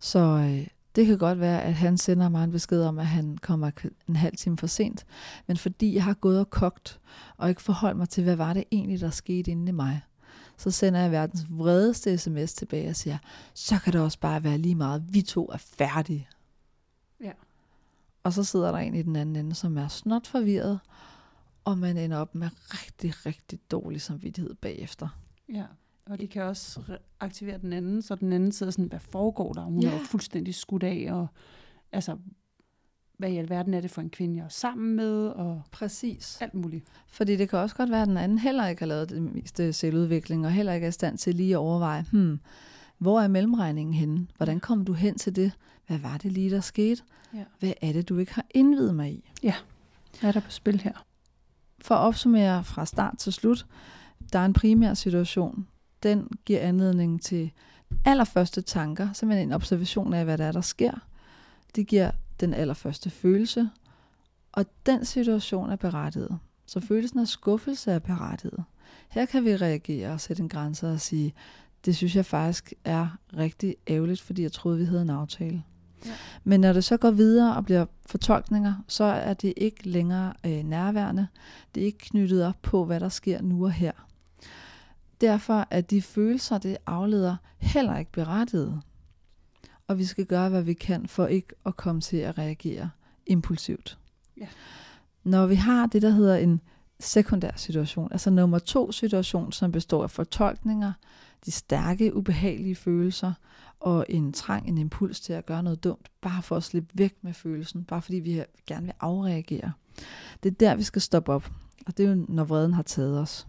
Så 0.00 0.18
øh, 0.18 0.66
det 0.96 1.06
kan 1.06 1.18
godt 1.18 1.40
være, 1.40 1.62
at 1.62 1.74
han 1.74 1.98
sender 1.98 2.28
mig 2.28 2.44
en 2.44 2.50
besked 2.50 2.82
om, 2.82 2.98
at 2.98 3.06
han 3.06 3.38
kommer 3.42 3.70
en 4.08 4.16
halv 4.16 4.36
time 4.36 4.58
for 4.58 4.66
sent. 4.66 5.06
Men 5.46 5.56
fordi 5.56 5.94
jeg 5.94 6.04
har 6.04 6.14
gået 6.14 6.40
og 6.40 6.50
kogt, 6.50 7.00
og 7.36 7.48
ikke 7.48 7.62
forholdt 7.62 7.98
mig 7.98 8.08
til, 8.08 8.24
hvad 8.24 8.36
var 8.36 8.52
det 8.52 8.64
egentlig, 8.72 9.00
der 9.00 9.10
skete 9.10 9.50
inde 9.50 9.68
i 9.68 9.72
mig, 9.72 10.00
så 10.56 10.70
sender 10.70 11.00
jeg 11.00 11.10
verdens 11.10 11.46
vredeste 11.50 12.18
sms 12.18 12.54
tilbage 12.54 12.88
og 12.88 12.96
siger, 12.96 13.18
så 13.54 13.78
kan 13.84 13.92
det 13.92 14.00
også 14.00 14.18
bare 14.20 14.44
være 14.44 14.58
lige 14.58 14.74
meget, 14.74 15.02
vi 15.08 15.22
to 15.22 15.46
er 15.52 15.56
færdige. 15.78 16.28
Og 18.24 18.32
så 18.32 18.44
sidder 18.44 18.70
der 18.72 18.78
en 18.78 18.94
i 18.94 19.02
den 19.02 19.16
anden 19.16 19.36
ende, 19.36 19.54
som 19.54 19.78
er 19.78 19.88
snot 19.88 20.26
forvirret, 20.26 20.80
og 21.64 21.78
man 21.78 21.96
ender 21.96 22.16
op 22.16 22.34
med 22.34 22.48
rigtig, 22.68 23.26
rigtig 23.26 23.58
dårlig 23.70 24.00
samvittighed 24.00 24.54
bagefter. 24.54 25.08
Ja, 25.52 25.64
og 26.06 26.20
de 26.20 26.26
kan 26.26 26.42
også 26.42 26.80
re- 26.80 27.02
aktivere 27.20 27.58
den 27.58 27.72
anden, 27.72 28.02
så 28.02 28.14
den 28.14 28.32
anden 28.32 28.52
sidder 28.52 28.72
sådan, 28.72 28.84
hvad 28.88 29.00
foregår 29.00 29.52
der? 29.52 29.62
Hun 29.64 29.82
Ja. 29.82 29.88
er 29.88 29.92
jo 29.92 29.98
fuldstændig 30.04 30.54
skudt 30.54 30.82
af, 30.82 31.06
og 31.12 31.26
altså, 31.92 32.16
hvad 33.18 33.30
i 33.30 33.36
alverden 33.36 33.74
er 33.74 33.80
det 33.80 33.90
for 33.90 34.00
en 34.00 34.10
kvinde, 34.10 34.36
jeg 34.36 34.44
er 34.44 34.48
sammen 34.48 34.96
med, 34.96 35.26
og 35.26 35.62
Præcis. 35.70 36.38
alt 36.40 36.54
muligt. 36.54 36.84
Fordi 37.08 37.36
det 37.36 37.48
kan 37.48 37.58
også 37.58 37.76
godt 37.76 37.90
være, 37.90 38.02
at 38.02 38.08
den 38.08 38.16
anden 38.16 38.38
heller 38.38 38.66
ikke 38.68 38.82
har 38.82 38.86
lavet 38.86 39.10
det 39.10 39.22
meste 39.22 39.72
selvudvikling, 39.72 40.46
og 40.46 40.52
heller 40.52 40.72
ikke 40.72 40.84
er 40.84 40.88
i 40.88 40.92
stand 40.92 41.18
til 41.18 41.34
lige 41.34 41.52
at 41.52 41.58
overveje, 41.58 42.04
hmm, 42.12 42.40
hvor 42.98 43.20
er 43.20 43.28
mellemregningen 43.28 43.94
henne? 43.94 44.26
Hvordan 44.36 44.60
kom 44.60 44.84
du 44.84 44.92
hen 44.92 45.18
til 45.18 45.36
det? 45.36 45.52
Hvad 45.86 45.98
var 45.98 46.18
det 46.18 46.32
lige, 46.32 46.50
der 46.50 46.60
skete? 46.60 47.02
Ja. 47.34 47.44
Hvad 47.60 47.72
er 47.80 47.92
det, 47.92 48.08
du 48.08 48.18
ikke 48.18 48.34
har 48.34 48.46
indvidet 48.50 48.94
mig 48.94 49.12
i? 49.12 49.30
Hvad 50.20 50.28
er 50.28 50.32
der 50.32 50.40
på 50.40 50.50
spil 50.50 50.80
her? 50.80 51.06
For 51.80 51.94
at 51.94 52.00
opsummere 52.00 52.64
fra 52.64 52.86
start 52.86 53.18
til 53.18 53.32
slut, 53.32 53.66
der 54.32 54.38
er 54.38 54.44
en 54.44 54.52
primær 54.52 54.94
situation. 54.94 55.66
Den 56.02 56.28
giver 56.44 56.60
anledning 56.60 57.22
til 57.22 57.50
allerførste 58.04 58.62
tanker, 58.62 59.12
simpelthen 59.12 59.48
en 59.48 59.52
observation 59.52 60.14
af, 60.14 60.24
hvad 60.24 60.38
der 60.38 60.44
er, 60.44 60.52
der 60.52 60.60
sker. 60.60 60.92
Det 61.76 61.86
giver 61.86 62.10
den 62.40 62.54
allerførste 62.54 63.10
følelse, 63.10 63.70
og 64.52 64.66
den 64.86 65.04
situation 65.04 65.70
er 65.70 65.76
berettiget. 65.76 66.38
Så 66.66 66.80
følelsen 66.80 67.18
af 67.18 67.28
skuffelse 67.28 67.92
er 67.92 67.98
berettiget. 67.98 68.64
Her 69.08 69.26
kan 69.26 69.44
vi 69.44 69.56
reagere 69.56 70.12
og 70.12 70.20
sætte 70.20 70.42
en 70.42 70.48
grænse 70.48 70.90
og 70.90 71.00
sige, 71.00 71.34
det 71.84 71.96
synes 71.96 72.16
jeg 72.16 72.26
faktisk 72.26 72.74
er 72.84 73.18
rigtig 73.36 73.76
ærgerligt, 73.88 74.20
fordi 74.20 74.42
jeg 74.42 74.52
troede, 74.52 74.78
vi 74.78 74.84
havde 74.84 75.02
en 75.02 75.10
aftale. 75.10 75.62
Ja. 76.04 76.10
Men 76.44 76.60
når 76.60 76.72
det 76.72 76.84
så 76.84 76.96
går 76.96 77.10
videre 77.10 77.56
og 77.56 77.64
bliver 77.64 77.86
fortolkninger, 78.06 78.74
så 78.88 79.04
er 79.04 79.34
det 79.34 79.54
ikke 79.56 79.88
længere 79.88 80.32
øh, 80.46 80.62
nærværende. 80.62 81.26
Det 81.74 81.80
er 81.80 81.84
ikke 81.84 81.98
knyttet 81.98 82.46
op 82.46 82.62
på, 82.62 82.84
hvad 82.84 83.00
der 83.00 83.08
sker 83.08 83.42
nu 83.42 83.64
og 83.64 83.72
her. 83.72 83.92
Derfor 85.20 85.66
er 85.70 85.80
de 85.80 86.02
følelser, 86.02 86.58
det 86.58 86.76
afleder, 86.86 87.36
heller 87.58 87.98
ikke 87.98 88.12
berettiget. 88.12 88.80
Og 89.88 89.98
vi 89.98 90.04
skal 90.04 90.26
gøre, 90.26 90.48
hvad 90.48 90.62
vi 90.62 90.74
kan 90.74 91.06
for 91.06 91.26
ikke 91.26 91.54
at 91.66 91.76
komme 91.76 92.00
til 92.00 92.16
at 92.16 92.38
reagere 92.38 92.90
impulsivt. 93.26 93.98
Ja. 94.40 94.46
Når 95.24 95.46
vi 95.46 95.54
har 95.54 95.86
det, 95.86 96.02
der 96.02 96.10
hedder 96.10 96.36
en 96.36 96.60
sekundær 97.00 97.50
situation, 97.56 98.08
altså 98.12 98.30
nummer 98.30 98.58
to 98.58 98.92
situation, 98.92 99.52
som 99.52 99.72
består 99.72 100.02
af 100.02 100.10
fortolkninger, 100.10 100.92
de 101.46 101.50
stærke, 101.50 102.16
ubehagelige 102.16 102.74
følelser, 102.74 103.32
og 103.80 104.06
en 104.08 104.32
trang, 104.32 104.68
en 104.68 104.78
impuls 104.78 105.20
til 105.20 105.32
at 105.32 105.46
gøre 105.46 105.62
noget 105.62 105.84
dumt, 105.84 106.08
bare 106.22 106.42
for 106.42 106.56
at 106.56 106.62
slippe 106.62 106.88
væk 106.94 107.14
med 107.22 107.32
følelsen, 107.32 107.84
bare 107.84 108.02
fordi 108.02 108.16
vi 108.16 108.42
gerne 108.66 108.86
vil 108.86 108.94
afreagere. 109.00 109.72
Det 110.42 110.50
er 110.50 110.54
der, 110.54 110.74
vi 110.74 110.82
skal 110.82 111.02
stoppe 111.02 111.32
op, 111.32 111.50
og 111.86 111.96
det 111.96 112.06
er 112.06 112.10
jo, 112.10 112.24
når 112.28 112.44
vreden 112.44 112.74
har 112.74 112.82
taget 112.82 113.20
os. 113.20 113.46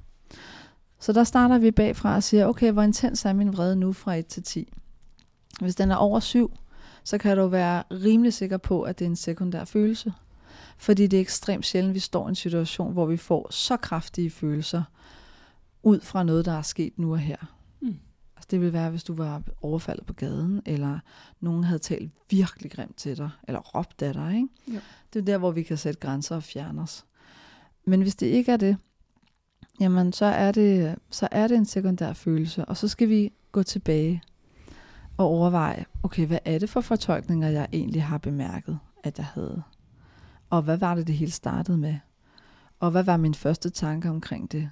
Så 0.99 1.13
der 1.13 1.23
starter 1.23 1.57
vi 1.57 1.71
bagfra 1.71 2.15
og 2.15 2.23
siger, 2.23 2.45
okay, 2.45 2.71
hvor 2.71 2.81
intens 2.81 3.25
er 3.25 3.33
min 3.33 3.53
vrede 3.53 3.75
nu 3.75 3.93
fra 3.93 4.15
1 4.15 4.27
til 4.27 4.43
10? 4.43 4.73
Hvis 5.61 5.75
den 5.75 5.91
er 5.91 5.95
over 5.95 6.19
7, 6.19 6.57
så 7.03 7.17
kan 7.17 7.37
du 7.37 7.47
være 7.47 7.83
rimelig 7.91 8.33
sikker 8.33 8.57
på, 8.57 8.81
at 8.81 8.99
det 8.99 9.05
er 9.05 9.09
en 9.09 9.15
sekundær 9.15 9.65
følelse. 9.65 10.13
Fordi 10.77 11.07
det 11.07 11.17
er 11.17 11.21
ekstremt 11.21 11.65
sjældent, 11.65 11.93
vi 11.93 11.99
står 11.99 12.27
i 12.27 12.29
en 12.29 12.35
situation, 12.35 12.93
hvor 12.93 13.05
vi 13.05 13.17
får 13.17 13.47
så 13.51 13.77
kraftige 13.77 14.29
følelser 14.29 14.83
ud 15.83 15.99
fra 15.99 16.23
noget, 16.23 16.45
der 16.45 16.51
er 16.51 16.61
sket 16.61 16.99
nu 16.99 17.11
og 17.11 17.19
her. 17.19 17.54
Det 18.51 18.61
vil 18.61 18.73
være, 18.73 18.89
hvis 18.89 19.03
du 19.03 19.13
var 19.13 19.41
overfaldet 19.61 20.05
på 20.05 20.13
gaden, 20.13 20.61
eller 20.65 20.99
nogen 21.39 21.63
havde 21.63 21.79
talt 21.79 22.11
virkelig 22.29 22.71
grimt 22.71 22.97
til 22.97 23.17
dig, 23.17 23.29
eller 23.47 23.59
råbt 23.59 24.01
af 24.01 24.13
dig. 24.13 24.35
Ikke? 24.35 24.47
Jo. 24.67 24.79
Det 25.13 25.19
er 25.19 25.25
der, 25.25 25.37
hvor 25.37 25.51
vi 25.51 25.63
kan 25.63 25.77
sætte 25.77 25.99
grænser 25.99 26.35
og 26.35 26.43
fjerne 26.43 26.81
os. 26.81 27.05
Men 27.85 28.01
hvis 28.01 28.15
det 28.15 28.25
ikke 28.25 28.51
er 28.51 28.57
det, 28.57 28.77
jamen 29.79 30.13
så 30.13 30.25
er 30.25 30.51
det, 30.51 30.95
så 31.09 31.27
er 31.31 31.47
det 31.47 31.57
en 31.57 31.65
sekundær 31.65 32.13
følelse, 32.13 32.65
og 32.65 32.77
så 32.77 32.87
skal 32.87 33.09
vi 33.09 33.31
gå 33.51 33.63
tilbage 33.63 34.23
og 35.17 35.25
overveje, 35.25 35.85
okay, 36.03 36.27
hvad 36.27 36.39
er 36.45 36.59
det 36.59 36.69
for 36.69 36.81
fortolkninger, 36.81 37.49
jeg 37.49 37.67
egentlig 37.73 38.03
har 38.03 38.17
bemærket, 38.17 38.79
at 39.03 39.17
jeg 39.17 39.25
havde? 39.25 39.63
Og 40.49 40.61
hvad 40.61 40.77
var 40.77 40.95
det, 40.95 41.07
det 41.07 41.15
hele 41.15 41.31
startede 41.31 41.77
med? 41.77 41.95
Og 42.79 42.91
hvad 42.91 43.03
var 43.03 43.17
min 43.17 43.33
første 43.33 43.69
tanke 43.69 44.09
omkring 44.09 44.51
det? 44.51 44.69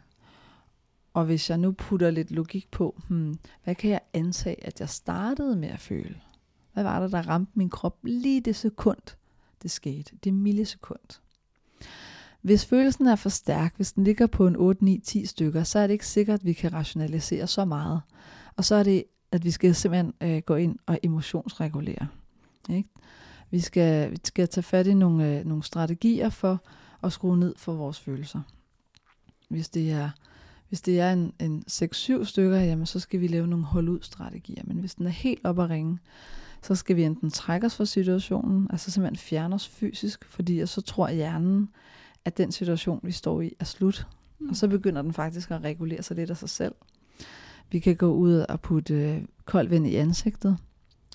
Og 1.14 1.26
hvis 1.26 1.50
jeg 1.50 1.58
nu 1.58 1.72
putter 1.72 2.12
lidt 2.12 2.32
logik 2.32 2.72
på, 2.72 3.02
hmm, 3.08 3.40
hvad 3.64 3.76
kan 3.76 3.90
jeg 3.90 4.02
antage, 4.14 4.66
at 4.66 4.80
jeg 4.80 4.90
startede 4.90 5.56
med 5.56 5.70
at 5.70 5.80
føle? 5.80 6.16
Hvad 6.74 6.84
var 6.84 7.00
det, 7.00 7.12
der 7.12 7.28
ramte 7.28 7.52
min 7.56 7.70
krop 7.70 7.98
lige 8.04 8.42
det 8.42 8.56
sekund, 8.56 9.16
det 9.62 9.72
skete? 9.72 10.16
Det 10.24 10.34
millisekund. 10.34 11.20
Hvis 12.42 12.66
følelsen 12.66 13.08
er 13.08 13.16
for 13.16 13.30
stærk, 13.30 13.74
hvis 13.76 13.94
den 13.94 14.04
ligger 14.04 14.28
på 14.28 14.48
en 14.48 14.56
8, 14.56 14.84
9, 14.84 15.00
10 15.00 15.26
stykker, 15.26 15.64
så 15.64 15.80
er 15.80 15.88
det 15.88 15.94
ikke 15.94 16.08
sikkert, 16.08 16.40
at 16.40 16.46
vi 16.46 16.54
kan 16.54 16.74
rationalisere 16.74 17.48
så 17.48 17.66
meget. 17.66 18.02
Og 18.56 18.66
så 18.66 18.76
er 18.76 18.84
det, 18.84 19.04
at 19.32 19.44
vi 19.44 19.52
skal 19.52 19.76
simpelthen 19.76 20.14
øh, 20.22 20.42
gå 20.46 20.56
ind 20.56 20.80
og 20.86 21.00
emotionsregulere. 21.04 22.08
Ikke? 22.70 22.90
Vi, 23.52 23.60
skal, 23.60 24.12
vi 24.12 24.18
skal 24.24 24.48
tage 24.48 24.64
fat 24.64 24.88
i 24.88 24.94
nogle, 24.94 25.40
øh, 25.40 25.46
nogle 25.46 25.64
strategier 25.64 26.30
for 26.30 26.64
at 27.04 27.14
skrue 27.14 27.40
ned 27.40 27.54
for 27.58 27.74
vores 27.74 28.00
følelser. 28.00 28.42
Hvis 29.50 29.70
det 29.70 29.92
er, 29.92 30.10
hvis 30.70 30.82
det 30.82 31.00
er 31.00 31.14
en, 31.14 31.34
en 31.40 31.64
6-7 31.72 32.24
stykker, 32.24 32.58
jamen, 32.58 32.86
så 32.86 33.00
skal 33.00 33.22
vi 33.22 33.28
lave 33.28 33.48
nogle 33.48 33.66
hold-ud-strategier. 33.66 34.64
Men 34.66 34.78
hvis 34.78 34.96
den 34.96 35.06
er 35.06 35.12
helt 35.12 35.46
op 35.46 35.60
at 35.60 35.70
ringe, 35.70 36.00
så 36.62 36.76
skal 36.76 36.96
vi 36.96 37.04
enten 37.04 37.30
trække 37.30 37.66
os 37.66 37.76
fra 37.76 37.86
situationen, 37.86 38.68
altså 38.70 38.92
simpelthen 38.92 39.18
fjerne 39.18 39.56
os 39.56 39.68
fysisk, 39.68 40.26
fordi 40.26 40.66
så 40.66 40.82
tror 40.82 41.10
hjernen, 41.10 41.70
at 42.26 42.38
den 42.38 42.52
situation, 42.52 43.00
vi 43.04 43.12
står 43.12 43.42
i, 43.42 43.52
er 43.60 43.66
slut. 43.66 44.08
Mm. 44.40 44.50
Og 44.50 44.56
så 44.56 44.68
begynder 44.68 45.02
den 45.02 45.14
faktisk 45.14 45.52
at 45.52 45.64
regulere 45.64 46.04
sig 46.04 46.16
lidt 46.16 46.30
af 46.30 46.38
sig 46.38 46.50
selv. 46.50 46.76
Vi 47.72 47.80
kan 47.80 47.96
gå 47.96 48.14
ud 48.14 48.34
og 48.34 48.62
putte 48.62 48.94
øh, 48.94 49.22
koldt 49.46 49.72
vand 49.72 49.88
i 49.88 49.96
ansigtet, 49.96 50.58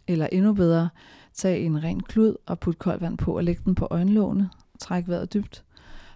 eller 0.07 0.29
endnu 0.33 0.53
bedre, 0.53 0.89
tage 1.35 1.61
en 1.61 1.83
ren 1.83 2.03
klud 2.03 2.37
og 2.47 2.61
putte 2.61 2.79
koldt 2.79 3.01
vand 3.01 3.19
på 3.19 3.37
og 3.37 3.45
lægge 3.45 3.63
den 3.65 3.75
på 3.75 3.89
øjenlågene, 3.91 4.51
trække 4.79 5.09
vejret 5.09 5.35
dybt, 5.35 5.65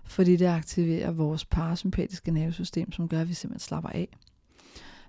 fordi 0.05 0.37
det 0.37 0.47
aktiverer 0.47 1.11
vores 1.11 1.45
parasympatiske 1.45 2.31
nervesystem, 2.31 2.93
som 2.93 3.09
gør, 3.09 3.21
at 3.21 3.29
vi 3.29 3.35
simpelthen 3.35 3.67
slapper 3.67 3.91
af. 3.91 4.09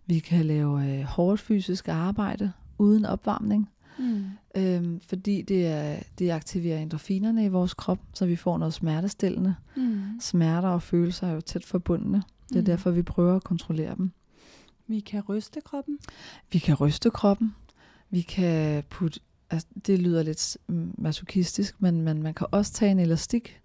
Vi 0.06 0.20
kan 0.20 0.46
lave 0.46 1.00
øh, 1.00 1.04
hårdt 1.04 1.42
fysisk 1.42 1.88
arbejde 1.88 2.52
uden 2.78 3.06
opvarmning, 3.06 3.70
mm. 4.00 4.26
øhm, 4.56 5.00
fordi 5.00 5.42
det, 5.42 5.68
er, 5.68 6.00
det 6.20 6.32
aktiverer 6.32 6.80
endorfinerne 6.80 7.46
i 7.46 7.48
vores 7.48 7.74
krop, 7.74 8.00
så 8.14 8.26
vi 8.26 8.36
får 8.36 8.58
noget 8.58 8.74
smertestillende. 8.74 9.56
Mm. 9.76 10.02
Smerter 10.20 10.70
og 10.70 10.82
følelser 10.82 11.28
er 11.28 11.32
jo 11.32 11.42
tæt 11.42 11.66
forbundne. 11.66 12.24
Det 12.50 12.56
er 12.56 12.60
mm. 12.60 12.66
derfor, 12.66 12.92
vi 12.92 13.02
prøver 13.02 13.36
at 13.36 13.44
kontrollere 13.44 13.96
dem. 13.96 14.12
Vi 14.88 15.00
kan 15.00 15.22
ryste 15.22 15.62
kroppen. 15.62 16.00
Vi 16.52 16.60
kan 16.60 16.76
ryste 16.76 17.10
kroppen. 17.10 17.56
Vi 18.10 18.22
kan 18.22 18.84
putte, 18.90 19.20
altså 19.50 19.68
det 19.88 20.00
lyder 20.00 20.24
lidt 20.24 20.58
masochistisk, 20.98 21.82
men, 21.82 22.02
men 22.02 22.24
man 22.24 22.34
kan 22.34 22.48
også 22.52 22.74
tage 22.74 22.92
en 22.92 23.00
elastik 23.00 23.62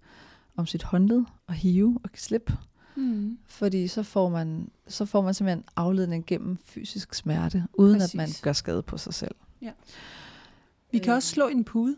om 0.59 0.65
sit 0.65 0.83
håndled 0.83 1.25
og 1.47 1.53
hive 1.53 1.99
og 2.03 2.09
give 2.09 2.19
slip. 2.19 2.51
Mm. 2.95 3.37
Fordi 3.47 3.87
så 3.87 4.03
får, 4.03 4.29
man, 4.29 4.69
så 4.87 5.05
får 5.05 5.21
man 5.21 5.33
simpelthen 5.33 5.63
afledning 5.75 6.25
gennem 6.25 6.57
fysisk 6.63 7.13
smerte, 7.13 7.63
uden 7.73 7.99
Præcis. 7.99 8.13
at 8.13 8.17
man 8.17 8.29
gør 8.41 8.53
skade 8.53 8.81
på 8.81 8.97
sig 8.97 9.13
selv. 9.13 9.35
Ja. 9.61 9.71
Vi 10.91 10.97
kan 10.97 11.09
øh. 11.09 11.15
også 11.15 11.29
slå 11.29 11.47
en 11.47 11.63
pude. 11.63 11.95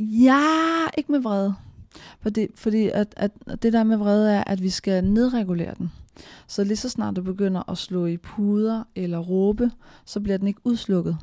Ja, 0.00 0.86
ikke 0.98 1.12
med 1.12 1.20
vrede. 1.20 1.54
Fordi, 2.20 2.46
fordi 2.54 2.88
at, 2.88 3.14
at 3.16 3.30
det 3.62 3.72
der 3.72 3.84
med 3.84 3.96
vrede 3.96 4.32
er, 4.32 4.44
at 4.46 4.62
vi 4.62 4.70
skal 4.70 5.04
nedregulere 5.04 5.74
den. 5.78 5.92
Så 6.46 6.64
lige 6.64 6.76
så 6.76 6.88
snart 6.88 7.16
du 7.16 7.22
begynder 7.22 7.70
at 7.70 7.78
slå 7.78 8.06
i 8.06 8.16
puder 8.16 8.84
eller 8.94 9.18
råbe, 9.18 9.70
så 10.04 10.20
bliver 10.20 10.38
den 10.38 10.48
ikke 10.48 10.60
udslukket. 10.64 11.18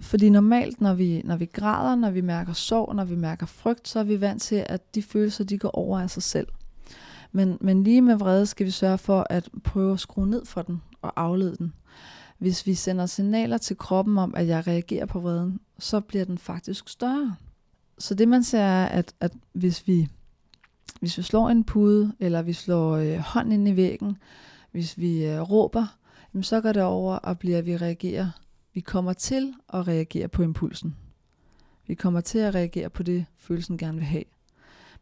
Fordi 0.00 0.30
normalt, 0.30 0.80
når 0.80 0.94
vi, 0.94 1.22
når 1.24 1.36
vi 1.36 1.44
græder, 1.44 1.94
når 1.94 2.10
vi 2.10 2.20
mærker 2.20 2.52
sorg, 2.52 2.94
når 2.94 3.04
vi 3.04 3.16
mærker 3.16 3.46
frygt, 3.46 3.88
så 3.88 3.98
er 3.98 4.04
vi 4.04 4.20
vant 4.20 4.42
til, 4.42 4.64
at 4.68 4.94
de 4.94 5.02
følelser, 5.02 5.44
de 5.44 5.58
går 5.58 5.70
over 5.70 6.00
af 6.00 6.10
sig 6.10 6.22
selv. 6.22 6.48
Men, 7.32 7.58
men 7.60 7.84
lige 7.84 8.02
med 8.02 8.14
vrede 8.14 8.46
skal 8.46 8.66
vi 8.66 8.70
sørge 8.70 8.98
for 8.98 9.26
at 9.30 9.48
prøve 9.64 9.92
at 9.92 10.00
skrue 10.00 10.26
ned 10.26 10.44
for 10.44 10.62
den 10.62 10.82
og 11.02 11.12
aflede 11.16 11.56
den. 11.56 11.72
Hvis 12.38 12.66
vi 12.66 12.74
sender 12.74 13.06
signaler 13.06 13.58
til 13.58 13.76
kroppen 13.76 14.18
om, 14.18 14.34
at 14.36 14.46
jeg 14.46 14.66
reagerer 14.66 15.06
på 15.06 15.20
vreden, 15.20 15.60
så 15.78 16.00
bliver 16.00 16.24
den 16.24 16.38
faktisk 16.38 16.88
større. 16.88 17.36
Så 17.98 18.14
det 18.14 18.28
man 18.28 18.42
ser 18.42 18.58
er, 18.58 18.86
at, 18.86 19.14
at 19.20 19.32
hvis, 19.52 19.86
vi, 19.86 20.08
hvis 21.00 21.18
vi 21.18 21.22
slår 21.22 21.48
en 21.48 21.64
pude, 21.64 22.12
eller 22.20 22.42
vi 22.42 22.52
slår 22.52 22.96
øh, 22.96 23.18
hånden 23.18 23.52
ind 23.52 23.68
i 23.68 23.76
væggen, 23.76 24.16
hvis 24.72 24.98
vi 24.98 25.24
øh, 25.26 25.40
råber, 25.40 25.86
jamen 26.34 26.42
så 26.42 26.60
går 26.60 26.72
det 26.72 26.82
over 26.82 27.16
og 27.16 27.38
bliver, 27.38 27.58
at 27.58 27.66
vi 27.66 27.76
reagerer. 27.76 28.30
Vi 28.74 28.80
kommer 28.80 29.12
til 29.12 29.54
at 29.72 29.88
reagere 29.88 30.28
på 30.28 30.42
impulsen. 30.42 30.96
Vi 31.86 31.94
kommer 31.94 32.20
til 32.20 32.38
at 32.38 32.54
reagere 32.54 32.90
på 32.90 33.02
det, 33.02 33.26
følelsen 33.36 33.78
gerne 33.78 33.98
vil 33.98 34.06
have. 34.06 34.24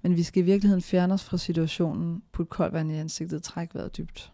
Men 0.03 0.17
vi 0.17 0.23
skal 0.23 0.43
i 0.43 0.45
virkeligheden 0.45 0.83
fjerne 0.83 1.15
os 1.15 1.25
fra 1.25 1.37
situationen, 1.37 2.23
putte 2.33 2.51
koldt 2.51 2.73
vand 2.73 2.93
i 2.93 2.95
ansigtet, 2.95 3.43
trække 3.43 3.75
vejret 3.75 3.97
dybt. 3.97 4.33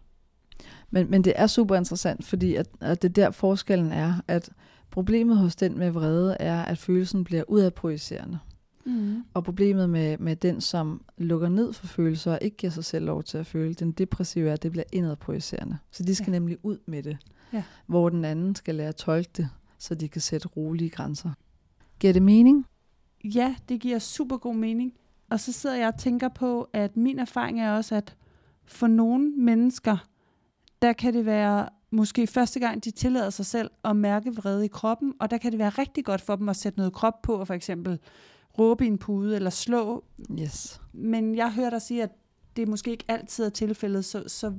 Men, 0.91 1.11
men 1.11 1.25
det 1.25 1.33
er 1.37 1.47
super 1.47 1.77
interessant, 1.77 2.25
fordi 2.25 2.55
at, 2.55 2.69
at 2.81 3.03
det 3.03 3.17
der 3.17 3.31
forskellen 3.31 3.93
er, 3.93 4.15
at 4.29 4.51
problemet 4.91 5.37
hos 5.37 5.57
den 5.57 5.79
med 5.79 5.91
vrede 5.91 6.37
er, 6.41 6.63
at 6.63 6.79
følelsen 6.79 7.25
bliver 7.25 7.43
udadprojicerende. 7.49 8.39
Mm. 8.85 9.25
Og 9.35 9.45
problemet 9.45 9.91
med, 9.91 10.19
med 10.19 10.37
den, 10.37 10.61
som 10.61 11.03
lukker 11.19 11.49
ned 11.49 11.73
for 11.73 11.87
følelser 11.87 12.33
og 12.33 12.39
ikke 12.43 12.57
giver 12.57 12.71
sig 12.71 12.85
selv 12.85 13.07
lov 13.07 13.23
til 13.23 13.39
at 13.39 13.47
føle, 13.47 13.75
den 13.75 13.93
depressive 13.93 14.49
er, 14.49 14.53
at 14.53 14.63
det 14.63 14.71
bliver 14.71 14.85
indadprojicerende. 14.93 15.79
Så 15.91 16.03
de 16.03 16.15
skal 16.15 16.27
ja. 16.27 16.33
nemlig 16.33 16.59
ud 16.63 16.79
med 16.87 17.03
det. 17.03 17.17
Ja. 17.53 17.63
Hvor 17.87 18.09
den 18.09 18.25
anden 18.25 18.55
skal 18.55 18.75
lære 18.75 18.89
at 18.89 18.97
tolke 18.97 19.31
det, 19.37 19.49
så 19.79 19.95
de 19.95 20.09
kan 20.09 20.21
sætte 20.21 20.49
rolige 20.49 20.91
grænser. 20.91 21.31
Giver 22.01 22.13
det 22.13 22.23
mening? 22.23 22.67
Ja, 23.25 23.55
det 23.69 23.81
giver 23.81 23.99
super 23.99 24.37
god 24.37 24.55
mening. 24.55 24.93
Og 25.31 25.41
så 25.41 25.53
sidder 25.53 25.77
jeg 25.77 25.89
og 25.89 25.99
tænker 25.99 26.29
på, 26.29 26.69
at 26.73 26.97
min 26.97 27.19
erfaring 27.19 27.61
er 27.61 27.73
også, 27.73 27.95
at 27.95 28.17
for 28.65 28.87
nogle 28.87 29.31
mennesker, 29.31 29.97
der 30.83 30.93
kan 30.93 31.15
det 31.15 31.27
være 31.27 31.69
måske 31.91 32.27
første 32.27 32.61
gang, 32.61 32.85
de 32.85 32.91
tillader 32.91 33.31
sig 33.31 33.47
selv 33.47 33.71
at 33.85 33.97
mærke 33.97 34.35
vrede 34.35 34.65
i 34.65 34.69
kroppen, 34.69 35.15
og 35.21 35.31
der 35.31 35.39
kan 35.39 35.51
det 35.53 35.59
være 35.59 35.71
rigtig 35.71 36.05
godt 36.05 36.21
for 36.21 36.37
dem 36.37 36.49
at 36.49 36.57
sætte 36.57 36.79
noget 36.79 36.93
krop 36.93 37.23
på, 37.23 37.35
og 37.35 37.47
for 37.47 37.55
eksempel 37.55 37.99
råbe 38.59 38.85
i 38.85 38.89
en 38.89 38.99
pude 38.99 39.37
eller 39.37 39.51
slå. 39.51 40.05
Yes. 40.41 40.81
Men 40.93 41.35
jeg 41.35 41.53
hører 41.53 41.71
dig 41.71 41.83
sige, 41.83 42.03
at 42.03 42.11
det 42.57 42.69
måske 42.69 42.91
ikke 42.91 43.05
altid 43.09 43.45
er 43.45 43.51
tilfældet, 43.51 44.05
så, 44.05 44.25
så 44.27 44.53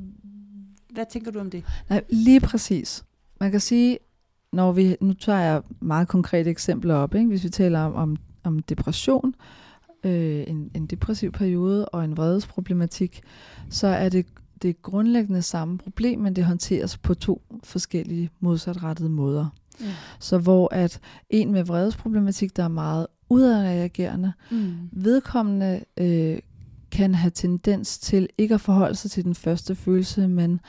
hvad 0.93 1.05
tænker 1.11 1.31
du 1.31 1.39
om 1.39 1.49
det? 1.49 1.63
Nej, 1.89 2.03
lige 2.09 2.39
præcis. 2.39 3.03
Man 3.39 3.51
kan 3.51 3.59
sige, 3.59 3.97
når 4.53 4.71
vi, 4.71 4.95
nu 5.01 5.13
tager 5.13 5.39
jeg 5.39 5.61
meget 5.79 6.07
konkrete 6.07 6.49
eksempler 6.49 6.95
op, 6.95 7.15
ikke? 7.15 7.27
hvis 7.27 7.43
vi 7.43 7.49
taler 7.49 7.79
om, 7.79 7.95
om, 7.95 8.17
om 8.43 8.59
depression, 8.59 9.35
øh, 10.03 10.43
en, 10.47 10.71
en 10.75 10.85
depressiv 10.85 11.31
periode 11.31 11.85
og 11.85 12.05
en 12.05 12.17
vredesproblematik, 12.17 13.21
så 13.69 13.87
er 13.87 14.09
det 14.09 14.25
det 14.61 14.69
er 14.69 14.73
grundlæggende 14.73 15.41
samme 15.41 15.77
problem, 15.77 16.19
men 16.19 16.35
det 16.35 16.45
håndteres 16.45 16.97
på 16.97 17.13
to 17.13 17.41
forskellige 17.63 18.29
modsatrettede 18.39 19.09
måder. 19.09 19.49
Ja. 19.81 19.85
Så 20.19 20.37
hvor 20.37 20.73
at 20.73 20.99
en 21.29 21.51
med 21.51 21.63
vredesproblematik, 21.63 22.57
der 22.57 22.63
er 22.63 22.67
meget 22.67 23.07
udadreagerende, 23.29 24.33
mm. 24.51 24.73
vedkommende 24.91 25.83
øh, 25.97 26.39
kan 26.91 27.15
have 27.15 27.31
tendens 27.31 27.97
til 27.97 28.29
ikke 28.37 28.53
at 28.53 28.61
forholde 28.61 28.95
sig 28.95 29.11
til 29.11 29.23
den 29.23 29.35
første 29.35 29.75
følelse, 29.75 30.27
men 30.27 30.59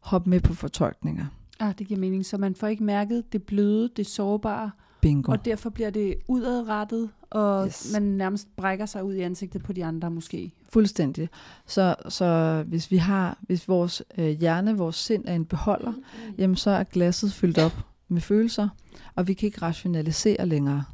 hoppe 0.00 0.30
med 0.30 0.40
på 0.40 0.54
fortolkninger. 0.54 1.26
Ah, 1.60 1.74
det 1.78 1.86
giver 1.86 2.00
mening. 2.00 2.26
Så 2.26 2.38
man 2.38 2.54
får 2.54 2.66
ikke 2.66 2.84
mærket 2.84 3.32
det 3.32 3.42
bløde, 3.42 3.90
det 3.96 4.06
sårbare, 4.06 4.70
Bingo. 5.00 5.32
og 5.32 5.44
derfor 5.44 5.70
bliver 5.70 5.90
det 5.90 6.14
udadrettet, 6.28 7.10
og 7.30 7.66
yes. 7.66 7.90
man 7.92 8.02
nærmest 8.02 8.56
brækker 8.56 8.86
sig 8.86 9.04
ud 9.04 9.14
i 9.14 9.20
ansigtet 9.20 9.62
på 9.62 9.72
de 9.72 9.84
andre 9.84 10.10
måske. 10.10 10.52
Fuldstændig. 10.68 11.28
Så, 11.66 11.94
så 12.08 12.62
hvis 12.66 12.90
vi 12.90 12.96
har, 12.96 13.38
hvis 13.42 13.68
vores 13.68 14.02
øh, 14.18 14.28
hjerne, 14.28 14.76
vores 14.76 14.96
sind 14.96 15.24
er 15.26 15.34
en 15.34 15.44
beholder, 15.44 15.90
mm. 15.90 16.34
jamen 16.38 16.56
så 16.56 16.70
er 16.70 16.84
glasset 16.84 17.32
fyldt 17.32 17.58
op 17.58 17.72
med 18.08 18.20
følelser, 18.20 18.68
og 19.14 19.28
vi 19.28 19.34
kan 19.34 19.46
ikke 19.46 19.62
rationalisere 19.62 20.46
længere. 20.46 20.84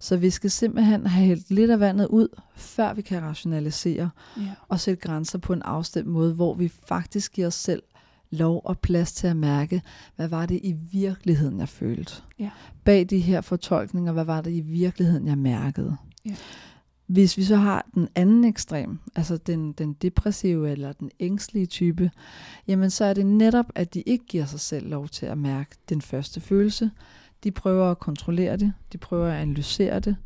Så 0.00 0.16
vi 0.16 0.30
skal 0.30 0.50
simpelthen 0.50 1.06
have 1.06 1.26
hældt 1.26 1.50
lidt 1.50 1.70
af 1.70 1.80
vandet 1.80 2.06
ud, 2.06 2.28
før 2.56 2.94
vi 2.94 3.02
kan 3.02 3.22
rationalisere 3.22 4.10
ja. 4.36 4.42
og 4.68 4.80
sætte 4.80 5.00
grænser 5.00 5.38
på 5.38 5.52
en 5.52 5.62
afstemt 5.62 6.08
måde, 6.08 6.34
hvor 6.34 6.54
vi 6.54 6.68
faktisk 6.68 7.32
giver 7.32 7.46
os 7.46 7.54
selv 7.54 7.82
lov 8.30 8.60
og 8.64 8.78
plads 8.78 9.12
til 9.12 9.26
at 9.26 9.36
mærke, 9.36 9.82
hvad 10.16 10.28
var 10.28 10.46
det 10.46 10.60
i 10.62 10.72
virkeligheden, 10.92 11.60
jeg 11.60 11.68
følte. 11.68 12.12
Ja. 12.38 12.50
Bag 12.84 13.06
de 13.10 13.18
her 13.18 13.40
fortolkninger, 13.40 14.12
hvad 14.12 14.24
var 14.24 14.40
det 14.40 14.50
i 14.50 14.60
virkeligheden, 14.60 15.26
jeg 15.26 15.38
mærkede. 15.38 15.96
Ja. 16.24 16.34
Hvis 17.06 17.36
vi 17.36 17.44
så 17.44 17.56
har 17.56 17.86
den 17.94 18.08
anden 18.14 18.44
ekstrem, 18.44 18.98
altså 19.16 19.36
den, 19.36 19.72
den 19.72 19.92
depressive 19.92 20.70
eller 20.70 20.92
den 20.92 21.10
ængstlige 21.20 21.66
type, 21.66 22.10
jamen 22.68 22.90
så 22.90 23.04
er 23.04 23.14
det 23.14 23.26
netop, 23.26 23.66
at 23.74 23.94
de 23.94 24.00
ikke 24.00 24.24
giver 24.24 24.44
sig 24.44 24.60
selv 24.60 24.88
lov 24.88 25.08
til 25.08 25.26
at 25.26 25.38
mærke 25.38 25.70
den 25.88 26.02
første 26.02 26.40
følelse. 26.40 26.90
De 27.44 27.50
prøver 27.50 27.90
at 27.90 27.98
kontrollere 27.98 28.56
det, 28.56 28.72
de 28.92 28.98
prøver 28.98 29.26
at 29.28 29.40
analysere 29.40 30.00
det, 30.00 30.16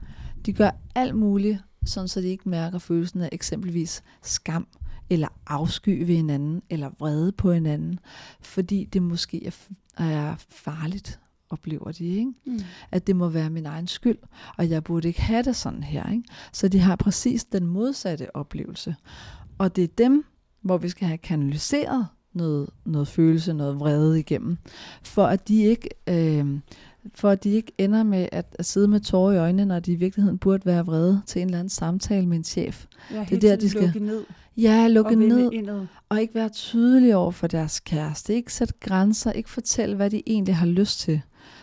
de 0.47 0.53
gør 0.53 0.71
alt 0.95 1.15
muligt, 1.15 1.59
sådan 1.87 2.09
så 2.09 2.21
de 2.21 2.29
ikke 2.29 2.49
mærker 2.49 2.79
følelsen 2.79 3.21
af 3.21 3.29
eksempelvis 3.33 4.03
skam, 4.23 4.67
eller 5.11 5.29
afsky 5.47 6.07
ved 6.07 6.17
hinanden, 6.17 6.63
eller 6.71 6.91
vrede 6.99 7.33
på 7.33 7.53
hinanden, 7.53 7.99
fordi 8.41 8.85
det 8.85 9.03
måske 9.03 9.47
er, 9.47 9.51
er 9.97 10.35
farligt, 10.49 11.21
oplever 11.51 11.93
de, 11.93 12.07
ikke? 12.07 12.33
Mm. 12.47 12.61
at 12.91 13.07
det 13.07 13.17
må 13.17 13.29
være 13.29 13.51
min 13.51 13.67
egen 13.67 13.87
skyld, 13.87 14.19
og 14.57 14.71
jeg 14.71 14.85
burde 14.85 15.09
ikke 15.09 15.23
have 15.23 15.43
det 15.43 15.57
sådan 15.57 15.83
her. 15.83 16.11
Ikke? 16.11 16.25
Så 16.53 16.69
de 16.69 16.79
har 16.79 16.97
præcis 16.97 17.45
den 17.45 17.67
modsatte 17.67 18.37
oplevelse. 18.37 18.97
Og 19.59 19.77
det 19.77 19.85
er 19.85 19.89
dem, 19.99 20.25
hvor 20.63 20.79
vi 20.79 20.89
skal 20.89 21.09
have 21.09 21.19
kanaliseret 21.19 22.07
noget, 22.33 22.71
noget 22.85 23.09
følelse, 23.09 23.53
noget 23.53 23.81
vrede 23.81 24.21
igennem, 24.21 24.59
for 25.03 25.27
at 25.27 25.49
de 25.49 25.63
ikke... 25.63 25.89
Øh, 26.07 26.59
for 27.15 27.31
at 27.31 27.45
de 27.45 27.51
ikke 27.51 27.73
ender 27.79 28.03
med 28.03 28.29
at, 28.33 28.47
at 28.59 28.67
sidde 28.67 28.89
med 28.89 29.01
tårer 29.01 29.33
i 29.33 29.39
øjnene, 29.39 29.65
når 29.65 29.81
de 29.81 29.93
i 29.93 29.95
virkeligheden 29.95 30.39
burde 30.39 30.67
være 30.67 30.87
vrede 30.87 31.23
til 31.27 31.43
en 31.43 31.49
eller 31.49 31.59
anden 31.59 31.71
samtale 31.71 32.27
med 32.27 32.37
en 32.37 32.45
chef. 32.45 32.87
Ja, 33.13 33.27
Det 33.31 33.37
er 33.37 33.41
der, 33.41 33.57
de 33.57 33.71
skal- 33.71 33.83
lukke 33.83 33.99
ned 34.01 34.25
Ja, 34.57 34.89
lukke 34.89 35.11
og 35.11 35.15
ned, 35.17 35.53
indad. 35.53 35.87
og 36.09 36.21
ikke 36.21 36.35
være 36.35 36.49
tydelige 36.49 37.17
over 37.17 37.31
for 37.31 37.47
deres 37.47 37.81
kæreste. 37.81 38.35
Ikke 38.35 38.53
sætte 38.53 38.75
grænser, 38.81 39.33
ikke 39.33 39.51
fortælle, 39.51 39.97
hvad 39.97 40.11
de 40.11 40.23
egentlig 40.27 40.57
har 40.57 40.67
lyst 40.67 40.99
til. 41.01 41.21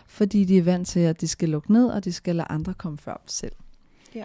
Fordi 0.07 0.43
de 0.45 0.57
er 0.57 0.63
vant 0.63 0.87
til, 0.87 0.99
at 0.99 1.21
de 1.21 1.27
skal 1.27 1.49
lukke 1.49 1.73
ned, 1.73 1.85
og 1.87 2.03
de 2.05 2.11
skal 2.13 2.35
lade 2.35 2.47
andre 2.49 2.73
komme 2.73 2.97
før 2.97 3.13
dem 3.13 3.27
selv. 3.27 3.51
Ja. 4.15 4.23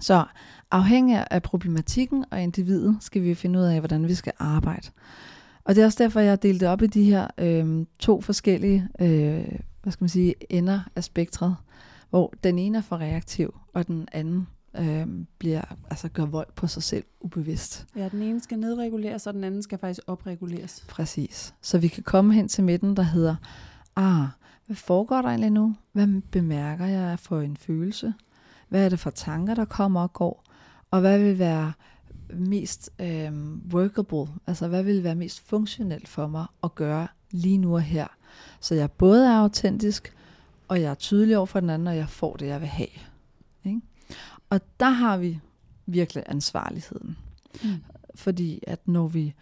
Så 0.00 0.24
afhængig 0.70 1.26
af 1.30 1.42
problematikken 1.42 2.24
og 2.30 2.42
individet, 2.42 2.96
skal 3.00 3.22
vi 3.22 3.34
finde 3.34 3.58
ud 3.58 3.64
af, 3.64 3.78
hvordan 3.78 4.08
vi 4.08 4.14
skal 4.14 4.32
arbejde. 4.38 4.88
Og 5.64 5.74
det 5.74 5.82
er 5.82 5.86
også 5.86 6.02
derfor, 6.02 6.20
jeg 6.20 6.30
har 6.30 6.36
delt 6.36 6.60
det 6.60 6.68
op 6.68 6.82
i 6.82 6.86
de 6.86 7.04
her 7.04 7.26
øh, 7.38 7.86
to 7.98 8.20
forskellige 8.20 8.88
øh, 9.00 9.44
hvad 9.82 9.92
skal 9.92 10.02
man 10.02 10.08
sige, 10.08 10.34
ender 10.50 10.80
af 10.96 11.04
spektret, 11.04 11.56
hvor 12.10 12.34
den 12.44 12.58
ene 12.58 12.78
er 12.78 12.82
for 12.82 12.96
reaktiv, 12.96 13.54
og 13.74 13.86
den 13.86 14.08
anden 14.12 14.48
øh, 14.78 15.06
bliver, 15.38 15.62
altså 15.90 16.08
gør 16.08 16.24
vold 16.24 16.52
på 16.56 16.66
sig 16.66 16.82
selv 16.82 17.04
ubevidst. 17.20 17.86
Ja, 17.96 18.08
den 18.08 18.22
ene 18.22 18.40
skal 18.40 18.58
nedreguleres, 18.58 19.26
og 19.26 19.34
den 19.34 19.44
anden 19.44 19.62
skal 19.62 19.78
faktisk 19.78 20.00
opreguleres. 20.06 20.84
Præcis. 20.88 21.54
Så 21.62 21.78
vi 21.78 21.88
kan 21.88 22.02
komme 22.02 22.34
hen 22.34 22.48
til 22.48 22.64
midten, 22.64 22.96
der 22.96 23.02
hedder, 23.02 23.36
ah, 23.96 24.26
hvad 24.66 24.76
foregår 24.76 25.22
der 25.22 25.28
egentlig 25.28 25.50
nu? 25.50 25.74
Hvad 25.92 26.22
bemærker 26.30 26.86
jeg 26.86 27.18
for 27.18 27.40
en 27.40 27.56
følelse? 27.56 28.14
Hvad 28.68 28.84
er 28.84 28.88
det 28.88 28.98
for 28.98 29.10
tanker, 29.10 29.54
der 29.54 29.64
kommer 29.64 30.02
og 30.02 30.12
går? 30.12 30.44
Og 30.90 31.00
hvad 31.00 31.18
vil 31.18 31.38
være 31.38 31.72
mest 32.34 32.90
øh, 32.98 33.32
workable? 33.72 34.26
Altså, 34.46 34.68
hvad 34.68 34.82
vil 34.82 35.04
være 35.04 35.14
mest 35.14 35.48
funktionelt 35.48 36.08
for 36.08 36.26
mig 36.26 36.46
at 36.64 36.74
gøre 36.74 37.08
lige 37.30 37.58
nu 37.58 37.74
og 37.74 37.82
her? 37.82 38.06
Så 38.60 38.74
jeg 38.74 38.90
både 38.90 39.26
er 39.26 39.36
autentisk, 39.36 40.16
og 40.68 40.80
jeg 40.80 40.90
er 40.90 40.94
tydelig 40.94 41.36
over 41.36 41.46
for 41.46 41.60
den 41.60 41.70
anden, 41.70 41.88
og 41.88 41.96
jeg 41.96 42.08
får 42.08 42.36
det, 42.36 42.46
jeg 42.46 42.60
vil 42.60 42.68
have. 42.68 42.88
Ikke? 43.64 43.80
Og 44.50 44.60
der 44.80 44.90
har 44.90 45.16
vi 45.16 45.40
virkelig 45.86 46.24
ansvarligheden. 46.26 47.16
Mm. 47.64 47.70
Fordi 48.14 48.62
at 48.66 48.88
når 48.88 49.08
vi 49.08 49.34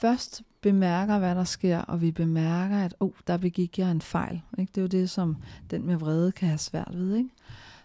først 0.00 0.42
bemærker, 0.60 1.18
hvad 1.18 1.34
der 1.34 1.44
sker, 1.44 1.78
og 1.78 2.00
vi 2.00 2.12
bemærker, 2.12 2.78
at 2.78 2.94
oh, 3.00 3.10
der 3.26 3.36
begik 3.36 3.78
jeg 3.78 3.90
en 3.90 4.00
fejl. 4.00 4.42
Ikke? 4.58 4.70
Det 4.70 4.78
er 4.78 4.82
jo 4.82 4.88
det, 4.88 5.10
som 5.10 5.36
den 5.70 5.86
med 5.86 5.96
vrede 5.96 6.32
kan 6.32 6.48
have 6.48 6.58
svært 6.58 6.90
ved. 6.92 7.16
Ikke? 7.16 7.30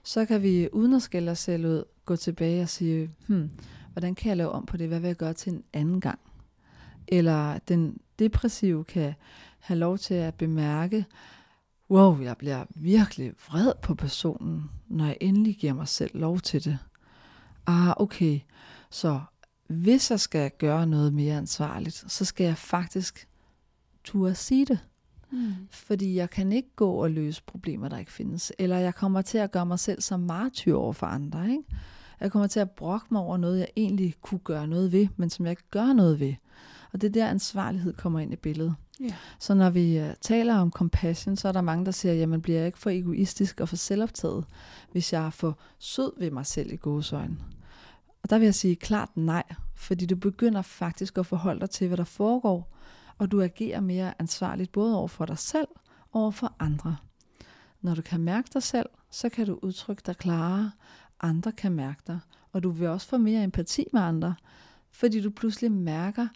Så 0.04 0.26
kan 0.26 0.44
vi, 0.44 0.70
uden 0.74 0.94
at 0.94 1.02
skælde 1.02 1.32
os 1.32 1.40
selv 1.40 1.66
ud, 1.66 1.84
gå 2.06 2.16
tilbage 2.16 2.62
og 2.62 2.70
sige, 2.70 3.10
hmm, 3.28 3.50
hvordan 3.94 4.16
kan 4.16 4.30
jeg 4.30 4.38
lave 4.38 4.52
om 4.52 4.66
på 4.66 4.78
det? 4.78 4.88
Hvad 4.88 5.00
vil 5.00 5.08
jeg 5.08 5.16
gøre 5.16 5.34
til 5.34 5.54
en 5.54 5.64
anden 5.74 6.02
gang? 6.02 6.20
Eller 7.08 7.60
den 7.68 7.98
depressive 8.20 8.84
kan 8.84 9.14
have 9.62 9.80
lov 9.80 9.98
til 9.98 10.14
at 10.14 10.36
bemærke, 10.36 11.06
wow, 11.90 12.22
jeg 12.22 12.38
bliver 12.38 12.66
virkelig 12.76 13.34
vred 13.48 13.74
på 13.82 13.96
personen, 13.96 14.72
når 14.88 15.06
jeg 15.06 15.18
endelig 15.22 15.58
giver 15.58 15.74
mig 15.74 15.88
selv 15.88 16.20
lov 16.20 16.40
til 16.40 16.66
det. 16.66 16.78
Ah, 17.68 17.94
okay, 17.98 18.40
så 18.90 19.22
hvis 19.68 20.12
jeg 20.12 20.20
skal 20.20 20.52
gøre 20.58 20.88
noget 20.88 21.14
mere 21.14 21.38
ansvarligt, 21.38 22.06
så 22.08 22.26
skal 22.26 22.44
jeg 22.44 22.58
faktisk 22.58 23.28
turde 24.04 24.36
sige 24.36 24.66
det. 24.66 24.80
Mm. 25.32 25.54
Fordi 25.70 26.16
jeg 26.16 26.30
kan 26.30 26.52
ikke 26.52 26.76
gå 26.76 26.92
og 26.92 27.12
løse 27.12 27.44
problemer, 27.44 27.90
der 27.90 27.98
ikke 27.98 28.12
findes. 28.12 28.52
Eller 28.60 28.78
jeg 28.78 28.96
kommer 28.96 29.22
til 29.22 29.38
at 29.38 29.52
gøre 29.52 29.66
mig 29.66 29.80
selv 29.80 30.02
som 30.02 30.20
martyr 30.20 30.76
over 30.76 30.94
for 30.94 31.06
andre. 31.08 31.50
Ikke? 31.50 31.64
Jeg 32.20 32.32
kommer 32.32 32.48
til 32.48 32.60
at 32.60 32.72
brokke 32.72 33.08
mig 33.12 33.22
over 33.22 33.38
noget, 33.38 33.60
jeg 33.60 33.68
egentlig 33.76 34.16
kunne 34.22 34.40
gøre 34.40 34.68
noget 34.68 34.92
ved, 34.92 35.08
men 35.16 35.30
som 35.30 35.46
jeg 35.46 35.52
ikke 35.52 35.70
gør 35.72 35.94
noget 35.94 36.20
ved. 36.20 36.34
Og 36.94 37.02
det 37.02 37.08
er 37.08 37.12
der 37.12 37.28
ansvarlighed 37.28 37.94
kommer 37.94 38.20
ind 38.20 38.34
i 38.34 38.36
billedet. 38.36 38.76
Ja. 39.02 39.16
Så 39.40 39.54
når 39.54 39.70
vi 39.70 40.00
uh, 40.00 40.08
taler 40.22 40.56
om 40.56 40.72
compassion, 40.72 41.36
så 41.36 41.48
er 41.48 41.52
der 41.52 41.62
mange, 41.62 41.86
der 41.86 41.92
siger, 41.92 42.14
jamen 42.14 42.42
bliver 42.42 42.58
jeg 42.58 42.66
ikke 42.66 42.80
for 42.80 42.90
egoistisk 42.90 43.60
og 43.60 43.70
for 43.70 43.76
selvoptaget, 43.76 44.46
hvis 44.92 45.14
jeg 45.14 45.26
er 45.26 45.30
for 45.30 45.58
sød 45.80 46.20
ved 46.20 46.32
mig 46.32 46.46
selv 46.46 46.74
i 46.74 46.76
gåsøjne. 46.76 47.38
Og 48.24 48.30
der 48.30 48.38
vil 48.38 48.46
jeg 48.46 48.56
sige 48.56 48.76
klart 48.76 49.10
nej, 49.16 49.44
fordi 49.76 50.06
du 50.06 50.16
begynder 50.16 50.62
faktisk 50.62 51.18
at 51.18 51.26
forholde 51.26 51.60
dig 51.60 51.70
til, 51.70 51.88
hvad 51.88 51.98
der 51.98 52.04
foregår, 52.04 52.78
og 53.18 53.32
du 53.32 53.42
agerer 53.42 53.80
mere 53.80 54.14
ansvarligt 54.20 54.72
både 54.72 54.98
over 54.98 55.08
for 55.08 55.26
dig 55.26 55.38
selv 55.38 55.68
og 56.12 56.22
over 56.22 56.32
for 56.32 56.56
andre. 56.60 56.98
Når 57.82 57.96
du 57.96 58.02
kan 58.02 58.20
mærke 58.20 58.50
dig 58.54 58.64
selv, 58.64 58.90
så 59.12 59.30
kan 59.30 59.46
du 59.46 59.60
udtrykke 59.62 60.04
dig 60.06 60.18
klarere, 60.18 60.72
andre 61.22 61.52
kan 61.52 61.72
mærke 61.72 62.02
dig, 62.08 62.20
og 62.52 62.64
du 62.64 62.70
vil 62.70 62.88
også 62.88 63.08
få 63.08 63.18
mere 63.18 63.44
empati 63.44 63.86
med 63.94 64.02
andre, 64.02 64.36
fordi 64.92 65.22
du 65.22 65.30
pludselig 65.30 65.72
mærker 65.72 66.28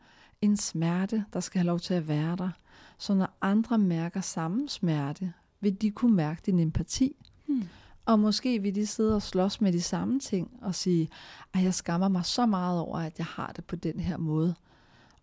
en 0.46 0.58
smerte, 0.58 1.26
der 1.34 1.40
skal 1.40 1.60
have 1.60 1.68
lov 1.68 1.80
til 1.80 1.94
at 1.94 2.08
være 2.08 2.36
der. 2.36 2.50
Så 2.98 3.14
når 3.14 3.38
andre 3.42 3.78
mærker 3.78 4.22
samme 4.22 4.70
smerte, 4.70 5.34
vil 5.60 5.82
de 5.82 5.92
kunne 5.92 6.16
mærke 6.16 6.42
din 6.46 6.60
empati, 6.60 7.16
Hmm. 7.48 7.64
og 8.06 8.20
måske 8.20 8.62
vil 8.62 8.76
de 8.76 8.86
sidde 8.88 9.16
og 9.16 9.22
slås 9.22 9.62
med 9.62 9.74
de 9.74 9.82
samme 9.82 10.20
ting 10.20 10.52
og 10.62 10.76
sige, 10.76 11.10
at 11.54 11.64
jeg 11.64 11.74
skammer 11.74 12.08
mig 12.08 12.26
så 12.26 12.46
meget 12.46 12.80
over, 12.80 12.98
at 13.00 13.18
jeg 13.18 13.26
har 13.26 13.52
det 13.56 13.66
på 13.66 13.76
den 13.76 14.00
her 14.00 14.18
måde. 14.18 14.56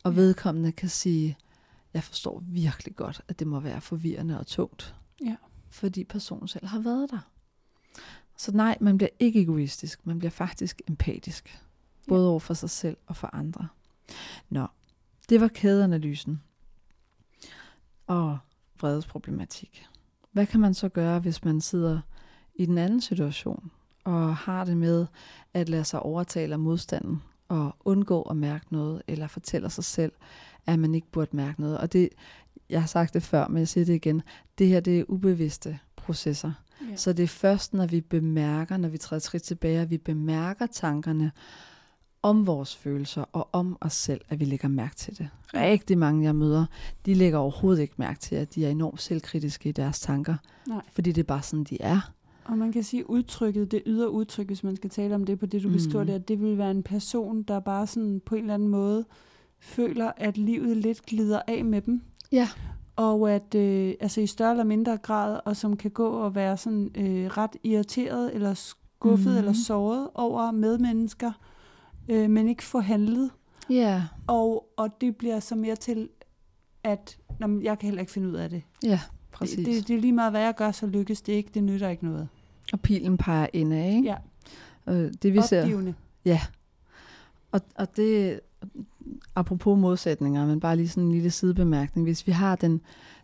Og 0.05 0.13
Ja. 0.13 0.17
vedkommende 0.17 0.73
kan 0.73 0.89
sige, 0.89 1.37
jeg 1.95 2.05
forstår 2.05 2.43
virkelig 2.47 2.97
godt, 2.97 3.21
at 3.29 3.39
det 3.39 3.47
må 3.47 3.61
være 3.61 3.81
forvirrende 3.81 4.39
og 4.39 4.47
tungt. 4.47 4.95
Ja. 5.25 5.37
Fordi 5.71 6.05
personen 6.05 6.49
selv 6.49 6.67
har 6.67 6.79
været 6.79 7.11
der. 7.11 7.19
Så 8.37 8.53
nej, 8.53 8.79
man 8.81 8.97
bliver 8.97 9.11
ikke 9.19 9.41
egoistisk, 9.43 10.07
man 10.07 10.19
bliver 10.19 10.31
faktisk 10.31 10.83
empatisk. 10.89 11.63
Både 12.09 12.29
over 12.29 12.41
for 12.41 12.55
sig 12.55 12.71
selv 12.71 12.97
og 13.07 13.17
for 13.17 13.31
andre. 13.33 13.69
Nå, 14.51 14.67
det 15.33 15.41
var 15.41 15.49
kædeanalysen. 15.49 16.43
Og 18.07 18.39
vredesproblematik. 18.81 19.87
Hvad 20.33 20.47
kan 20.47 20.61
man 20.61 20.75
så 20.75 20.89
gøre, 20.89 21.19
hvis 21.19 21.45
man 21.45 21.61
sidder 21.61 22.01
i 22.55 22.67
den 22.67 22.79
anden 22.79 23.01
situation, 23.01 23.71
og 24.05 24.37
har 24.37 24.65
det 24.65 24.77
med 24.77 25.07
at 25.55 25.69
lade 25.69 25.85
sig 25.85 26.01
overtale 26.01 26.53
af 26.53 26.59
modstanden, 26.59 27.23
og 27.49 27.77
undgå 27.81 28.23
at 28.23 28.37
mærke 28.37 28.67
noget, 28.71 29.03
eller 29.07 29.27
fortæller 29.27 29.69
sig 29.69 29.85
selv, 29.85 30.13
at 30.67 30.79
man 30.79 30.95
ikke 30.95 31.11
burde 31.13 31.37
mærke 31.37 31.61
noget. 31.61 31.79
Og 31.79 31.93
det, 31.93 32.09
jeg 32.69 32.81
har 32.81 32.89
sagt 32.89 33.15
det 33.15 33.23
før, 33.23 33.49
men 33.49 33.59
jeg 33.59 33.69
siger 33.69 33.85
det 33.85 33.95
igen, 33.95 34.23
det 34.59 34.69
her 34.69 34.81
det 34.81 35.01
er 35.01 35.05
ubevidste 35.09 35.79
processer. 35.97 36.53
Ja. 36.91 36.97
Så 36.97 37.13
det 37.13 37.23
er 37.23 37.29
først, 37.29 37.75
når 37.75 37.87
vi 37.87 38.01
bemærker, 38.01 38.77
når 38.77 38.89
vi 38.89 38.99
træder 38.99 39.21
skridt 39.21 39.43
tilbage, 39.43 39.81
at 39.81 39.91
vi 39.91 39.99
bemærker 39.99 40.67
tankerne 40.67 41.33
om 42.23 42.47
vores 42.47 42.77
følelser 42.77 43.25
og 43.33 43.49
om 43.53 43.77
os 43.81 43.93
selv, 43.93 44.21
at 44.29 44.41
vi 44.41 44.45
lægger 44.45 44.69
mærke 44.69 44.95
til 44.95 45.19
det. 45.19 45.29
Rigtig 45.55 45.99
mange, 45.99 46.25
jeg 46.25 46.35
møder, 46.35 46.67
de 47.07 47.15
lægger 47.15 47.39
overhovedet 47.39 47.83
ikke 47.83 47.95
mærke 47.97 48.21
til, 48.21 48.35
at 48.37 48.55
de 48.55 48.67
er 48.67 48.71
enormt 48.71 49.01
selvkritiske 49.03 49.69
i 49.69 49.73
deres 49.73 50.01
tanker. 50.01 50.35
Nej. 50.69 50.83
Fordi 50.93 51.13
det 51.13 51.21
er 51.23 51.27
bare 51.27 51.43
sådan, 51.43 51.65
de 51.65 51.83
er. 51.83 52.01
Og 52.45 52.59
man 52.59 52.73
kan 52.73 52.83
sige 52.83 53.11
udtrykket, 53.11 53.71
det 53.71 53.83
ydre 53.87 54.11
udtryk, 54.11 54.47
hvis 54.47 54.65
man 54.65 54.77
skal 54.77 54.91
tale 54.91 55.15
om 55.15 55.25
det 55.27 55.39
på 55.39 55.47
det, 55.47 55.63
du 55.63 55.69
Mm. 55.69 55.75
beskriver 55.75 56.05
der, 56.05 56.19
det 56.19 56.41
vil 56.43 56.59
være 56.59 56.71
en 56.71 56.83
person, 56.83 57.43
der 57.43 57.61
bare 57.61 57.87
sådan 57.87 58.21
på 58.27 58.35
en 58.35 58.41
eller 58.41 58.55
anden 58.55 58.69
måde 58.69 59.05
føler, 59.61 60.13
at 60.17 60.39
livet 60.39 60.77
lidt 60.77 61.07
glider 61.07 61.41
af 61.49 61.65
med 61.65 61.81
dem. 61.81 62.03
Ja. 62.33 62.49
Og 62.97 63.33
at 63.33 63.55
øh, 63.55 63.95
altså 64.01 64.21
i 64.21 64.27
større 64.27 64.51
eller 64.51 64.65
mindre 64.65 64.97
grad, 64.97 65.41
og 65.45 65.57
som 65.57 65.77
kan 65.77 65.91
gå 65.91 66.09
og 66.09 66.35
være 66.35 66.57
sådan 66.57 66.91
øh, 66.95 67.27
ret 67.27 67.57
irriteret 67.65 68.35
eller 68.35 68.55
skuffet 68.55 69.33
mm. 69.33 69.39
eller 69.39 69.53
såret 69.53 70.09
over 70.15 70.51
medmennesker, 70.51 71.33
øh, 72.09 72.31
men 72.31 72.49
ikke 72.49 72.63
få 72.65 72.81
handlet. 72.81 73.31
Ja, 73.71 74.03
Og, 74.27 74.67
og 74.77 75.01
det 75.01 75.17
bliver 75.17 75.41
så 75.41 75.55
mere 75.55 75.77
til, 75.77 76.09
at 76.85 77.19
nå, 77.41 77.47
men 77.47 77.63
jeg 77.63 77.79
kan 77.79 77.87
heller 77.87 78.01
ikke 78.01 78.13
finde 78.13 78.29
ud 78.29 78.35
af 78.35 78.51
det. 78.51 78.63
ja, 78.83 79.01
præcis. 79.33 79.57
Det, 79.57 79.67
det, 79.67 79.89
det 79.89 79.97
er 79.97 80.01
lige 80.01 80.13
meget, 80.13 80.33
hvad 80.33 80.41
jeg 80.41 80.55
gør, 80.55 80.71
så 80.73 80.87
lykkes 80.87 81.23
det 81.23 81.33
ikke. 81.33 81.51
Det 81.55 81.65
nytter 81.65 81.89
ikke 81.89 82.05
noget. 82.05 82.29
Og 82.73 82.81
pilen 82.81 83.17
peger 83.19 83.47
indad, 83.53 83.89
ikke? 83.97 84.03
Ja. 84.09 84.17
Øh, 84.95 85.13
det 85.23 85.33
vi 85.33 85.41
ser. 85.49 85.63
Opgivende. 85.63 85.95
Og, 87.53 87.61
og 87.77 87.97
det, 87.97 88.41
apropos 89.35 89.79
modsætninger, 89.79 90.47
men 90.47 90.61
bare 90.61 90.77
lige 90.77 90.89
sådan 90.89 91.03
en 91.05 91.13
lille 91.13 91.31
sidebemærkning. 91.31 92.07
Hvis 92.07 92.27
vi 92.27 92.33
har 92.33 92.57
den, 92.57 92.81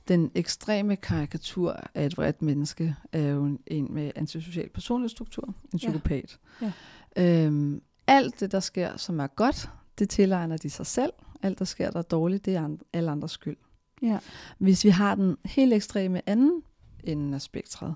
den 0.09 0.31
ekstreme 0.35 0.97
karikatur 0.97 1.77
af 1.95 2.07
et 2.07 2.17
vredt 2.19 2.43
menneske, 2.43 2.97
er 3.13 3.29
jo 3.29 3.45
en, 3.45 3.59
en 3.67 3.87
med 3.95 4.11
antisocial 4.17 4.69
personlighedsstruktur, 4.69 5.45
en 5.49 5.55
Ja. 5.73 5.77
psykopat. 5.79 6.39
Ja. 6.63 6.73
Øhm, 7.17 7.83
alt 8.09 8.41
det, 8.41 8.53
der 8.53 8.61
sker, 8.61 8.97
som 8.97 9.21
er 9.21 9.27
godt, 9.27 9.71
det 9.99 10.09
tilegner 10.09 10.57
de 10.57 10.71
sig 10.71 10.87
selv. 10.87 11.13
Alt, 11.43 11.59
der 11.59 11.65
sker, 11.65 11.91
der 11.91 11.99
er 11.99 12.03
dårligt, 12.03 12.45
det 12.45 12.57
er 12.57 12.77
alle 12.93 13.11
andres 13.11 13.31
skyld. 13.31 13.57
Ja. 14.03 14.19
Hvis 14.59 14.85
vi 14.85 14.89
har 14.89 15.15
den 15.15 15.37
helt 15.45 15.73
ekstreme 15.73 16.29
anden 16.29 16.63
ende 17.05 17.35
af 17.35 17.43
spektret, 17.43 17.95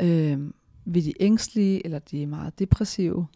øh, 0.00 0.40
vi 0.84 0.98
er 0.98 1.02
de 1.02 1.12
ængstlige, 1.20 1.84
eller 1.84 1.98
de 1.98 2.22
er 2.22 2.26
meget 2.26 2.58
depressive, 2.58 3.26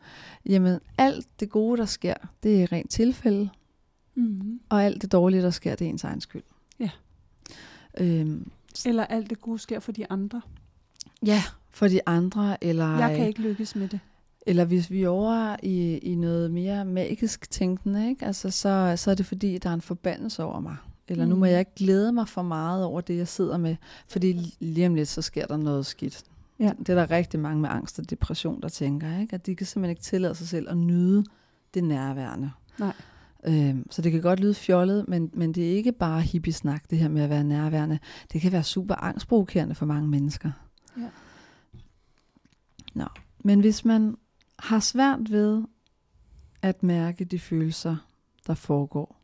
jamen 0.47 0.81
alt 0.99 1.27
det 1.41 1.51
gode, 1.51 1.79
der 1.81 1.87
sker, 1.87 2.15
det 2.43 2.63
er 2.63 2.73
rent 2.73 2.91
tilfælde. 2.91 3.51
Mm-hmm. 4.15 4.61
og 4.69 4.85
alt 4.85 5.03
det 5.03 5.13
dårlige, 5.13 5.43
der 5.43 5.51
sker, 5.51 5.75
det 5.75 5.85
er 5.85 5.89
ens 5.89 6.05
egen 6.05 6.21
skyld. 6.21 6.43
Ja. 6.79 6.91
Øhm, 7.99 8.51
Eller 8.87 9.05
alt 9.05 9.31
det 9.31 9.41
gode 9.41 9.59
sker 9.59 9.81
for 9.81 9.93
de 9.93 10.11
andre. 10.11 10.43
ja, 11.27 11.43
for 11.71 11.89
de 11.89 12.01
andre, 12.09 12.65
eller, 12.65 12.99
Jeg 12.99 13.17
kan 13.17 13.27
ikke 13.27 13.41
lykkes 13.41 13.77
med 13.77 13.89
det. 13.89 14.01
Eller 14.47 14.65
hvis 14.65 14.91
vi 14.91 15.03
er 15.03 15.09
over 15.09 15.57
i, 15.63 15.99
i 15.99 16.15
noget 16.15 16.51
mere 16.51 16.85
magisk 16.85 17.51
tænkende, 17.51 18.09
ikke? 18.09 18.27
Altså, 18.27 18.51
så, 18.51 18.95
så 18.97 19.11
er 19.11 19.15
det 19.15 19.27
fordi, 19.27 19.59
der 19.59 19.71
er 19.71 19.75
en 19.75 19.81
forbandelse 19.81 20.45
over 20.45 20.61
mig. 20.61 20.77
Eller 21.09 21.27
nu 21.27 21.35
må 21.35 21.45
Mm. 21.45 21.51
jeg 21.51 21.59
ikke 21.59 21.75
glæde 21.77 22.13
mig 22.13 22.29
for 22.29 22.43
meget 22.43 22.85
over 22.85 23.01
det, 23.01 23.17
jeg 23.17 23.29
sidder 23.29 23.57
med, 23.57 23.77
fordi 24.09 24.57
lige 24.61 24.87
om 24.87 24.95
lidt, 24.95 25.09
så 25.09 25.23
sker 25.23 25.47
der 25.47 25.57
noget 25.57 25.87
skidt. 25.87 26.23
Ja. 26.59 26.73
Det 26.79 26.89
er 26.89 26.95
der 26.95 27.11
rigtig 27.11 27.41
mange 27.41 27.61
med 27.61 27.69
angst 27.71 27.99
og 27.99 28.11
depression, 28.11 28.61
der 28.63 28.69
tænker, 28.69 29.19
ikke? 29.21 29.35
at 29.35 29.47
de 29.47 29.55
kan 29.57 29.67
simpelthen 29.67 29.91
ikke 29.91 30.03
tillade 30.03 30.35
sig 30.35 30.49
selv 30.49 30.69
at 30.71 30.77
nyde 30.77 31.25
det 31.75 31.85
nærværende. 31.85 32.51
Nej. 32.79 32.93
Øhm, 33.47 33.87
så 33.91 34.03
det 34.03 34.13
kan 34.13 34.21
godt 34.23 34.41
lyde 34.41 34.55
fjollet, 34.55 35.05
men, 35.09 35.31
men 35.35 35.53
det 35.53 35.73
er 35.73 35.77
ikke 35.77 35.93
bare 35.93 36.21
hippiesnak, 36.21 36.91
det 36.91 36.99
her 36.99 37.09
med 37.09 37.23
at 37.23 37.31
være 37.31 37.45
nærværende. 37.45 37.99
Det 38.33 38.41
kan 38.41 38.53
være 38.53 38.63
super 38.63 38.95
angstprovokerende 38.95 39.75
for 39.75 39.87
mange 39.87 40.09
mennesker. 40.09 40.51
Ja. 40.99 41.09
Nå. 42.95 43.05
Men 43.45 43.61
hvis 43.61 43.85
man 43.85 44.17
har 44.63 44.81
svært 44.81 45.31
ved 45.33 45.63
at 46.63 46.83
mærke 46.83 47.25
de 47.25 47.39
følelser, 47.39 47.97
der 48.47 48.55
foregår, 48.55 49.21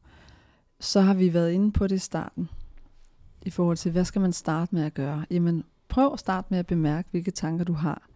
så 0.81 1.01
har 1.01 1.15
vi 1.15 1.35
været 1.35 1.53
inde 1.53 1.73
på 1.73 1.87
det 1.87 1.97
i 1.97 1.99
starten. 1.99 2.49
I 3.43 3.51
forhold 3.51 3.77
til, 3.77 3.93
hvad 3.93 4.05
skal 4.05 4.21
man 4.21 4.33
starte 4.33 4.75
med 4.75 4.83
at 4.83 4.95
gøre? 4.95 5.27
Jamen, 5.31 5.65
prøv 5.89 6.13
at 6.13 6.19
starte 6.19 6.47
med 6.51 6.59
at 6.59 6.67
bemærke, 6.67 7.09
hvilke 7.11 7.31
tanker 7.31 7.65
du 7.65 7.73
har. 7.73 8.09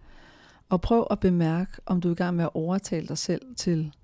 Og 0.69 0.81
prøv 0.81 1.07
at 1.11 1.21
bemærke, 1.21 1.73
om 1.87 2.01
du 2.01 2.09
er 2.09 2.13
i 2.13 2.15
gang 2.15 2.37
med 2.37 2.45
at 2.45 2.51
overtale 2.55 3.09
dig 3.09 3.19
selv 3.19 3.55
til, 3.57 3.95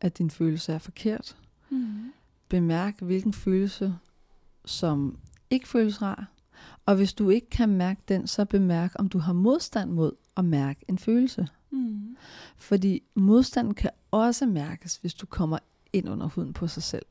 at 0.00 0.18
din 0.18 0.30
følelse 0.30 0.72
er 0.72 0.78
forkert. 0.78 1.36
Mm-hmm. 1.70 2.12
Bemærk, 2.48 3.00
hvilken 3.00 3.32
følelse, 3.32 3.94
som 4.64 5.18
ikke 5.50 5.68
føles 5.68 6.02
rar. 6.02 6.26
Og 6.86 6.96
hvis 6.96 7.12
du 7.12 7.30
ikke 7.30 7.50
kan 7.50 7.68
mærke 7.68 8.02
den, 8.08 8.26
så 8.26 8.44
bemærk, 8.44 8.92
om 8.94 9.08
du 9.08 9.18
har 9.18 9.32
modstand 9.32 9.90
mod 9.90 10.12
at 10.36 10.44
mærke 10.44 10.84
en 10.88 10.98
følelse. 10.98 11.48
Mm. 11.70 12.16
Fordi 12.56 13.02
modstanden 13.14 13.74
kan 13.74 13.90
også 14.10 14.46
mærkes, 14.46 14.96
hvis 14.96 15.14
du 15.14 15.26
kommer 15.26 15.58
ind 15.92 16.08
under 16.08 16.26
huden 16.26 16.52
på 16.52 16.66
sig 16.66 16.82
selv. 16.82 17.06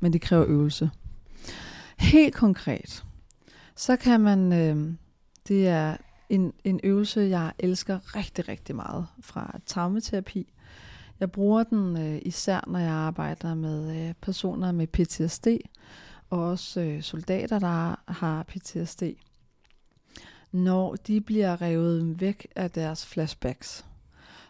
Men 0.00 0.12
det 0.12 0.20
kræver 0.20 0.44
øvelse. 0.48 0.90
Helt 1.98 2.34
konkret, 2.34 3.04
så 3.76 3.96
kan 3.96 4.20
man, 4.20 4.52
øh, 4.52 4.94
det 5.48 5.68
er 5.68 5.96
en, 6.28 6.52
en 6.64 6.80
øvelse, 6.84 7.20
jeg 7.20 7.52
elsker 7.58 8.16
rigtig, 8.16 8.48
rigtig 8.48 8.76
meget 8.76 9.06
fra 9.20 9.58
traumaterapi. 9.66 10.52
Jeg 11.20 11.32
bruger 11.32 11.62
den 11.62 11.96
øh, 11.96 12.18
især, 12.22 12.64
når 12.66 12.78
jeg 12.78 12.92
arbejder 12.92 13.54
med 13.54 14.08
øh, 14.08 14.14
personer 14.14 14.72
med 14.72 14.86
PTSD, 14.86 15.46
og 16.30 16.42
også 16.42 16.80
øh, 16.80 17.02
soldater, 17.02 17.58
der 17.58 18.12
har 18.12 18.42
PTSD. 18.42 19.02
Når 20.54 20.94
de 20.94 21.20
bliver 21.20 21.62
revet 21.62 22.20
væk 22.20 22.46
af 22.56 22.70
deres 22.70 23.06
flashbacks, 23.06 23.84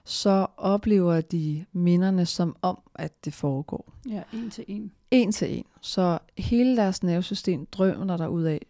så 0.05 0.46
oplever 0.57 1.20
de 1.20 1.64
minderne 1.72 2.26
som 2.26 2.57
om, 2.62 2.78
at 2.94 3.24
det 3.24 3.34
foregår. 3.34 3.92
Ja, 4.09 4.22
en 4.32 4.50
til 4.50 4.64
en. 4.68 4.92
En 5.11 5.32
til 5.32 5.59
en. 5.59 5.64
Så 5.80 6.18
hele 6.38 6.76
deres 6.76 7.02
nervesystem 7.02 7.66
drømmer 7.66 8.16
der 8.16 8.26
ud 8.26 8.42
af. 8.42 8.66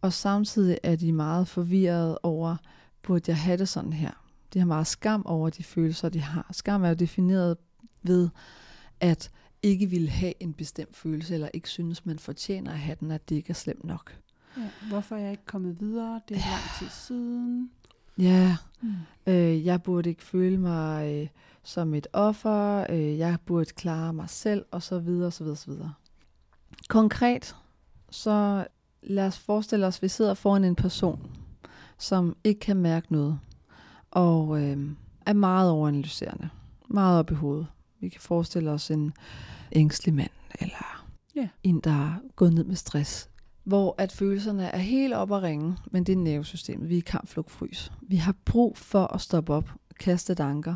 Og 0.00 0.12
samtidig 0.12 0.78
er 0.82 0.96
de 0.96 1.12
meget 1.12 1.48
forvirrede 1.48 2.18
over, 2.22 2.56
burde 3.02 3.24
jeg 3.26 3.36
have 3.36 3.56
det 3.56 3.68
sådan 3.68 3.92
her? 3.92 4.12
De 4.54 4.58
har 4.58 4.66
meget 4.66 4.86
skam 4.86 5.26
over 5.26 5.50
de 5.50 5.62
følelser, 5.62 6.08
de 6.08 6.20
har. 6.20 6.48
Skam 6.52 6.84
er 6.84 6.88
jo 6.88 6.94
defineret 6.94 7.56
ved, 8.02 8.28
at 9.00 9.30
ikke 9.62 9.86
ville 9.86 10.08
have 10.08 10.34
en 10.40 10.52
bestemt 10.52 10.96
følelse, 10.96 11.34
eller 11.34 11.48
ikke 11.52 11.68
synes, 11.68 12.06
man 12.06 12.18
fortjener 12.18 12.72
at 12.72 12.78
have 12.78 12.96
den, 13.00 13.10
at 13.10 13.28
det 13.28 13.36
ikke 13.36 13.50
er 13.50 13.54
slemt 13.54 13.84
nok. 13.84 14.18
Ja. 14.56 14.62
Hvorfor 14.88 15.16
er 15.16 15.20
jeg 15.20 15.30
ikke 15.30 15.46
kommet 15.46 15.80
videre? 15.80 16.20
Det 16.28 16.36
er 16.36 16.40
lang 16.50 16.78
tid 16.78 16.88
siden. 16.90 17.70
Ja, 18.18 18.56
Mm. 18.80 18.94
Øh, 19.26 19.66
jeg 19.66 19.82
burde 19.82 20.08
ikke 20.10 20.22
føle 20.22 20.58
mig 20.58 21.12
øh, 21.22 21.28
som 21.62 21.94
et 21.94 22.06
offer, 22.12 22.86
øh, 22.90 23.18
jeg 23.18 23.38
burde 23.46 23.64
klare 23.64 24.12
mig 24.12 24.30
selv, 24.30 24.64
og 24.70 24.82
så 24.82 24.98
videre, 24.98 25.30
så 25.30 25.44
videre, 25.44 25.56
så 25.56 25.70
videre. 25.70 25.92
Konkret, 26.88 27.56
så 28.10 28.66
lad 29.02 29.26
os 29.26 29.38
forestille 29.38 29.86
os, 29.86 29.96
at 29.98 30.02
vi 30.02 30.08
sidder 30.08 30.34
foran 30.34 30.64
en 30.64 30.74
person, 30.74 31.30
som 31.98 32.36
ikke 32.44 32.60
kan 32.60 32.76
mærke 32.76 33.12
noget, 33.12 33.38
og 34.10 34.62
øh, 34.62 34.90
er 35.26 35.32
meget 35.32 35.70
overanalyserende, 35.70 36.48
meget 36.88 37.18
op 37.18 37.30
i 37.30 37.34
hovedet. 37.34 37.66
Vi 38.00 38.08
kan 38.08 38.20
forestille 38.20 38.70
os 38.70 38.90
en 38.90 39.12
ængstelig 39.72 40.14
mand, 40.14 40.30
eller 40.60 41.06
Ja. 41.36 41.48
en, 41.62 41.80
der 41.80 41.90
er 41.90 42.12
gået 42.36 42.52
ned 42.54 42.64
med 42.64 42.76
stress, 42.76 43.28
hvor 43.68 43.94
at 43.98 44.12
følelserne 44.12 44.64
er 44.64 44.78
helt 44.78 45.14
op 45.14 45.32
at 45.32 45.42
ringe, 45.42 45.76
men 45.90 46.04
det 46.04 46.12
er 46.12 46.16
nervesystemet. 46.16 46.88
Vi 46.88 46.94
er 46.94 46.98
i 46.98 47.00
kamp, 47.00 47.28
flugt, 47.28 47.50
frys. 47.50 47.92
Vi 48.02 48.16
har 48.16 48.34
brug 48.44 48.76
for 48.76 49.06
at 49.14 49.20
stoppe 49.20 49.52
op, 49.52 49.70
kaste 50.00 50.32
et 50.32 50.40
anker, 50.40 50.74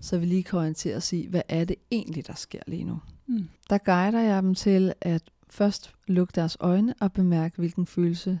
så 0.00 0.18
vi 0.18 0.26
lige 0.26 0.42
kan 0.42 0.58
orientere 0.58 0.96
os 0.96 1.12
i, 1.12 1.26
hvad 1.30 1.42
er 1.48 1.64
det 1.64 1.76
egentlig, 1.90 2.26
der 2.26 2.34
sker 2.34 2.60
lige 2.66 2.84
nu. 2.84 3.00
Mm. 3.26 3.48
Der 3.70 3.78
guider 3.78 4.20
jeg 4.20 4.42
dem 4.42 4.54
til 4.54 4.92
at 5.00 5.22
først 5.50 5.92
lukke 6.06 6.32
deres 6.34 6.56
øjne 6.60 6.94
og 7.00 7.12
bemærke, 7.12 7.56
hvilken 7.58 7.86
følelse, 7.86 8.40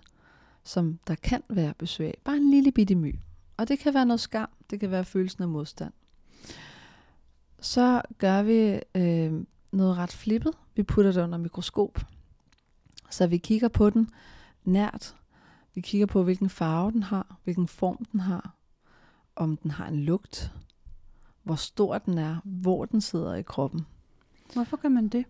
som 0.64 0.98
der 1.06 1.14
kan 1.14 1.42
være 1.48 1.74
besøg 1.78 2.06
af. 2.06 2.18
Bare 2.24 2.36
en 2.36 2.50
lille 2.50 2.72
bitte 2.72 2.94
my. 2.94 3.18
Og 3.56 3.68
det 3.68 3.78
kan 3.78 3.94
være 3.94 4.06
noget 4.06 4.20
skam, 4.20 4.48
det 4.70 4.80
kan 4.80 4.90
være 4.90 5.04
følelsen 5.04 5.42
af 5.42 5.48
modstand. 5.48 5.92
Så 7.60 8.02
gør 8.18 8.42
vi 8.42 8.80
øh, 8.94 9.32
noget 9.72 9.96
ret 9.96 10.12
flippet. 10.12 10.52
Vi 10.76 10.82
putter 10.82 11.12
det 11.12 11.22
under 11.22 11.38
mikroskop. 11.38 12.13
Så 13.10 13.26
vi 13.26 13.36
kigger 13.38 13.68
på 13.68 13.90
den 13.90 14.10
nært. 14.64 15.16
Vi 15.74 15.80
kigger 15.80 16.06
på, 16.06 16.22
hvilken 16.22 16.48
farve 16.48 16.92
den 16.92 17.02
har, 17.02 17.38
hvilken 17.44 17.68
form 17.68 18.04
den 18.12 18.20
har, 18.20 18.54
om 19.36 19.56
den 19.56 19.70
har 19.70 19.86
en 19.88 20.04
lugt, 20.04 20.52
hvor 21.42 21.54
stor 21.54 21.98
den 21.98 22.18
er, 22.18 22.36
hvor 22.44 22.84
den 22.84 23.00
sidder 23.00 23.34
i 23.34 23.42
kroppen. 23.42 23.86
Hvorfor 24.54 24.76
kan 24.76 24.92
man 24.92 25.08
det? 25.08 25.24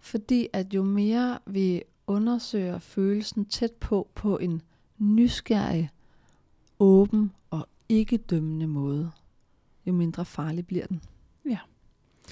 Fordi 0.00 0.48
at 0.52 0.74
jo 0.74 0.82
mere 0.82 1.38
vi 1.46 1.82
undersøger 2.06 2.78
følelsen 2.78 3.44
tæt 3.44 3.72
på 3.72 4.08
på 4.14 4.38
en 4.38 4.62
nysgerrig, 4.98 5.90
åben 6.78 7.32
og 7.50 7.68
ikke 7.88 8.16
dømmende 8.16 8.66
måde, 8.66 9.10
jo 9.86 9.92
mindre 9.92 10.24
farlig 10.24 10.66
bliver 10.66 10.86
den. 10.86 11.02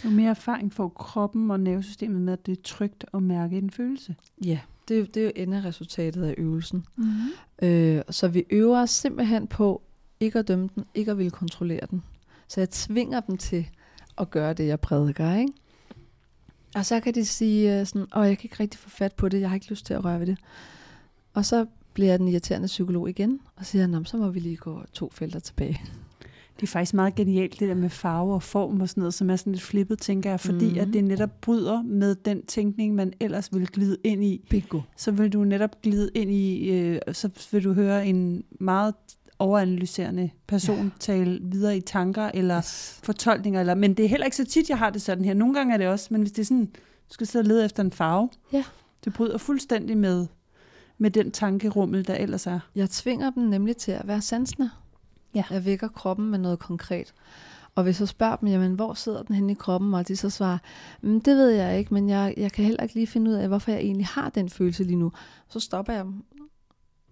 Jo 0.05 0.11
mere 0.11 0.31
erfaring 0.31 0.73
får 0.73 0.89
kroppen 0.89 1.51
og 1.51 1.61
nervesystemet 1.61 2.21
med, 2.23 2.33
at 2.33 2.47
det 2.47 2.59
er 2.59 2.63
trygt 2.63 3.05
at 3.15 3.23
mærke 3.23 3.59
en 3.59 3.71
følelse. 3.71 4.17
Ja, 4.45 4.61
det, 4.89 4.95
er 4.95 4.99
jo- 4.99 5.07
det 5.15 5.21
er 5.21 5.25
jo 5.25 5.33
enderesultatet 5.37 6.25
af 6.25 6.35
øvelsen. 6.39 6.87
Mm-hmm. 6.97 7.69
Øh, 7.69 8.03
så 8.11 8.29
vi 8.29 8.45
øver 8.51 8.81
os 8.83 8.91
simpelthen 8.91 9.47
på 9.47 9.83
ikke 10.21 10.39
at 10.39 10.49
dømme 10.49 10.69
den, 10.75 10.85
ikke 10.95 11.11
at 11.11 11.19
ville 11.19 11.31
kontrollere 11.31 11.87
den. 11.91 12.03
Så 12.49 12.61
jeg 12.61 12.71
tvinger 12.71 13.21
dem 13.21 13.37
til 13.37 13.69
at 14.19 14.31
gøre 14.31 14.53
det, 14.55 14.67
jeg 14.67 14.81
prædiker. 14.81 15.35
Ikke? 15.37 15.53
Og 16.75 16.87
så 16.87 17.01
kan 17.01 17.15
de 17.15 17.25
sige 17.25 17.81
øh, 17.81 17.87
sådan, 17.87 18.07
åh, 18.17 18.27
jeg 18.27 18.39
kan 18.39 18.45
ikke 18.47 18.57
rigtig 18.61 18.81
få 18.81 18.89
fat 18.91 19.13
på 19.15 19.29
det, 19.29 19.41
jeg 19.41 19.49
har 19.51 19.55
ikke 19.55 19.71
lyst 19.71 19.87
til 19.87 19.95
at 19.95 20.05
røre 20.05 20.21
ved 20.21 20.27
det. 20.27 20.39
Og 21.35 21.45
så 21.45 21.67
bliver 21.93 22.17
den 22.17 22.29
irriterende 22.29 22.67
psykolog 22.67 23.11
igen, 23.11 23.41
og 23.57 23.67
siger, 23.67 23.87
"Nå, 23.87 24.05
så 24.05 24.17
må 24.17 24.31
vi 24.31 24.41
lige 24.41 24.57
gå 24.57 24.83
to 24.93 25.11
felter 25.15 25.41
tilbage. 25.41 25.81
Det 26.61 26.63
er 26.67 26.67
faktisk 26.71 26.95
meget 26.95 27.15
genialt, 27.15 27.61
det 27.61 27.69
der 27.69 27.75
med 27.75 27.91
farve 27.91 28.35
og 28.35 28.43
form 28.43 28.81
og 28.81 28.89
sådan 28.89 29.01
noget, 29.01 29.15
som 29.15 29.31
er 29.31 29.37
sådan 29.37 29.53
lidt 29.53 29.63
flippet, 29.63 29.99
tænker 29.99 30.31
jeg, 30.31 30.41
fordi 30.41 30.65
Mhm. 30.65 30.75
mm. 30.75 30.81
at 30.81 30.89
det 30.93 31.05
netop 31.05 31.41
bryder 31.41 31.83
med 31.83 32.15
den 32.15 32.43
tænkning, 32.47 32.95
man 32.95 33.13
ellers 33.21 33.53
ville 33.53 33.67
glide 33.67 33.97
ind 34.05 34.25
i. 34.25 34.47
Bingo. 34.51 34.81
Så 34.97 35.11
vil 35.11 35.33
du 35.33 35.45
netop 35.45 35.83
glide 35.83 36.11
ind 36.15 36.31
i, 36.31 36.71
øh, 36.71 37.01
så 37.13 37.31
vil 37.53 37.65
du 37.65 37.73
høre 37.73 38.07
en 38.07 38.45
meget 38.61 38.95
overanalyserende 39.39 40.31
person 40.47 40.77
ja. 40.85 40.91
tale 41.01 41.39
videre 41.43 41.77
i 41.77 41.81
tanker 41.81 42.31
eller 42.35 42.59
Yes. 42.59 43.01
fortolkninger. 43.03 43.61
Eller, 43.61 43.75
men 43.75 43.95
det 43.95 44.05
er 44.05 44.09
heller 44.09 44.25
ikke 44.25 44.37
så 44.37 44.45
tit, 44.45 44.69
jeg 44.69 44.79
har 44.79 44.91
det 44.91 45.03
sådan 45.03 45.25
her. 45.25 45.35
Nogle 45.35 45.55
gange 45.55 45.75
er 45.75 45.79
det 45.79 45.87
også, 45.89 46.09
men 46.11 46.21
hvis 46.21 46.33
det 46.33 46.43
er 46.43 46.47
sådan, 46.47 46.67
du 47.09 47.13
skal 47.13 47.27
sidde 47.27 47.43
og 47.43 47.47
lede 47.47 47.65
efter 47.65 47.83
en 47.83 47.93
farve, 47.93 48.29
Ja. 48.53 48.65
det 49.05 49.13
bryder 49.13 49.39
fuldstændig 49.39 49.97
med, 49.99 50.27
med 50.99 51.11
den 51.11 51.31
tankerummel, 51.31 52.07
der 52.07 52.15
ellers 52.15 52.47
er. 52.47 52.61
Jeg 52.75 52.91
tvinger 52.91 53.31
dem 53.31 53.43
nemlig 53.43 53.77
til 53.77 53.93
at 53.93 54.09
være 54.09 54.21
sansende. 54.21 54.71
Ja. 55.35 55.45
Jeg 55.51 55.65
vækker 55.65 55.89
kroppen 55.89 56.31
med 56.31 56.39
noget 56.39 56.59
konkret. 56.59 57.15
Og 57.75 57.83
hvis 57.83 58.01
jeg 58.01 58.09
spørger 58.09 58.37
dem, 58.37 58.49
jamen, 58.49 58.75
hvor 58.75 58.95
sidder 58.95 59.23
den 59.23 59.35
henne 59.35 59.53
i 59.53 59.55
kroppen, 59.55 59.95
og 59.95 60.09
de 60.09 60.17
så 60.17 60.31
svarer, 60.31 60.59
mm, 61.03 61.21
det 61.21 61.37
ved 61.37 61.51
jeg 61.51 61.79
ikke, 61.79 61.95
men 61.95 62.09
jeg, 62.09 62.35
jeg 62.37 62.53
kan 62.53 62.65
heller 62.65 62.83
ikke 62.83 62.95
lige 62.95 63.07
finde 63.07 63.31
ud 63.31 63.37
af, 63.37 63.49
hvorfor 63.49 63.71
jeg 63.71 63.81
egentlig 63.81 64.07
har 64.07 64.31
den 64.31 64.49
følelse 64.49 64.85
lige 64.85 64.97
nu. 64.97 65.13
Så 65.49 65.61
stopper 65.61 65.93
jeg 65.93 66.05
dem, 66.05 66.25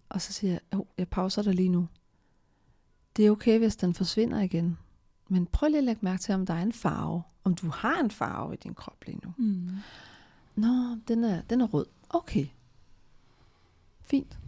og 0.08 0.22
så 0.22 0.32
siger 0.32 0.50
jeg, 0.50 0.60
oh, 0.72 0.86
jeg 0.98 1.08
pauser 1.08 1.42
dig 1.42 1.54
lige 1.54 1.68
nu. 1.68 1.88
Det 3.16 3.26
er 3.26 3.30
okay, 3.30 3.58
hvis 3.58 3.76
den 3.76 3.94
forsvinder 3.94 4.40
igen. 4.40 4.78
Men 5.28 5.46
prøv 5.46 5.68
lige 5.68 5.78
at 5.78 5.84
lægge 5.84 6.00
mærke 6.02 6.22
til, 6.22 6.34
om 6.34 6.46
der 6.46 6.54
er 6.54 6.62
en 6.62 6.72
farve. 6.72 7.22
Om 7.44 7.54
du 7.54 7.68
har 7.68 8.00
en 8.00 8.10
farve 8.10 8.54
i 8.54 8.56
din 8.56 8.74
krop 8.74 9.04
lige 9.06 9.20
nu. 9.24 9.34
Mm. 9.38 9.70
Nå, 10.54 10.96
den 11.08 11.24
er, 11.24 11.40
den 11.40 11.60
er 11.60 11.66
rød. 11.66 11.86
Okay. 12.08 12.46
Fint. 14.02 14.38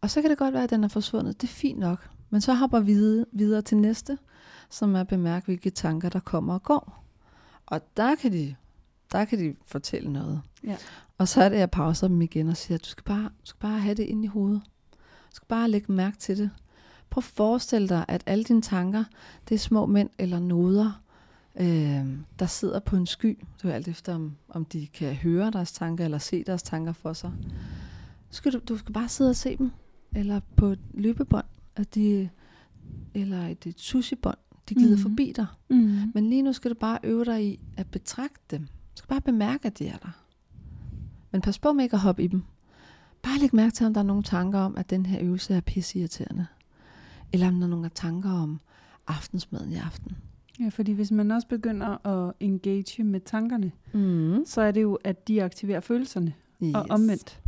Og 0.00 0.10
så 0.10 0.20
kan 0.20 0.30
det 0.30 0.38
godt 0.38 0.54
være, 0.54 0.64
at 0.64 0.70
den 0.70 0.84
er 0.84 0.88
forsvundet. 0.88 1.40
Det 1.40 1.48
er 1.48 1.52
fint 1.52 1.78
nok. 1.78 2.10
Men 2.32 2.40
så 2.40 2.54
hopper 2.54 2.80
vi 2.80 2.94
videre, 3.32 3.62
til 3.62 3.76
næste, 3.76 4.18
som 4.70 4.94
er 4.94 5.00
at 5.00 5.08
bemærke, 5.08 5.44
hvilke 5.44 5.70
tanker, 5.70 6.08
der 6.08 6.20
kommer 6.20 6.54
og 6.54 6.62
går. 6.62 7.04
Og 7.66 7.80
der 7.96 8.14
kan 8.14 8.32
de, 8.32 8.54
der 9.12 9.24
kan 9.24 9.38
de 9.38 9.54
fortælle 9.66 10.12
noget. 10.12 10.42
Ja. 10.64 10.76
Og 11.18 11.28
så 11.28 11.42
er 11.42 11.48
det, 11.48 11.58
jeg 11.58 11.70
pauser 11.70 12.08
dem 12.08 12.22
igen 12.22 12.48
og 12.48 12.56
siger, 12.56 12.78
du 12.78 12.88
skal 12.88 13.04
bare, 13.04 13.24
du 13.24 13.44
skal 13.44 13.60
bare 13.60 13.78
have 13.78 13.94
det 13.94 14.02
ind 14.02 14.24
i 14.24 14.26
hovedet. 14.26 14.62
Du 15.30 15.34
skal 15.34 15.46
bare 15.48 15.70
lægge 15.70 15.92
mærke 15.92 16.16
til 16.16 16.38
det. 16.38 16.50
Prøv 17.10 17.20
at 17.20 17.24
forestille 17.24 17.88
dig, 17.88 18.04
at 18.08 18.22
alle 18.26 18.44
dine 18.44 18.62
tanker, 18.62 19.04
det 19.48 19.54
er 19.54 19.58
små 19.58 19.86
mænd 19.86 20.10
eller 20.18 20.38
noder, 20.38 21.02
øh, 21.56 22.06
der 22.38 22.46
sidder 22.46 22.80
på 22.80 22.96
en 22.96 23.06
sky. 23.06 23.38
Det 23.62 23.70
er 23.70 23.74
alt 23.74 23.88
efter, 23.88 24.14
om, 24.14 24.36
om 24.48 24.64
de 24.64 24.86
kan 24.86 25.14
høre 25.14 25.50
deres 25.50 25.72
tanker 25.72 26.04
eller 26.04 26.18
se 26.18 26.44
deres 26.44 26.62
tanker 26.62 26.92
for 26.92 27.12
sig. 27.12 27.32
Skal 28.30 28.52
du, 28.52 28.60
du 28.68 28.76
skal 28.76 28.92
bare 28.92 29.08
sidde 29.08 29.30
og 29.30 29.36
se 29.36 29.56
dem. 29.56 29.72
Eller 30.14 30.40
på 30.56 30.66
et 30.66 30.80
løbebånd, 30.94 31.44
at 31.76 31.94
de, 31.94 32.28
eller 33.14 33.46
et, 33.46 33.74
sushi-bånd, 33.76 34.38
de 34.68 34.74
glider 34.74 34.96
mm. 34.96 35.02
forbi 35.02 35.32
dig. 35.36 35.46
Mm. 35.70 36.10
Men 36.14 36.30
lige 36.30 36.42
nu 36.42 36.52
skal 36.52 36.70
du 36.70 36.74
bare 36.74 36.98
øve 37.02 37.24
dig 37.24 37.44
i 37.46 37.60
at 37.76 37.86
betragte 37.86 38.40
dem. 38.50 38.60
Du 38.66 38.96
skal 38.96 39.08
bare 39.08 39.20
bemærke, 39.20 39.66
at 39.66 39.78
de 39.78 39.88
er 39.88 39.96
der. 39.96 40.22
Men 41.30 41.40
pas 41.40 41.58
på 41.58 41.72
med 41.72 41.84
ikke 41.84 41.94
at 41.94 42.00
hoppe 42.00 42.24
i 42.24 42.26
dem. 42.26 42.42
Bare 43.22 43.38
læg 43.38 43.54
mærke 43.54 43.72
til, 43.74 43.86
om 43.86 43.94
der 43.94 44.00
er 44.00 44.04
nogle 44.04 44.22
tanker 44.22 44.58
om, 44.58 44.76
at 44.76 44.90
den 44.90 45.06
her 45.06 45.18
øvelse 45.22 45.54
er 45.54 45.60
pisseirriterende. 45.60 46.46
Eller 47.32 47.48
om 47.48 47.54
der 47.54 47.62
er 47.66 47.70
nogle 47.70 47.90
tanker 47.94 48.30
om 48.30 48.60
aftensmaden 49.06 49.72
i 49.72 49.76
aften. 49.76 50.16
Ja, 50.60 50.68
fordi 50.68 50.92
hvis 50.92 51.10
man 51.10 51.30
også 51.30 51.48
begynder 51.48 52.06
at 52.06 52.32
engage 52.40 53.04
med 53.04 53.20
tankerne, 53.20 53.72
Mm. 53.92 54.42
så 54.46 54.60
er 54.60 54.70
det 54.70 54.82
jo, 54.82 54.94
at 54.94 55.28
de 55.28 55.42
aktiverer 55.42 55.80
følelserne, 55.80 56.34
yes. 56.64 56.74
og 56.74 56.86
omvendt. 56.90 57.40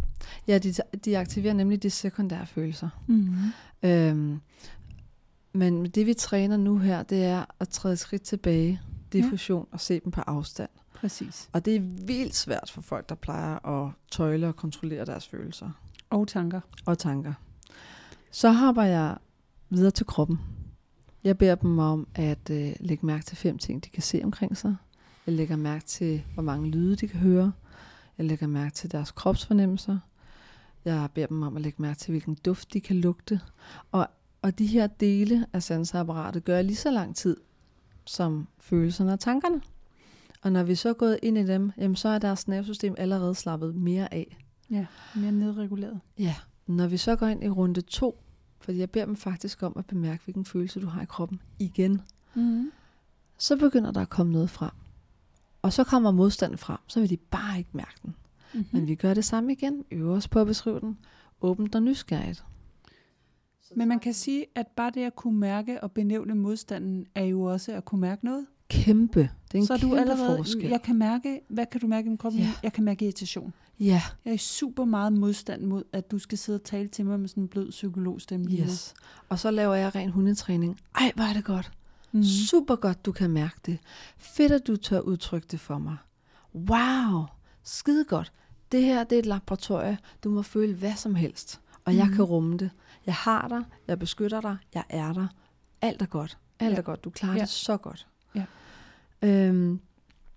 Ja, 0.49 0.59
de, 0.59 0.75
de 1.05 1.19
aktiverer 1.19 1.55
nemlig 1.55 1.83
de 1.83 1.91
sekundære 1.91 2.47
følelser. 2.47 2.89
Mm. 3.07 3.35
Øhm, 3.83 4.41
men 5.53 5.87
det 5.87 6.07
vi 6.07 6.15
træner 6.15 6.57
nu 6.57 6.79
her, 6.79 7.03
det 7.03 7.25
er 7.25 7.45
at 7.61 7.69
træde 7.69 7.97
skridt 7.97 8.23
tilbage, 8.23 8.81
diffusion 9.13 9.67
og 9.73 9.81
se 9.81 10.01
dem 10.01 10.13
på 10.13 10.21
afstand. 10.21 10.71
Præcis. 10.95 11.49
Og 11.53 11.65
det 11.65 11.77
er 11.77 11.81
vildt 12.07 12.35
svært 12.35 12.71
for 12.75 12.81
folk, 12.81 13.09
der 13.09 13.15
plejer 13.15 13.67
at 13.67 13.91
tøjle 14.11 14.49
og 14.49 14.57
kontrollere 14.57 15.05
deres 15.05 15.27
følelser 15.29 15.71
Og 16.11 16.29
tanker. 16.29 16.61
og 16.87 16.99
tanker. 16.99 17.33
Så 18.31 18.53
hopper 18.53 18.83
jeg 18.83 19.17
videre 19.71 19.91
til 19.91 20.07
kroppen. 20.07 20.41
Jeg 21.25 21.39
beder 21.39 21.55
dem 21.55 21.79
om 21.79 22.07
at 22.15 22.51
øh, 22.51 22.73
lægge 22.81 23.07
mærke 23.07 23.25
til 23.25 23.37
fem 23.37 23.59
ting, 23.59 23.85
de 23.85 23.89
kan 23.91 24.03
se 24.03 24.21
omkring 24.25 24.57
sig. 24.57 24.77
Jeg 25.27 25.35
lægger 25.35 25.57
mærke 25.57 25.85
til, 25.85 26.23
hvor 26.35 26.43
mange 26.43 26.71
lyde 26.71 26.97
de 26.97 27.09
kan 27.09 27.21
høre. 27.21 27.53
Jeg 28.19 28.27
lægger 28.27 28.47
mærke 28.47 28.75
til 28.75 28.93
deres 28.93 29.11
kropsfornemmelser. 29.11 29.99
Jeg 30.85 31.09
beder 31.15 31.27
dem 31.27 31.43
om 31.43 31.57
at 31.57 31.63
lægge 31.63 31.83
mærke 31.83 31.99
til, 31.99 32.11
hvilken 32.13 32.35
duft 32.45 32.73
de 32.73 32.81
kan 32.81 32.97
lugte. 32.97 33.41
Og, 33.93 34.09
og 34.43 34.59
de 34.59 34.67
her 34.67 34.87
dele 34.87 35.47
af 35.53 35.63
sanseapparatet 35.63 36.45
gør 36.45 36.55
jeg 36.55 36.65
lige 36.65 36.77
så 36.77 36.91
lang 36.91 37.17
tid, 37.17 37.37
som 38.05 38.49
følelserne 38.59 39.13
og 39.13 39.21
tankerne. 39.21 39.61
Og 40.43 40.53
når 40.53 40.63
vi 40.63 40.75
så 40.75 40.89
er 40.89 40.93
gået 40.93 41.19
ind 41.23 41.39
i 41.39 41.47
dem, 41.47 41.73
jamen 41.79 41.97
så 41.97 42.09
er 42.09 42.19
deres 42.19 42.49
nervesystem 42.49 42.95
allerede 42.99 43.35
slappet 43.35 43.75
mere 43.75 44.15
af. 44.15 44.39
Ja, 44.71 44.87
mere 45.17 45.33
nedreguleret. 45.33 46.01
Ja, 46.19 46.35
når 46.67 46.87
vi 46.87 46.97
så 46.97 47.17
går 47.17 47.27
ind 47.27 47.45
i 47.45 47.49
runde 47.49 47.81
to, 47.81 48.19
fordi 48.61 48.79
jeg 48.79 48.91
beder 48.91 49.05
dem 49.05 49.17
faktisk 49.17 49.63
om 49.63 49.73
at 49.77 49.87
bemærke, 49.87 50.25
hvilken 50.25 50.45
følelse 50.45 50.81
du 50.81 50.87
har 50.87 51.03
i 51.03 51.07
kroppen 51.07 51.41
igen, 51.59 52.01
Mm. 52.37 52.71
så 53.39 53.57
begynder 53.57 53.91
der 53.91 54.01
at 54.01 54.09
komme 54.09 54.33
noget 54.33 54.51
frem. 54.51 54.71
Og 55.63 55.73
så 55.73 55.85
kommer 55.85 56.11
modstanden 56.11 56.59
frem, 56.59 56.79
så 56.87 57.01
vil 57.01 57.11
de 57.11 57.17
bare 57.17 57.59
ikke 57.59 57.71
mærke 57.73 57.95
den. 58.03 58.15
Mm-hmm. 58.55 58.67
Men 58.73 58.87
vi 58.89 58.95
gør 58.95 59.15
det 59.15 59.25
samme 59.25 59.53
igen, 59.53 59.85
øver 59.91 60.17
os 60.17 60.29
på 60.29 60.41
at 60.41 60.47
beskrive 60.47 60.81
den, 60.81 60.99
åbent 61.41 61.75
og 61.75 61.83
nysgerrigt. 61.83 62.45
Men 63.77 63.89
man 63.89 63.99
kan 64.01 64.15
sige, 64.15 64.47
at 64.55 64.67
bare 64.67 64.91
det 64.95 65.01
at 65.01 65.17
kunne 65.17 65.39
mærke 65.39 65.83
og 65.85 65.93
benævne 65.93 66.35
modstanden, 66.35 67.07
er 67.15 67.25
jo 67.25 67.43
også 67.43 67.73
at 67.73 67.85
kunne 67.85 68.01
mærke 68.01 68.25
noget. 68.25 68.47
Kæmpe. 68.69 69.21
Det 69.21 69.55
er 69.55 69.59
en 69.59 69.67
så 69.67 69.73
er 69.75 69.79
kæmpe 69.79 69.95
du 69.97 70.01
allerede, 70.01 70.37
forskel. 70.37 70.69
jeg 70.69 70.83
kan 70.83 70.97
mærke, 70.99 71.41
hvad 71.49 71.67
kan 71.67 71.81
du 71.81 71.87
mærke 71.87 72.07
i 72.07 72.09
din 72.09 72.19
krop? 72.19 72.33
Ja. 72.33 72.53
Jeg 72.63 72.73
kan 72.73 72.85
mærke 72.85 73.05
irritation. 73.05 73.53
Ja, 73.81 74.03
Jeg 74.25 74.33
er 74.33 74.37
super 74.37 74.85
meget 74.85 75.13
modstand 75.13 75.63
mod, 75.63 75.83
at 75.93 76.11
du 76.11 76.19
skal 76.19 76.39
sidde 76.39 76.57
og 76.57 76.63
tale 76.65 76.89
til 76.89 77.07
mig 77.07 77.21
med 77.21 77.29
sådan 77.29 77.43
en 77.43 77.49
blød 77.49 77.71
psykologstemme. 77.71 78.47
yes. 78.53 78.95
Og 79.29 79.39
så 79.39 79.51
laver 79.51 79.75
jeg 79.75 79.95
ren 79.95 80.11
hundetræning. 80.11 80.79
Ej, 80.95 81.13
hvor 81.15 81.25
er 81.25 81.33
det 81.33 81.45
godt. 81.45 81.73
Mm. 82.13 82.23
Super 82.23 82.77
godt, 82.77 83.07
du 83.07 83.13
kan 83.13 83.31
mærke 83.31 83.57
det. 83.67 83.79
Fedt, 84.19 84.53
at 84.53 84.67
du 84.67 84.77
tør 84.77 85.01
udtrykke 85.01 85.47
det 85.51 85.61
for 85.61 85.79
mig. 85.79 85.97
Wow, 86.55 87.25
skide 87.63 88.05
godt. 88.05 88.33
Det 88.75 88.83
her, 88.83 89.05
det 89.05 89.17
er 89.17 89.19
et 89.19 89.27
laboratorie. 89.27 89.99
Du 90.25 90.31
må 90.31 90.43
føle 90.43 90.75
hvad 90.75 90.95
som 90.97 91.15
helst. 91.15 91.61
Og 91.85 91.97
jeg 91.97 92.07
Mhm. 92.07 92.15
kan 92.15 92.25
rumme 92.25 92.57
det. 92.57 92.71
Jeg 93.07 93.15
har 93.15 93.49
dig, 93.49 93.63
jeg 93.89 93.99
beskytter 93.99 94.41
dig, 94.41 94.57
jeg 94.75 94.85
er 94.89 95.13
der. 95.13 95.27
Alt 95.83 96.03
er 96.03 96.07
godt. 96.07 96.39
Alt 96.61 96.73
Ja. 96.73 96.77
er 96.79 96.83
godt. 96.83 97.05
Du 97.05 97.11
klarer 97.11 97.35
Ja. 97.35 97.41
det 97.41 97.49
så 97.49 97.77
godt. 97.77 98.07
Ja. 98.35 98.45
Øhm, 99.23 99.81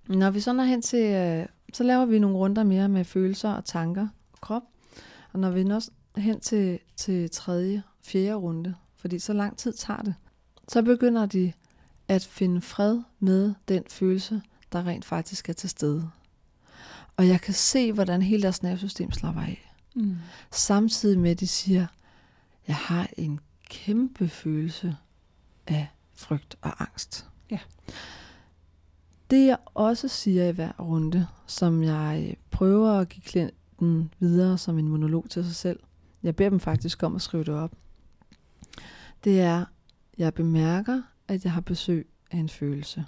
når 0.08 0.30
vi 0.30 0.40
så 0.40 0.54
når 0.54 0.64
hen 0.64 0.82
til, 0.82 1.00
øh, 1.14 1.46
så 1.74 1.84
laver 1.84 2.06
vi 2.06 2.20
nogle 2.20 2.38
runder 2.38 2.64
mere 2.64 2.90
med 2.90 3.06
følelser 3.06 3.50
og 3.54 3.66
tanker 3.66 4.08
og 4.34 4.40
krop. 4.42 4.64
Og 5.34 5.40
når 5.40 5.50
vi 5.52 5.64
når 5.64 5.82
hen 6.20 6.40
til, 6.40 6.80
til 6.96 7.30
tredje, 7.30 7.84
fjerde 8.04 8.34
runde, 8.36 8.76
fordi 8.96 9.20
så 9.20 9.34
lang 9.34 9.58
tid 9.58 9.74
tager 9.74 10.02
det, 10.02 10.16
så 10.68 10.82
begynder 10.84 11.26
de 11.26 11.54
at 12.08 12.24
finde 12.24 12.62
fred 12.62 13.02
med 13.20 13.54
den 13.68 13.84
følelse, 13.90 14.42
der 14.72 14.88
rent 14.88 15.06
faktisk 15.06 15.50
er 15.50 15.54
til 15.54 15.70
stede. 15.70 16.10
Og 17.18 17.28
jeg 17.28 17.42
kan 17.42 17.54
se, 17.54 17.94
hvordan 17.94 18.22
hele 18.22 18.42
deres 18.42 18.64
nervesystem 18.64 19.12
slapper 19.12 19.42
af. 19.42 19.74
Mm. 19.96 20.18
Samtidig 20.52 21.20
med, 21.20 21.32
at 21.32 21.40
de 21.40 21.48
siger, 21.48 21.88
jeg 22.68 22.76
har 22.76 23.10
en 23.18 23.40
kæmpe 23.70 24.28
følelse 24.28 24.96
af 25.68 25.88
frygt 26.14 26.56
og 26.62 26.82
angst. 26.82 27.28
Ja. 27.52 27.60
Det 29.32 29.48
jeg 29.48 29.58
også 29.66 30.08
siger 30.08 30.48
i 30.48 30.52
hver 30.52 30.72
runde, 30.80 31.28
som 31.48 31.84
jeg 31.84 32.36
prøver 32.52 32.92
at 32.92 33.10
give 33.10 33.24
klienten 33.24 34.14
videre 34.20 34.58
som 34.58 34.80
en 34.80 34.88
monolog 34.88 35.30
til 35.30 35.46
sig 35.46 35.56
selv, 35.56 35.80
jeg 36.24 36.36
beder 36.36 36.50
dem 36.50 36.60
faktisk 36.60 37.04
om 37.04 37.16
at 37.16 37.22
skrive 37.22 37.44
det 37.44 37.54
op, 37.54 37.72
det 39.24 39.42
er, 39.42 39.66
jeg 40.18 40.34
bemærker, 40.34 41.02
at 41.28 41.44
jeg 41.44 41.52
har 41.52 41.62
besøg 41.62 42.08
af 42.32 42.38
en 42.38 42.50
følelse. 42.50 43.06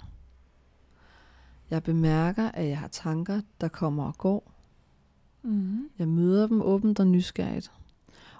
Jeg 1.70 1.82
bemærker, 1.82 2.50
at 2.50 2.68
jeg 2.68 2.78
har 2.78 2.88
tanker, 2.88 3.40
der 3.60 3.68
kommer 3.68 4.04
og 4.04 4.18
går. 4.18 4.52
Mm. 5.42 5.88
Jeg 5.98 6.08
møder 6.08 6.46
dem 6.46 6.62
åbent 6.62 7.00
og 7.00 7.06
nysgerrigt. 7.06 7.72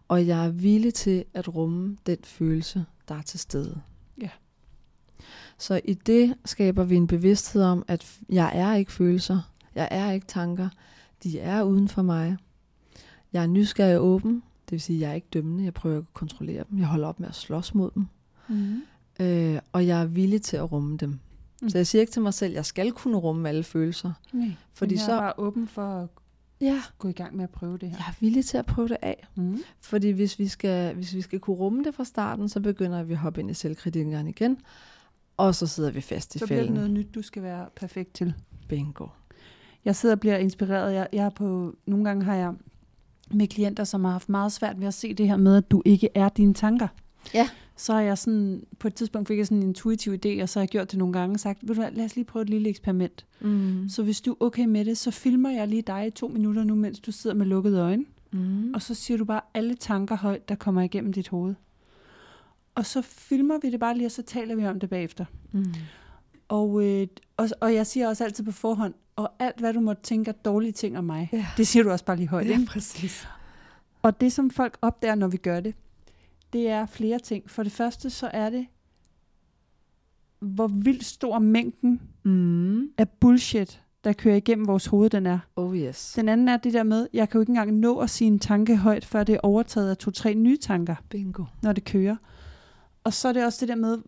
Og 0.08 0.26
jeg 0.26 0.46
er 0.46 0.50
villig 0.50 0.94
til 0.94 1.24
at 1.34 1.56
rumme 1.56 1.96
den 2.06 2.18
følelse, 2.24 2.84
der 3.08 3.14
er 3.14 3.22
til 3.22 3.40
stede. 3.40 3.80
Ja. 4.20 4.28
Så 5.58 5.80
i 5.84 5.94
det 5.94 6.34
skaber 6.44 6.84
vi 6.84 6.96
en 6.96 7.06
bevidsthed 7.06 7.62
om, 7.62 7.84
at 7.88 8.18
jeg 8.28 8.50
er 8.54 8.74
ikke 8.74 8.92
følelser. 8.92 9.52
Jeg 9.74 9.88
er 9.90 10.10
ikke 10.10 10.26
tanker. 10.26 10.68
De 11.22 11.40
er 11.40 11.62
uden 11.62 11.88
for 11.88 12.02
mig. 12.02 12.36
Jeg 13.32 13.42
er 13.42 13.46
nysgerrig 13.46 13.98
og 13.98 14.06
åben. 14.06 14.42
Det 14.64 14.72
vil 14.72 14.80
sige, 14.80 14.96
at 14.96 15.00
jeg 15.00 15.10
er 15.10 15.14
ikke 15.14 15.28
dømmende. 15.32 15.64
Jeg 15.64 15.74
prøver 15.74 15.98
at 15.98 16.14
kontrollere 16.14 16.64
dem. 16.70 16.78
Jeg 16.78 16.86
holder 16.86 17.08
op 17.08 17.20
med 17.20 17.28
at 17.28 17.34
slås 17.34 17.74
mod 17.74 17.90
dem. 17.94 18.06
Mm. 18.48 18.82
Øh, 19.20 19.58
og 19.72 19.86
jeg 19.86 20.00
er 20.02 20.06
villig 20.06 20.42
til 20.42 20.56
at 20.56 20.72
rumme 20.72 20.96
dem. 20.96 21.18
Mm. 21.62 21.68
Så 21.68 21.78
jeg 21.78 21.86
siger 21.86 22.00
ikke 22.00 22.12
til 22.12 22.22
mig 22.22 22.34
selv, 22.34 22.50
at 22.52 22.56
jeg 22.56 22.64
skal 22.66 22.92
kunne 22.92 23.16
rumme 23.16 23.48
alle 23.48 23.62
følelser. 23.64 24.12
Nej, 24.32 24.50
Fordi 24.74 24.94
jeg 24.94 25.00
så- 25.02 25.12
er 25.12 25.18
bare 25.20 25.32
åben 25.38 25.68
for 25.68 25.82
at 26.02 26.08
Ja, 26.60 26.82
gå 26.98 27.08
i 27.08 27.12
gang 27.12 27.36
med 27.36 27.44
at 27.44 27.50
prøve 27.50 27.78
det 27.78 27.90
her. 27.90 27.96
jeg 27.96 28.04
er 28.08 28.14
villig 28.20 28.44
til 28.44 28.56
at 28.58 28.66
prøve 28.66 28.88
det 28.88 28.96
af. 29.02 29.26
Mm. 29.34 29.58
Fordi 29.80 30.10
hvis 30.10 30.38
vi, 30.38 30.48
skal, 30.48 30.94
hvis 30.94 31.14
vi 31.14 31.20
skal 31.20 31.40
kunne 31.40 31.56
rumme 31.56 31.84
det 31.84 31.94
fra 31.94 32.04
starten, 32.04 32.48
så 32.48 32.60
begynder 32.60 33.02
vi 33.02 33.12
at 33.12 33.18
hoppe 33.18 33.40
ind 33.40 33.50
i 33.50 33.54
selvkritikken 33.54 34.26
igen, 34.28 34.58
og 35.36 35.54
så 35.54 35.66
sidder 35.66 35.90
vi 35.90 36.00
fast 36.00 36.34
i 36.34 36.38
Så 36.38 36.46
bliver 36.46 36.58
det 36.58 36.62
fælden. 36.66 36.74
noget 36.74 36.90
nyt, 36.90 37.06
du 37.14 37.22
skal 37.22 37.42
være 37.42 37.66
perfekt 37.76 38.14
til. 38.14 38.34
Bingo. 38.68 39.06
Jeg 39.84 39.96
sidder 39.96 40.14
og 40.14 40.20
bliver 40.20 40.36
inspireret. 40.36 40.94
Jeg, 40.94 41.08
jeg 41.12 41.24
er 41.24 41.30
på, 41.30 41.74
nogle 41.86 42.04
gange 42.04 42.24
har 42.24 42.34
jeg 42.34 42.52
med 43.30 43.48
klienter, 43.48 43.84
som 43.84 44.04
har 44.04 44.12
haft 44.12 44.28
meget 44.28 44.52
svært 44.52 44.80
ved 44.80 44.86
at 44.86 44.94
se 44.94 45.14
det 45.14 45.28
her 45.28 45.36
med, 45.36 45.56
at 45.56 45.70
du 45.70 45.82
ikke 45.84 46.08
er 46.14 46.28
dine 46.28 46.54
tanker. 46.54 46.88
Ja. 47.34 47.48
Så 47.80 47.92
har 47.92 48.00
jeg 48.00 48.18
sådan, 48.18 48.62
på 48.78 48.88
et 48.88 48.94
tidspunkt 48.94 49.28
fik 49.28 49.38
jeg 49.38 49.46
sådan 49.46 49.58
en 49.58 49.68
intuitiv 49.68 50.12
idé, 50.12 50.42
og 50.42 50.48
så 50.48 50.58
har 50.58 50.62
jeg 50.62 50.68
gjort 50.68 50.90
det 50.90 50.98
nogle 50.98 51.12
gange 51.12 51.34
og 51.36 51.40
sagt, 51.40 51.58
ved 51.62 51.74
du 51.74 51.80
hvad, 51.80 51.90
lad 51.92 52.04
os 52.04 52.14
lige 52.16 52.24
prøve 52.24 52.42
et 52.42 52.50
lille 52.50 52.68
eksperiment. 52.68 53.26
Mm. 53.40 53.88
Så 53.88 54.02
hvis 54.02 54.20
du 54.20 54.30
er 54.32 54.36
okay 54.40 54.64
med 54.64 54.84
det, 54.84 54.98
så 54.98 55.10
filmer 55.10 55.50
jeg 55.50 55.68
lige 55.68 55.82
dig 55.82 56.06
i 56.06 56.10
to 56.10 56.28
minutter 56.28 56.64
nu, 56.64 56.74
mens 56.74 57.00
du 57.00 57.12
sidder 57.12 57.36
med 57.36 57.46
lukkede 57.46 57.80
øjne. 57.80 58.04
Mm. 58.32 58.74
Og 58.74 58.82
så 58.82 58.94
siger 58.94 59.18
du 59.18 59.24
bare 59.24 59.40
alle 59.54 59.74
tanker 59.74 60.16
højt, 60.16 60.48
der 60.48 60.54
kommer 60.54 60.82
igennem 60.82 61.12
dit 61.12 61.28
hoved. 61.28 61.54
Og 62.74 62.86
så 62.86 63.02
filmer 63.02 63.58
vi 63.62 63.70
det 63.70 63.80
bare 63.80 63.96
lige, 63.96 64.06
og 64.06 64.12
så 64.12 64.22
taler 64.22 64.54
vi 64.54 64.66
om 64.66 64.80
det 64.80 64.90
bagefter. 64.90 65.24
Mm. 65.52 65.64
Og, 66.48 66.84
øh, 66.84 67.06
og, 67.36 67.48
og 67.60 67.74
jeg 67.74 67.86
siger 67.86 68.08
også 68.08 68.24
altid 68.24 68.44
på 68.44 68.52
forhånd, 68.52 68.94
og 69.16 69.32
alt 69.38 69.58
hvad 69.60 69.72
du 69.74 69.80
måtte 69.80 70.02
tænke 70.02 70.28
af 70.28 70.34
dårlige 70.34 70.72
ting 70.72 70.98
om 70.98 71.04
mig, 71.04 71.28
Ja. 71.32 71.46
det 71.56 71.66
siger 71.66 71.82
du 71.82 71.90
også 71.90 72.04
bare 72.04 72.16
lige 72.16 72.28
højt. 72.28 72.48
Ja, 72.48 72.60
præcis. 72.68 73.28
Og 74.02 74.20
det 74.20 74.32
som 74.32 74.50
folk 74.50 74.78
opdager, 74.82 75.14
når 75.14 75.28
vi 75.28 75.36
gør 75.36 75.60
det, 75.60 75.74
det 76.52 76.68
er 76.68 76.86
flere 76.86 77.18
ting. 77.18 77.50
For 77.50 77.62
det 77.62 77.72
første 77.72 78.10
så 78.10 78.30
er 78.32 78.50
det, 78.50 78.66
hvor 80.40 80.66
vildt 80.68 81.04
stor 81.04 81.38
mængden 81.38 82.00
Mm. 82.22 82.90
af 82.98 83.08
bullshit, 83.08 83.82
der 84.04 84.12
kører 84.12 84.36
igennem 84.36 84.66
vores 84.66 84.86
hoved, 84.86 85.10
den 85.10 85.26
er. 85.26 85.38
Oh 85.56 85.76
yes. 85.78 86.12
Den 86.16 86.28
anden 86.28 86.48
er 86.48 86.56
det 86.56 86.72
der 86.72 86.82
med, 86.82 87.08
jeg 87.12 87.28
kan 87.28 87.38
jo 87.38 87.40
ikke 87.40 87.50
engang 87.50 87.72
nå 87.72 87.98
at 87.98 88.10
sige 88.10 88.28
en 88.28 88.38
tanke 88.38 88.76
højt, 88.76 89.04
før 89.04 89.24
det 89.24 89.34
er 89.34 89.40
overtaget 89.42 89.90
af 89.90 89.96
to-tre 89.96 90.34
nye 90.34 90.56
tanker. 90.56 90.94
Bingo. 91.08 91.44
når 91.62 91.72
det 91.72 91.84
kører. 91.84 92.16
Og 93.04 93.12
så 93.12 93.28
er 93.28 93.32
det 93.32 93.44
også 93.44 93.58
det 93.60 93.68
der 93.68 93.74
med, 93.74 93.98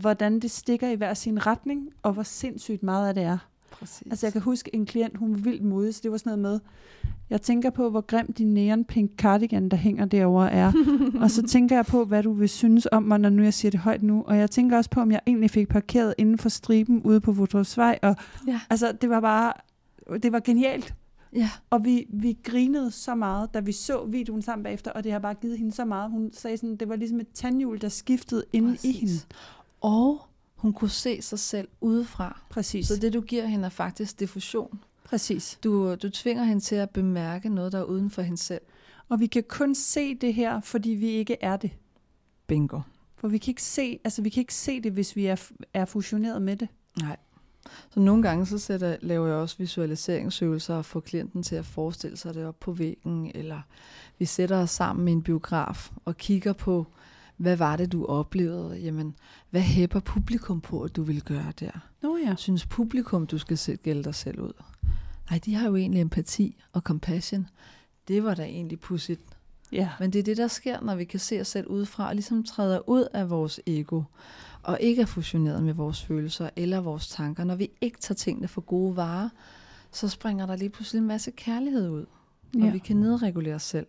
hvordan 0.00 0.40
det 0.40 0.50
stikker 0.50 0.88
i 0.88 0.94
hver 0.94 1.14
sin 1.14 1.46
retning, 1.46 1.90
og 2.02 2.12
hvor 2.12 2.22
sindssygt 2.22 2.82
meget 2.82 3.08
af 3.08 3.14
det 3.14 3.22
er. 3.22 3.38
Præcis. 3.70 4.06
Altså 4.10 4.26
jeg 4.26 4.32
kan 4.32 4.42
huske 4.42 4.74
en 4.74 4.86
klient, 4.86 5.16
hun 5.16 5.30
var 5.34 5.38
vildt 5.38 5.64
modig, 5.64 5.94
så 5.94 6.00
det 6.02 6.10
var 6.10 6.16
sådan 6.16 6.38
noget 6.38 6.60
med, 6.60 6.60
jeg 7.30 7.42
tænker 7.42 7.70
på, 7.70 7.90
hvor 7.90 8.00
grim 8.00 8.32
din 8.32 8.54
neon 8.54 8.84
pink 8.84 9.10
cardigan, 9.16 9.68
der 9.68 9.76
hænger 9.76 10.04
derovre 10.04 10.52
er. 10.52 10.72
og 11.22 11.30
så 11.30 11.42
tænker 11.42 11.76
jeg 11.76 11.86
på, 11.86 12.04
hvad 12.04 12.22
du 12.22 12.32
vil 12.32 12.48
synes 12.48 12.88
om 12.92 13.02
mig, 13.02 13.18
når 13.18 13.30
nu 13.30 13.42
jeg 13.42 13.54
siger 13.54 13.70
det 13.70 13.80
højt 13.80 14.02
nu. 14.02 14.22
Og 14.26 14.36
jeg 14.38 14.50
tænker 14.50 14.76
også 14.76 14.90
på, 14.90 15.00
om 15.00 15.10
jeg 15.12 15.20
egentlig 15.26 15.50
fik 15.50 15.68
parkeret 15.68 16.14
inden 16.18 16.38
for 16.38 16.48
striben 16.48 17.02
ude 17.02 17.20
på 17.20 17.32
Vudrupsvej. 17.32 17.98
Og 18.02 18.16
ja. 18.46 18.60
altså, 18.70 18.92
det 18.92 19.10
var 19.10 19.20
bare, 19.20 19.52
det 20.22 20.32
var 20.32 20.40
genialt. 20.40 20.94
ja. 21.36 21.50
Og 21.70 21.84
vi, 21.84 22.06
vi 22.08 22.38
grinede 22.44 22.90
så 22.90 23.14
meget, 23.14 23.54
da 23.54 23.60
vi 23.60 23.72
så 23.72 24.04
videoen 24.04 24.42
sammen 24.42 24.62
bagefter, 24.62 24.90
og 24.90 25.04
det 25.04 25.12
har 25.12 25.18
bare 25.18 25.34
givet 25.34 25.58
hende 25.58 25.72
så 25.72 25.84
meget. 25.84 26.10
Hun 26.10 26.30
sagde 26.32 26.56
sådan, 26.56 26.76
det 26.76 26.88
var 26.88 26.96
ligesom 26.96 27.20
et 27.20 27.28
tandhjul, 27.34 27.80
der 27.80 27.88
skiftede 27.88 28.44
inde 28.52 28.76
i 28.84 28.92
hende. 28.92 29.14
Og 29.80 30.27
hun 30.58 30.72
kunne 30.72 30.90
se 30.90 31.22
sig 31.22 31.38
selv 31.38 31.68
udefra. 31.80 32.40
Præcis. 32.50 32.86
Så 32.86 32.96
det, 32.96 33.12
du 33.12 33.20
giver 33.20 33.46
hende, 33.46 33.66
er 33.66 33.70
faktisk 33.70 34.20
diffusion. 34.20 34.80
Præcis. 35.04 35.58
Du, 35.64 35.94
du 35.94 36.10
tvinger 36.10 36.44
hende 36.44 36.64
til 36.64 36.74
at 36.74 36.90
bemærke 36.90 37.48
noget, 37.48 37.72
der 37.72 37.78
er 37.78 37.84
uden 37.84 38.10
for 38.10 38.22
hende 38.22 38.38
selv. 38.38 38.62
Og 39.08 39.20
vi 39.20 39.26
kan 39.26 39.44
kun 39.48 39.74
se 39.74 40.14
det 40.14 40.34
her, 40.34 40.60
fordi 40.60 40.90
vi 40.90 41.06
ikke 41.06 41.36
er 41.40 41.56
det. 41.56 41.70
Bingo. 42.46 42.80
For 43.16 43.28
vi 43.28 43.38
kan 43.38 43.50
ikke 43.50 43.62
se, 43.62 44.00
altså 44.04 44.22
vi 44.22 44.28
kan 44.28 44.40
ikke 44.40 44.54
se 44.54 44.80
det, 44.80 44.92
hvis 44.92 45.16
vi 45.16 45.26
er, 45.26 45.50
er 45.74 45.84
fusioneret 45.84 46.42
med 46.42 46.56
det. 46.56 46.68
Nej. 47.00 47.16
Så 47.90 48.00
nogle 48.00 48.22
gange 48.22 48.46
så 48.46 48.58
sætter, 48.58 48.96
laver 49.00 49.26
jeg 49.26 49.36
også 49.36 49.56
visualiseringsøvelser 49.58 50.74
og 50.74 50.84
får 50.84 51.00
klienten 51.00 51.42
til 51.42 51.56
at 51.56 51.64
forestille 51.64 52.16
sig 52.16 52.34
det 52.34 52.46
op 52.46 52.60
på 52.60 52.72
væggen, 52.72 53.30
eller 53.34 53.60
vi 54.18 54.24
sætter 54.24 54.56
os 54.56 54.70
sammen 54.70 55.08
i 55.08 55.12
en 55.12 55.22
biograf 55.22 55.90
og 56.04 56.16
kigger 56.16 56.52
på, 56.52 56.86
hvad 57.38 57.56
var 57.56 57.76
det, 57.76 57.92
du 57.92 58.06
oplevede? 58.06 58.78
Jamen, 58.78 59.14
hvad 59.50 59.60
hæpper 59.60 60.00
publikum 60.00 60.60
på, 60.60 60.82
at 60.82 60.96
du 60.96 61.02
vil 61.02 61.22
gøre 61.22 61.52
der? 61.60 61.70
Nå 62.02 62.16
ja. 62.16 62.34
Synes 62.36 62.66
publikum, 62.66 63.26
du 63.26 63.38
skal 63.38 63.78
gælde 63.78 64.04
dig 64.04 64.14
selv 64.14 64.40
ud? 64.40 64.52
Nej, 65.30 65.40
de 65.44 65.54
har 65.54 65.68
jo 65.68 65.76
egentlig 65.76 66.00
empati 66.00 66.56
og 66.72 66.80
compassion. 66.80 67.48
Det 68.08 68.24
var 68.24 68.34
da 68.34 68.42
egentlig 68.42 68.80
pudsigt. 68.80 69.22
Ja. 69.72 69.90
Men 70.00 70.12
det 70.12 70.18
er 70.18 70.22
det, 70.22 70.36
der 70.36 70.48
sker, 70.48 70.80
når 70.80 70.94
vi 70.94 71.04
kan 71.04 71.20
se 71.20 71.40
os 71.40 71.48
selv 71.48 71.66
udefra, 71.66 72.08
og 72.08 72.14
ligesom 72.14 72.44
træder 72.44 72.88
ud 72.88 73.08
af 73.14 73.30
vores 73.30 73.60
ego, 73.66 74.02
og 74.62 74.78
ikke 74.80 75.02
er 75.02 75.06
fusioneret 75.06 75.62
med 75.62 75.74
vores 75.74 76.04
følelser 76.04 76.50
eller 76.56 76.80
vores 76.80 77.08
tanker. 77.08 77.44
Når 77.44 77.54
vi 77.54 77.70
ikke 77.80 77.98
tager 77.98 78.14
tingene 78.14 78.48
for 78.48 78.60
gode 78.60 78.96
varer, 78.96 79.28
så 79.92 80.08
springer 80.08 80.46
der 80.46 80.56
lige 80.56 80.70
pludselig 80.70 81.00
en 81.00 81.06
masse 81.06 81.30
kærlighed 81.30 81.90
ud, 81.90 82.06
og 82.54 82.60
ja. 82.60 82.70
vi 82.70 82.78
kan 82.78 82.96
nedregulere 82.96 83.54
os 83.54 83.62
selv. 83.62 83.86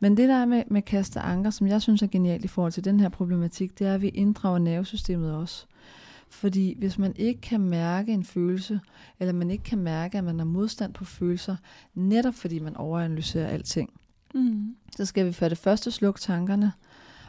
Men 0.00 0.16
det 0.16 0.28
der 0.28 0.34
er 0.36 0.46
med, 0.46 0.62
med 0.70 0.82
kaste 0.82 1.20
anker, 1.20 1.50
som 1.50 1.66
jeg 1.66 1.82
synes 1.82 2.02
er 2.02 2.06
genialt 2.06 2.44
i 2.44 2.48
forhold 2.48 2.72
til 2.72 2.84
den 2.84 3.00
her 3.00 3.08
problematik, 3.08 3.78
det 3.78 3.86
er, 3.86 3.94
at 3.94 4.02
vi 4.02 4.08
inddrager 4.08 4.58
nervesystemet 4.58 5.34
også. 5.34 5.66
Fordi 6.28 6.74
hvis 6.78 6.98
man 6.98 7.12
ikke 7.16 7.40
kan 7.40 7.60
mærke 7.60 8.12
en 8.12 8.24
følelse, 8.24 8.80
eller 9.20 9.32
man 9.32 9.50
ikke 9.50 9.64
kan 9.64 9.78
mærke, 9.78 10.18
at 10.18 10.24
man 10.24 10.38
har 10.38 10.46
modstand 10.46 10.94
på 10.94 11.04
følelser, 11.04 11.56
netop 11.94 12.34
fordi 12.34 12.58
man 12.58 12.76
overanalyserer 12.76 13.48
alting, 13.48 13.90
Mm. 14.34 14.74
så 14.96 15.04
skal 15.04 15.26
vi 15.26 15.32
for 15.32 15.48
det 15.48 15.58
første 15.58 15.90
slukke 15.90 16.20
tankerne, 16.20 16.72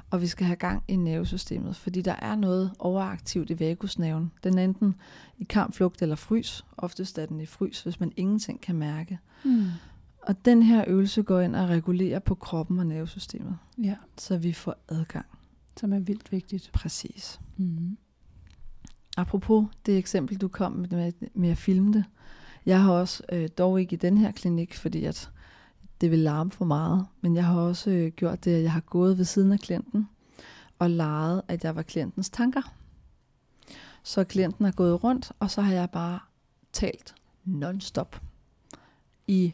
og 0.10 0.22
vi 0.22 0.28
skal 0.28 0.46
have 0.46 0.56
gang 0.56 0.84
i 0.88 0.96
nervesystemet, 0.96 1.76
fordi 1.76 2.02
der 2.02 2.16
er 2.22 2.36
noget 2.36 2.72
overaktivt 2.80 3.50
i 3.50 3.60
vagusnerven. 3.60 4.32
Den 4.44 4.58
er 4.58 4.64
enten 4.64 4.96
i 5.40 5.44
kamp, 5.44 5.74
flugt 5.76 6.02
eller 6.02 6.16
frys. 6.16 6.66
Oftest 6.78 7.18
er 7.18 7.26
den 7.26 7.40
i 7.42 7.46
frys, 7.46 7.82
hvis 7.84 8.00
man 8.00 8.12
ingenting 8.18 8.62
kan 8.62 8.76
mærke. 8.76 9.20
Mm. 9.44 9.66
Og 10.22 10.46
den 10.46 10.64
her 10.64 10.84
øvelse 10.88 11.24
går 11.24 11.40
ind 11.40 11.56
og 11.56 11.70
regulerer 11.70 12.20
på 12.20 12.36
kroppen 12.36 12.80
og 12.80 12.86
nervesystemet, 12.88 13.58
Ja, 13.78 13.96
så 14.18 14.38
vi 14.38 14.54
får 14.54 14.76
adgang. 14.90 15.26
som 15.78 15.94
er 15.94 16.00
vildt 16.00 16.32
vigtigt. 16.32 16.70
Præcis. 16.74 17.40
Mm. 17.58 17.98
Apropos 19.18 19.66
det 19.86 19.98
eksempel, 19.98 20.38
du 20.38 20.48
kom 20.48 20.72
med, 20.72 20.90
med, 20.90 21.12
med 21.34 21.50
at 21.50 21.58
filme 21.58 21.94
det. 21.94 22.04
Jeg 22.66 22.82
har 22.84 22.92
også, 22.92 23.24
øh, 23.32 23.50
dog 23.58 23.82
ikke 23.82 23.94
i 23.94 23.98
den 23.98 24.18
her 24.18 24.32
klinik, 24.32 24.76
fordi 24.76 25.06
at 25.06 25.32
det 26.02 26.12
vil 26.12 26.20
larme 26.20 26.52
for 26.52 26.66
meget, 26.66 27.06
men 27.22 27.36
jeg 27.36 27.46
har 27.46 27.60
også 27.60 27.90
øh, 27.92 28.12
gjort 28.12 28.46
det, 28.46 28.56
at 28.56 28.64
jeg 28.64 28.72
har 28.72 28.80
gået 28.80 29.18
ved 29.18 29.26
siden 29.26 29.52
af 29.52 29.60
klienten 29.60 30.10
og 30.80 30.90
leget, 30.90 31.42
at 31.48 31.64
jeg 31.64 31.76
var 31.76 31.82
klientens 31.82 32.30
tanker. 32.30 32.62
Så 34.04 34.24
klienten 34.24 34.66
har 34.66 34.72
gået 34.72 35.04
rundt, 35.04 35.32
og 35.40 35.52
så 35.52 35.62
har 35.62 35.74
jeg 35.74 35.90
bare 35.90 36.20
talt 36.74 37.16
non-stop 37.46 38.22
i 39.28 39.54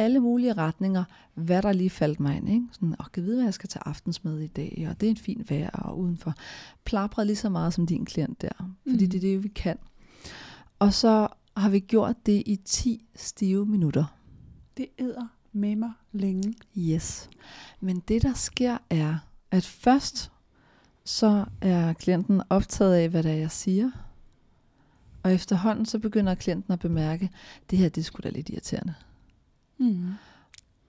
alle 0.00 0.20
mulige 0.20 0.52
retninger, 0.52 1.04
hvad 1.34 1.62
der 1.62 1.72
lige 1.72 1.90
faldt 1.90 2.20
mig 2.20 2.36
ind. 2.36 2.48
Ikke? 2.48 2.66
Sådan, 2.72 2.94
og 2.98 3.12
kan 3.12 3.22
vide, 3.22 3.34
hvad 3.36 3.44
jeg 3.44 3.54
skal 3.54 3.68
tage 3.68 3.82
aftensmad 3.86 4.38
i 4.38 4.46
dag, 4.46 4.86
og 4.90 5.00
det 5.00 5.06
er 5.06 5.10
en 5.10 5.16
fin 5.16 5.46
vejr, 5.48 5.70
og 5.70 5.98
udenfor. 5.98 6.34
Plapret 6.84 7.26
lige 7.26 7.36
så 7.36 7.48
meget 7.48 7.74
som 7.74 7.86
din 7.86 8.04
klient 8.04 8.42
der, 8.42 8.48
fordi 8.90 9.04
Mm. 9.04 9.10
det 9.10 9.14
er 9.14 9.20
det, 9.20 9.42
vi 9.42 9.48
kan. 9.48 9.78
Og 10.78 10.94
så 10.94 11.28
har 11.56 11.68
vi 11.70 11.80
gjort 11.80 12.26
det 12.26 12.42
i 12.46 12.56
10 12.64 13.06
stive 13.14 13.66
minutter. 13.66 14.04
Det 14.76 14.86
æder 14.98 15.26
med 15.52 15.76
mig 15.76 15.92
længe. 16.12 16.54
Yes. 16.78 17.30
Men 17.80 18.02
det, 18.08 18.22
der 18.22 18.34
sker, 18.34 18.78
er, 18.90 19.18
at 19.50 19.64
først 19.64 20.30
så 21.04 21.44
er 21.60 21.92
klienten 21.92 22.42
optaget 22.50 22.94
af, 22.94 23.08
hvad 23.08 23.22
det 23.22 23.30
er, 23.30 23.36
jeg 23.36 23.50
siger. 23.50 23.90
Og 25.22 25.34
efterhånden 25.34 25.86
så 25.86 25.98
begynder 25.98 26.34
klienten 26.34 26.72
at 26.72 26.78
bemærke, 26.80 27.30
det 27.70 27.78
her 27.78 27.88
det 27.88 28.00
er 28.00 28.04
sgu 28.04 28.20
da 28.22 28.28
lidt 28.30 28.48
irriterende. 28.48 28.94
Mm. 29.80 30.08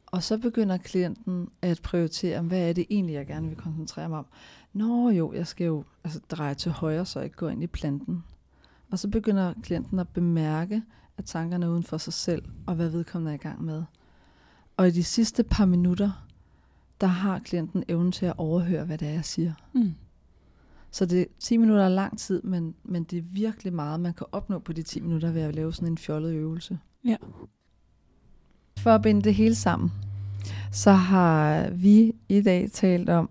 Og 0.06 0.24
så 0.24 0.38
begynder 0.38 0.78
klienten 0.78 1.50
at 1.62 1.80
prioritere, 1.84 2.42
hvad 2.42 2.70
er 2.70 2.74
det 2.74 2.86
egentlig, 2.90 3.14
jeg 3.14 3.28
gerne 3.28 3.48
vil 3.48 3.58
koncentrere 3.58 4.10
mig 4.10 4.20
om. 4.20 4.26
Nå 4.74 5.10
jo, 5.10 5.34
jeg 5.34 5.48
skal 5.48 5.66
jo 5.66 5.84
altså, 6.04 6.20
dreje 6.32 6.54
til 6.54 6.72
højre, 6.72 7.06
så 7.06 7.20
jeg 7.20 7.26
ikke 7.26 7.38
går 7.38 7.50
ind 7.50 7.64
i 7.64 7.68
planten. 7.68 8.24
Og 8.92 9.00
så 9.00 9.08
begynder 9.08 9.54
klienten 9.64 10.00
at 10.00 10.08
bemærke, 10.10 10.84
at 11.18 11.26
tankerne 11.26 11.66
er 11.66 11.70
uden 11.70 11.84
for 11.84 11.98
sig 11.98 12.14
selv, 12.14 12.44
og 12.66 12.76
hvad 12.76 12.90
vedkommende 12.90 13.32
er 13.32 13.36
i 13.36 13.38
gang 13.38 13.64
med. 13.64 13.84
Og 14.78 14.88
i 14.88 14.92
de 14.92 15.04
sidste 15.04 15.44
par 15.44 15.66
minutter, 15.66 16.26
der 17.02 17.08
har 17.08 17.40
klienten 17.40 17.84
evnen 17.88 18.12
til 18.12 18.26
at 18.26 18.34
overhøre, 18.38 18.86
hvad 18.86 18.98
det 18.98 19.08
er, 19.08 19.12
jeg 19.12 19.26
siger. 19.26 19.54
Mm. 19.74 19.94
Så 20.92 21.06
det 21.06 21.28
10 21.40 21.58
minutter 21.58 21.84
er 21.84 21.90
lang 21.90 22.20
tid, 22.20 22.42
men, 22.42 22.76
men 22.84 23.04
det 23.04 23.18
er 23.18 23.24
virkelig 23.32 23.74
meget, 23.74 24.00
man 24.00 24.14
kan 24.14 24.28
opnå 24.32 24.60
på 24.60 24.74
de 24.74 24.84
10 24.84 25.00
minutter 25.00 25.32
ved 25.32 25.42
at 25.42 25.56
lave 25.56 25.74
sådan 25.74 25.88
en 25.88 25.98
fjollet 25.98 26.34
øvelse. 26.34 26.80
Ja. 27.06 27.16
For 28.78 28.92
at 28.92 29.02
binde 29.02 29.22
det 29.22 29.36
hele 29.36 29.56
sammen, 29.56 29.92
så 30.72 30.92
har 30.92 31.70
vi 31.70 32.14
i 32.30 32.42
dag 32.42 32.72
talt 32.72 33.10
om, 33.10 33.30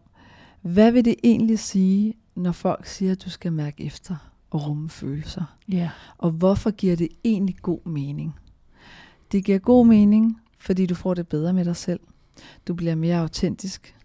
hvad 0.60 0.92
vil 0.92 1.04
det 1.04 1.14
egentlig 1.24 1.58
sige, 1.58 2.14
når 2.34 2.52
folk 2.52 2.86
siger, 2.86 3.12
at 3.12 3.24
du 3.24 3.30
skal 3.30 3.52
mærke 3.52 3.84
efter 3.84 4.16
og 4.50 4.66
rumme 4.66 4.90
følelser? 4.90 5.56
Ja. 5.68 5.90
Og 6.18 6.30
hvorfor 6.30 6.70
giver 6.70 6.96
det 6.96 7.08
egentlig 7.24 7.56
god 7.62 7.86
mening? 7.86 8.34
Det 9.32 9.44
giver 9.44 9.58
god 9.58 9.86
mening, 9.86 10.40
fordi 10.58 10.86
du 10.86 10.94
får 10.94 11.14
det 11.14 11.28
bedre 11.28 11.52
med 11.52 11.64
dig 11.64 11.76
selv. 11.76 12.00
Du 12.68 12.74
bliver 12.74 12.94
mere 12.94 13.18
autentisk. 13.18 13.96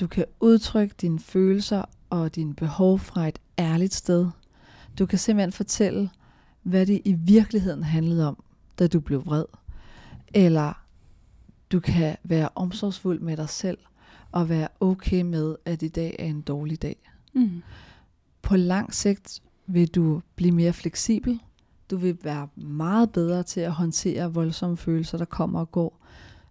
Du 0.00 0.06
kan 0.06 0.24
udtrykke 0.40 0.94
dine 1.00 1.18
følelser 1.18 1.82
og 2.10 2.34
dine 2.34 2.54
behov 2.54 2.98
fra 2.98 3.28
et 3.28 3.38
ærligt 3.58 3.94
sted. 3.94 4.26
Du 4.98 5.06
kan 5.06 5.18
simpelthen 5.18 5.52
fortælle, 5.52 6.10
hvad 6.62 6.86
det 6.86 7.02
i 7.04 7.12
virkeligheden 7.12 7.82
handlede 7.82 8.28
om, 8.28 8.44
da 8.78 8.86
du 8.86 9.00
blev 9.00 9.26
vred. 9.26 9.44
Eller 10.34 10.72
du 11.72 11.80
kan 11.80 12.16
være 12.24 12.48
omsorgsfuld 12.54 13.20
med 13.20 13.36
dig 13.36 13.48
selv 13.48 13.78
og 14.32 14.48
være 14.48 14.68
okay 14.80 15.22
med, 15.22 15.56
at 15.64 15.82
i 15.82 15.88
dag 15.88 16.16
er 16.18 16.24
en 16.24 16.40
dårlig 16.40 16.82
dag. 16.82 17.10
Mm. 17.34 17.62
På 18.42 18.56
lang 18.56 18.94
sigt 18.94 19.42
vil 19.66 19.88
du 19.88 20.22
blive 20.36 20.52
mere 20.52 20.72
fleksibel. 20.72 21.40
Du 21.90 21.96
vil 21.96 22.18
være 22.22 22.48
meget 22.56 23.12
bedre 23.12 23.42
til 23.42 23.60
at 23.60 23.72
håndtere 23.72 24.34
voldsomme 24.34 24.76
følelser, 24.76 25.18
der 25.18 25.24
kommer 25.24 25.60
og 25.60 25.70
går. 25.70 26.06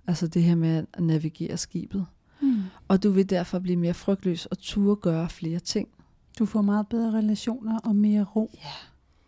Altså 0.07 0.27
det 0.27 0.43
her 0.43 0.55
med 0.55 0.85
at 0.93 1.03
navigere 1.03 1.57
skibet. 1.57 2.05
Mm. 2.41 2.61
Og 2.87 3.03
du 3.03 3.09
vil 3.11 3.29
derfor 3.29 3.59
blive 3.59 3.77
mere 3.77 3.93
frygtløs 3.93 4.45
og 4.45 4.57
turde 4.57 4.95
gøre 4.95 5.29
flere 5.29 5.59
ting. 5.59 5.87
Du 6.39 6.45
får 6.45 6.61
meget 6.61 6.87
bedre 6.87 7.11
relationer 7.11 7.79
og 7.79 7.95
mere 7.95 8.23
ro. 8.23 8.51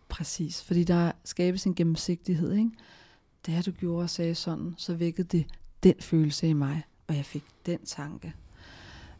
Præcis, 0.09 0.63
fordi 0.63 0.83
der 0.83 1.11
skabes 1.23 1.65
en 1.65 1.75
gennemsigtighed. 1.75 2.53
Ikke? 2.53 2.71
Da 3.47 3.61
du 3.61 3.71
gjorde 3.71 4.03
og 4.03 4.09
sagde 4.09 4.35
sådan, 4.35 4.75
så 4.77 4.93
vækkede 4.93 5.27
det 5.27 5.45
den 5.83 5.95
følelse 5.99 6.47
i 6.47 6.53
mig, 6.53 6.83
og 7.07 7.15
jeg 7.15 7.25
fik 7.25 7.43
den 7.65 7.79
tanke. 7.85 8.33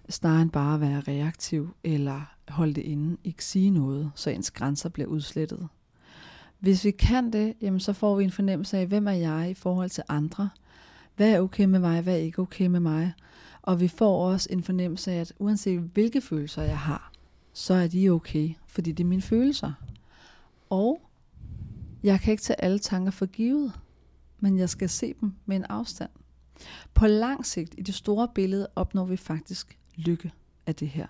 Snarere 0.10 0.42
end 0.42 0.52
bare 0.52 0.74
at 0.76 0.82
være 0.82 1.04
reaktiv 1.08 1.76
eller 1.84 2.36
holde 2.48 2.74
det 2.74 2.82
inde, 2.82 3.18
ikke 3.24 3.46
sige 3.46 3.70
noget, 3.70 4.12
så 4.16 4.30
ens 4.30 4.52
grænser 4.52 4.90
bliver 4.90 5.08
udslettet. 5.08 5.68
Hvis 6.60 6.86
vi 6.86 6.92
kan 6.92 7.34
det, 7.34 7.54
jamen 7.62 7.80
så 7.80 7.94
får 7.94 8.16
vi 8.16 8.24
en 8.24 8.32
fornemmelse 8.32 8.78
af, 8.78 8.88
hvem 8.88 9.08
er 9.08 9.12
jeg 9.12 9.50
i 9.50 9.54
forhold 9.54 9.90
til 9.90 10.04
andre? 10.10 10.50
Hvad 11.16 11.32
er 11.32 11.40
okay 11.40 11.66
med 11.66 11.80
mig, 11.80 12.02
hvad 12.02 12.14
er 12.14 12.18
ikke 12.18 12.42
okay 12.42 12.68
med 12.68 12.80
mig? 12.80 13.14
Og 13.62 13.80
vi 13.80 13.88
får 13.88 14.32
også 14.32 14.48
en 14.52 14.64
fornemmelse 14.64 15.12
af, 15.12 15.20
at 15.20 15.34
uanset 15.40 15.80
hvilke 15.80 16.22
følelser 16.22 16.62
jeg 16.62 16.80
har, 16.80 17.12
så 17.54 17.74
er 17.74 17.88
de 17.88 18.10
okay, 18.10 18.54
fordi 18.68 18.92
det 18.92 19.04
er 19.04 19.08
mine 19.08 19.22
følelser. 19.22 19.74
Og 20.70 21.02
jeg 22.04 22.20
kan 22.20 22.32
ikke 22.32 22.44
tage 22.44 22.62
alle 22.62 22.80
tanker 22.80 23.12
for 23.12 23.26
givet, 23.26 23.74
men 24.40 24.58
jeg 24.58 24.70
skal 24.70 24.90
se 24.90 25.14
dem 25.22 25.34
med 25.46 25.56
en 25.56 25.66
afstand. 25.70 26.10
På 26.94 27.08
lang 27.08 27.46
sigt, 27.46 27.76
i 27.78 27.82
det 27.82 27.96
store 27.96 28.28
billede, 28.36 28.68
opnår 28.76 29.06
vi 29.06 29.18
faktisk 29.18 29.78
lykke 29.96 30.32
af 30.68 30.76
det 30.76 30.88
her. 30.88 31.08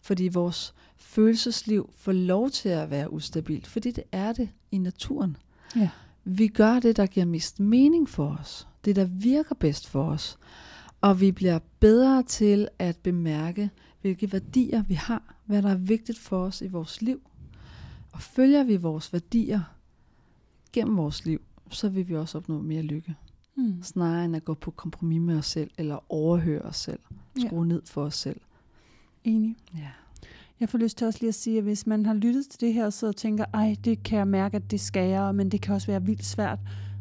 Fordi 0.00 0.28
vores 0.28 0.74
følelsesliv 0.96 1.90
får 1.96 2.12
lov 2.12 2.50
til 2.50 2.68
at 2.68 2.90
være 2.90 3.12
ustabilt, 3.12 3.66
fordi 3.66 3.90
det 3.90 4.04
er 4.12 4.32
det 4.32 4.48
i 4.70 4.78
naturen. 4.78 5.36
Ja. 5.76 5.88
Vi 6.24 6.48
gør 6.48 6.80
det, 6.80 6.96
der 6.96 7.06
giver 7.06 7.26
mest 7.26 7.60
mening 7.60 8.08
for 8.08 8.36
os. 8.40 8.68
Det, 8.84 8.96
der 8.96 9.04
virker 9.04 9.54
bedst 9.54 9.88
for 9.88 10.04
os. 10.04 10.38
Og 11.00 11.20
vi 11.20 11.32
bliver 11.32 11.58
bedre 11.80 12.22
til 12.22 12.68
at 12.78 12.96
bemærke, 12.96 13.70
hvilke 14.00 14.32
værdier 14.32 14.82
vi 14.82 14.94
har, 14.94 15.34
hvad 15.44 15.62
der 15.62 15.70
er 15.70 15.76
vigtigt 15.76 16.18
for 16.18 16.44
os 16.44 16.62
i 16.62 16.66
vores 16.66 17.02
liv. 17.02 17.20
Og 18.12 18.22
følger 18.22 18.64
vi 18.64 18.76
vores 18.76 19.12
værdier 19.12 19.60
gennem 20.72 20.96
vores 20.96 21.24
liv, 21.24 21.40
så 21.70 21.88
vil 21.88 22.08
vi 22.08 22.16
også 22.16 22.38
opnå 22.38 22.60
mere 22.60 22.82
lykke. 22.82 23.14
Mm. 23.56 23.82
Snarere 23.82 24.24
end 24.24 24.36
at 24.36 24.44
gå 24.44 24.54
på 24.54 24.70
kompromis 24.70 25.20
med 25.20 25.38
os 25.38 25.46
selv, 25.46 25.70
eller 25.78 26.12
overhøre 26.12 26.62
os 26.62 26.76
selv, 26.76 26.98
Ja. 27.36 27.46
skrue 27.46 27.66
ned 27.66 27.82
for 27.86 28.02
os 28.04 28.14
selv. 28.14 28.40
Enig. 29.24 29.56
Ja. 29.74 29.88
Jeg 30.60 30.68
får 30.68 30.78
lyst 30.78 30.98
til 30.98 31.06
også 31.06 31.18
lige 31.20 31.28
at 31.28 31.34
sige, 31.34 31.58
at 31.58 31.64
hvis 31.64 31.86
man 31.86 32.06
har 32.06 32.14
lyttet 32.14 32.46
til 32.50 32.60
det 32.60 32.74
her, 32.74 32.86
og 32.86 32.92
sidder 32.92 33.12
og 33.12 33.16
tænker, 33.16 33.44
ej, 33.54 33.76
det 33.84 34.02
kan 34.02 34.18
jeg 34.18 34.28
mærke, 34.28 34.56
at 34.56 34.70
det 34.70 34.80
skal 34.80 35.08
jeg, 35.08 35.34
men 35.34 35.48
det 35.48 35.60
kan 35.60 35.74
også 35.74 35.86
være 35.86 36.04
vildt 36.04 36.24
svært, 36.24 36.58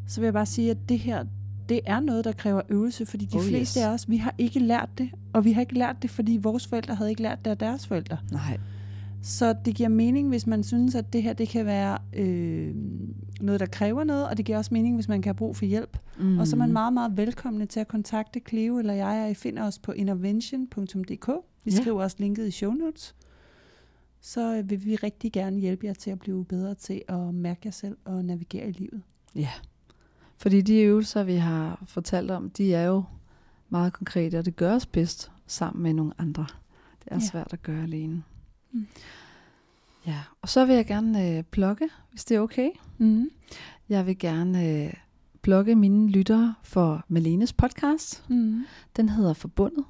så 0.08 0.22
vil 0.22 0.26
jeg 0.26 0.34
bare 0.34 0.46
sige, 0.46 0.72
at 0.72 0.78
det 0.90 1.00
her, 1.00 1.26
det 1.70 1.82
er 1.86 2.00
noget, 2.00 2.26
der 2.26 2.32
kræver 2.32 2.62
øvelse, 2.70 3.06
fordi 3.06 3.26
de 3.26 3.38
oh, 3.38 3.44
fleste 3.44 3.80
yes. 3.80 3.86
af 3.86 3.90
os, 3.90 4.10
vi 4.10 4.18
har 4.18 4.36
ikke 4.38 4.60
lært 4.60 4.90
det, 4.98 5.10
og 5.34 5.46
vi 5.46 5.52
har 5.52 5.62
ikke 5.62 5.74
lært 5.74 5.96
det, 6.02 6.10
fordi 6.10 6.38
vores 6.42 6.68
forældre 6.68 6.96
havde 6.96 7.10
ikke 7.10 7.22
lært 7.22 7.46
det 7.46 7.52
af 7.52 7.58
deres 7.58 7.88
forældre. 7.88 8.18
Nej. 8.32 8.60
Så 9.22 9.56
det 9.66 9.76
giver 9.76 9.90
mening, 9.90 10.30
hvis 10.30 10.48
man 10.48 10.64
synes, 10.64 10.96
at 10.96 11.14
det 11.14 11.24
her 11.24 11.34
det 11.34 11.48
kan 11.50 11.66
være 11.66 11.98
øh, 12.14 12.76
noget, 13.42 13.60
der 13.60 13.66
kræver 13.66 14.04
noget, 14.04 14.28
og 14.28 14.38
det 14.38 14.46
giver 14.46 14.58
også 14.58 14.74
mening, 14.74 14.96
hvis 14.96 15.08
man 15.08 15.22
kan 15.22 15.30
have 15.30 15.36
brug 15.38 15.56
for 15.56 15.66
hjælp. 15.66 15.98
Mm. 16.20 16.40
Og 16.40 16.48
så 16.48 16.56
er 16.56 16.58
man 16.58 16.72
meget, 16.74 16.94
meget 16.94 17.18
velkomne 17.18 17.66
til 17.66 17.80
at 17.80 17.88
kontakte 17.88 18.42
Cleo 18.50 18.78
eller 18.80 18.94
jeg, 18.94 19.24
og 19.24 19.32
I 19.32 19.34
finder 19.34 19.64
os 19.64 19.80
på 19.80 19.92
intervention.dk. 19.92 21.30
Vi 21.64 21.72
Ja. 21.72 21.82
skriver 21.82 22.04
også 22.04 22.16
linket 22.20 22.48
i 22.48 22.52
show 22.52 22.72
notes. 22.72 23.16
Så 24.22 24.56
øh, 24.58 24.70
vil 24.70 24.86
vi 24.86 24.96
rigtig 24.96 25.32
gerne 25.32 25.60
hjælpe 25.60 25.86
jer 25.86 25.94
til 25.94 26.12
at 26.12 26.20
blive 26.20 26.46
bedre 26.46 26.76
til 26.76 27.02
at 27.08 27.34
mærke 27.34 27.60
jer 27.66 27.72
selv 27.72 27.98
og 28.06 28.26
navigere 28.26 28.70
i 28.70 28.72
livet. 28.72 29.02
Ja. 29.36 29.50
Fordi 30.38 30.62
de 30.62 30.82
øvelser, 30.82 31.24
vi 31.24 31.36
har 31.36 31.84
fortalt 31.88 32.32
om, 32.32 32.50
de 32.50 32.74
er 32.74 32.84
jo 32.86 33.04
meget 33.70 33.94
konkrete, 33.94 34.40
og 34.40 34.46
det 34.46 34.56
gøres 34.56 34.86
bedst 34.86 35.32
sammen 35.48 35.84
med 35.84 35.94
nogle 35.94 36.14
andre. 36.18 36.46
Det 37.04 37.08
er 37.08 37.16
Ja. 37.16 37.20
svært 37.32 37.54
at 37.54 37.64
gøre 37.64 37.84
alene. 37.84 38.24
Mm. 38.72 38.88
Ja, 40.08 40.20
og 40.42 40.50
så 40.50 40.66
vil 40.66 40.76
jeg 40.76 40.86
gerne 40.86 41.38
øh, 41.38 41.44
plukke, 41.44 41.90
hvis 42.12 42.26
det 42.26 42.38
er 42.38 42.42
okay. 42.42 42.70
Mm. 42.98 43.30
Jeg 43.90 44.06
vil 44.06 44.18
gerne 44.18 44.68
øh, 44.68 44.94
plukke 45.42 45.76
mine 45.76 46.10
lyttere 46.10 46.56
for 46.64 47.06
Malenes 47.08 47.54
podcast. 47.54 48.24
Mm. 48.30 48.66
Den 48.96 49.10
hedder 49.10 49.34
Forbundet. 49.34 49.86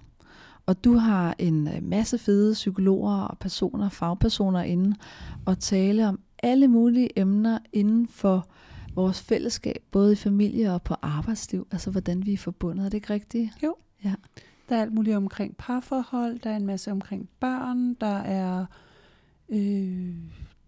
Og 0.66 0.84
du 0.84 0.94
har 0.94 1.36
en 1.40 1.68
øh, 1.68 1.84
masse 1.84 2.18
fede 2.18 2.54
psykologer 2.54 3.22
og 3.22 3.38
personer, 3.38 3.90
fagpersoner 3.90 4.62
inde 4.62 4.96
og 5.46 5.60
tale 5.60 6.08
om 6.08 6.20
alle 6.44 6.68
mulige 6.68 7.20
emner 7.20 7.60
inden 7.74 8.08
for 8.08 8.48
vores 8.96 9.22
fællesskab, 9.22 9.84
både 9.92 10.14
i 10.14 10.16
familie 10.16 10.74
og 10.74 10.82
på 10.82 10.96
arbejdsliv. 11.02 11.68
Altså 11.72 11.92
hvordan 11.92 12.26
vi 12.26 12.34
er 12.34 12.38
forbundet. 12.38 12.86
Er 12.86 12.90
det 12.90 12.98
ikke 12.98 13.14
rigtigt? 13.14 13.52
Der 14.70 14.76
er 14.76 14.82
alt 14.82 14.94
muligt 14.94 15.18
omkring 15.18 15.58
parforhold, 15.58 16.40
der 16.40 16.50
er 16.50 16.56
en 16.56 16.66
masse 16.66 16.92
omkring 16.92 17.30
børn, 17.40 17.94
der 17.94 18.18
er, 18.18 18.66
øh, 19.50 20.14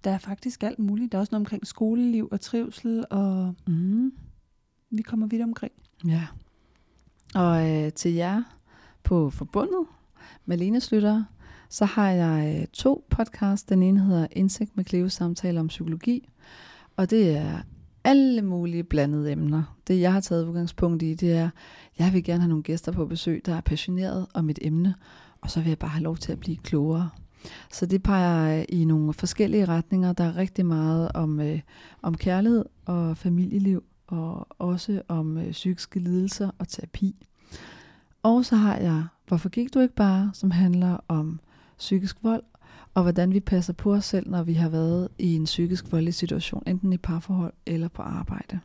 der 0.04 0.12
er 0.12 0.18
faktisk 0.18 0.64
alt 0.64 0.80
muligt. 0.80 1.12
Der 1.12 1.18
er 1.18 1.20
også 1.20 1.32
noget 1.32 1.42
omkring 1.42 1.68
skoleliv 1.68 2.28
og 2.32 2.42
trivsel, 2.42 3.06
og 3.10 3.56
Mm. 3.68 4.14
vi 4.90 5.02
kommer 5.02 5.28
vidt 5.28 5.42
omkring. 5.42 5.74
Ja. 6.08 6.28
Og 7.36 7.70
øh, 7.72 7.92
til 7.92 8.14
jer 8.14 8.44
på 9.04 9.30
Forbundet, 9.30 9.86
Malenes 10.46 10.92
lyttere, 10.92 11.26
så 11.70 11.86
har 11.86 12.10
jeg 12.10 12.60
øh, 12.62 12.68
to 12.68 13.06
podcasts. 13.10 13.64
Den 13.64 13.84
ene 13.84 14.00
hedder 14.00 14.28
Indsigt 14.32 14.78
med 14.78 14.86
Cleo 14.86 15.10
samtaler 15.10 15.62
om 15.62 15.68
psykologi, 15.68 16.30
og 16.96 17.10
det 17.10 17.38
er 17.38 17.62
alle 18.04 18.42
mulige 18.42 18.84
blandede 18.84 19.32
emner. 19.32 19.78
Det 19.88 20.00
jeg 20.00 20.14
har 20.14 20.20
taget 20.20 20.48
udgangspunkt 20.48 21.04
i, 21.04 21.14
det 21.14 21.34
er, 21.34 21.50
jeg 22.00 22.14
vil 22.14 22.24
gerne 22.24 22.42
have 22.42 22.50
nogle 22.50 22.64
gæster 22.64 22.92
på 22.92 23.06
besøg, 23.06 23.42
der 23.46 23.56
er 23.56 23.62
passioneret 23.62 24.28
om 24.34 24.50
et 24.50 24.60
emne, 24.62 24.96
og 25.42 25.52
så 25.52 25.60
vil 25.60 25.70
jeg 25.70 25.80
bare 25.80 25.90
have 25.90 26.04
lov 26.04 26.18
til 26.18 26.32
at 26.32 26.40
blive 26.40 26.58
klogere. 26.58 27.10
Så 27.72 27.86
det 27.86 28.04
peger 28.04 28.60
øh, 28.60 28.66
i 28.70 28.86
nogle 28.86 29.14
forskellige 29.14 29.66
retninger. 29.66 30.14
Der 30.14 30.24
er 30.24 30.38
rigtig 30.38 30.66
meget 30.66 31.12
om, 31.14 31.40
øh, 31.40 31.60
om 32.02 32.16
kærlighed 32.16 32.66
og 32.86 33.18
familieliv, 33.18 33.84
og 34.08 34.48
også 34.60 35.02
om 35.08 35.38
øh, 35.38 35.52
psykiske 35.52 36.00
lidelser 36.00 36.52
og 36.58 36.68
terapi. 36.68 37.16
Og 38.24 38.46
så 38.46 38.56
har 38.56 38.78
jeg 38.78 39.04
Hvorfor 39.32 39.50
gik 39.50 39.74
du 39.74 39.80
ikke 39.80 39.96
bare, 39.96 40.32
som 40.34 40.52
handler 40.52 40.98
om 41.08 41.40
psykisk 41.78 42.24
vold, 42.24 42.44
og 42.94 43.04
hvordan 43.04 43.34
vi 43.34 43.40
passer 43.40 43.74
på 43.74 43.94
os 43.94 44.06
selv, 44.06 44.30
når 44.30 44.44
vi 44.44 44.54
har 44.54 44.70
været 44.70 45.08
i 45.20 45.36
en 45.36 45.44
psykisk 45.44 45.92
voldelig 45.92 46.14
situation, 46.14 46.64
enten 46.68 46.94
i 46.94 46.98
parforhold 46.98 47.54
eller 47.66 47.88
på 47.88 48.02
arbejde. 48.02 48.60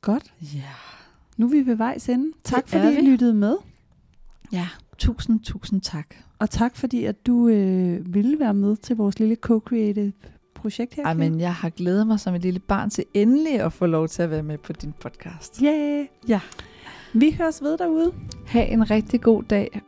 Godt. 0.00 0.34
Ja. 0.40 0.72
Nu 1.36 1.46
er 1.46 1.50
vi 1.50 1.66
ved 1.66 1.74
vejs 1.74 2.08
ende. 2.08 2.32
Tak 2.44 2.64
Det 2.64 2.70
fordi 2.70 2.98
I 2.98 3.10
lyttede 3.10 3.34
med. 3.34 3.56
Ja, 4.52 4.68
tusind, 4.98 5.40
tusind 5.40 5.80
tak. 5.80 6.14
Og 6.38 6.50
tak 6.50 6.76
fordi, 6.76 7.04
at 7.04 7.26
du 7.26 7.48
øh, 7.48 8.14
ville 8.14 8.40
være 8.40 8.54
med 8.54 8.76
til 8.76 8.96
vores 8.96 9.18
lille 9.18 9.36
co-creative 9.46 10.12
projekt 10.54 10.94
her. 10.94 11.14
Men 11.14 11.40
jeg 11.40 11.54
har 11.54 11.70
glædet 11.70 12.06
mig 12.06 12.20
som 12.20 12.34
et 12.34 12.42
lille 12.42 12.60
barn 12.60 12.90
til 12.90 13.04
endelig 13.14 13.60
at 13.60 13.72
få 13.72 13.86
lov 13.86 14.08
til 14.08 14.22
at 14.22 14.30
være 14.30 14.42
med 14.42 14.58
på 14.58 14.72
din 14.72 14.92
podcast. 15.00 15.60
Yeah. 15.64 16.06
Ja. 16.28 16.40
Vi 17.14 17.34
høres 17.38 17.62
ved 17.62 17.78
derude. 17.78 18.12
Ha' 18.46 18.64
en 18.64 18.90
rigtig 18.90 19.20
god 19.20 19.42
dag, 19.42 19.80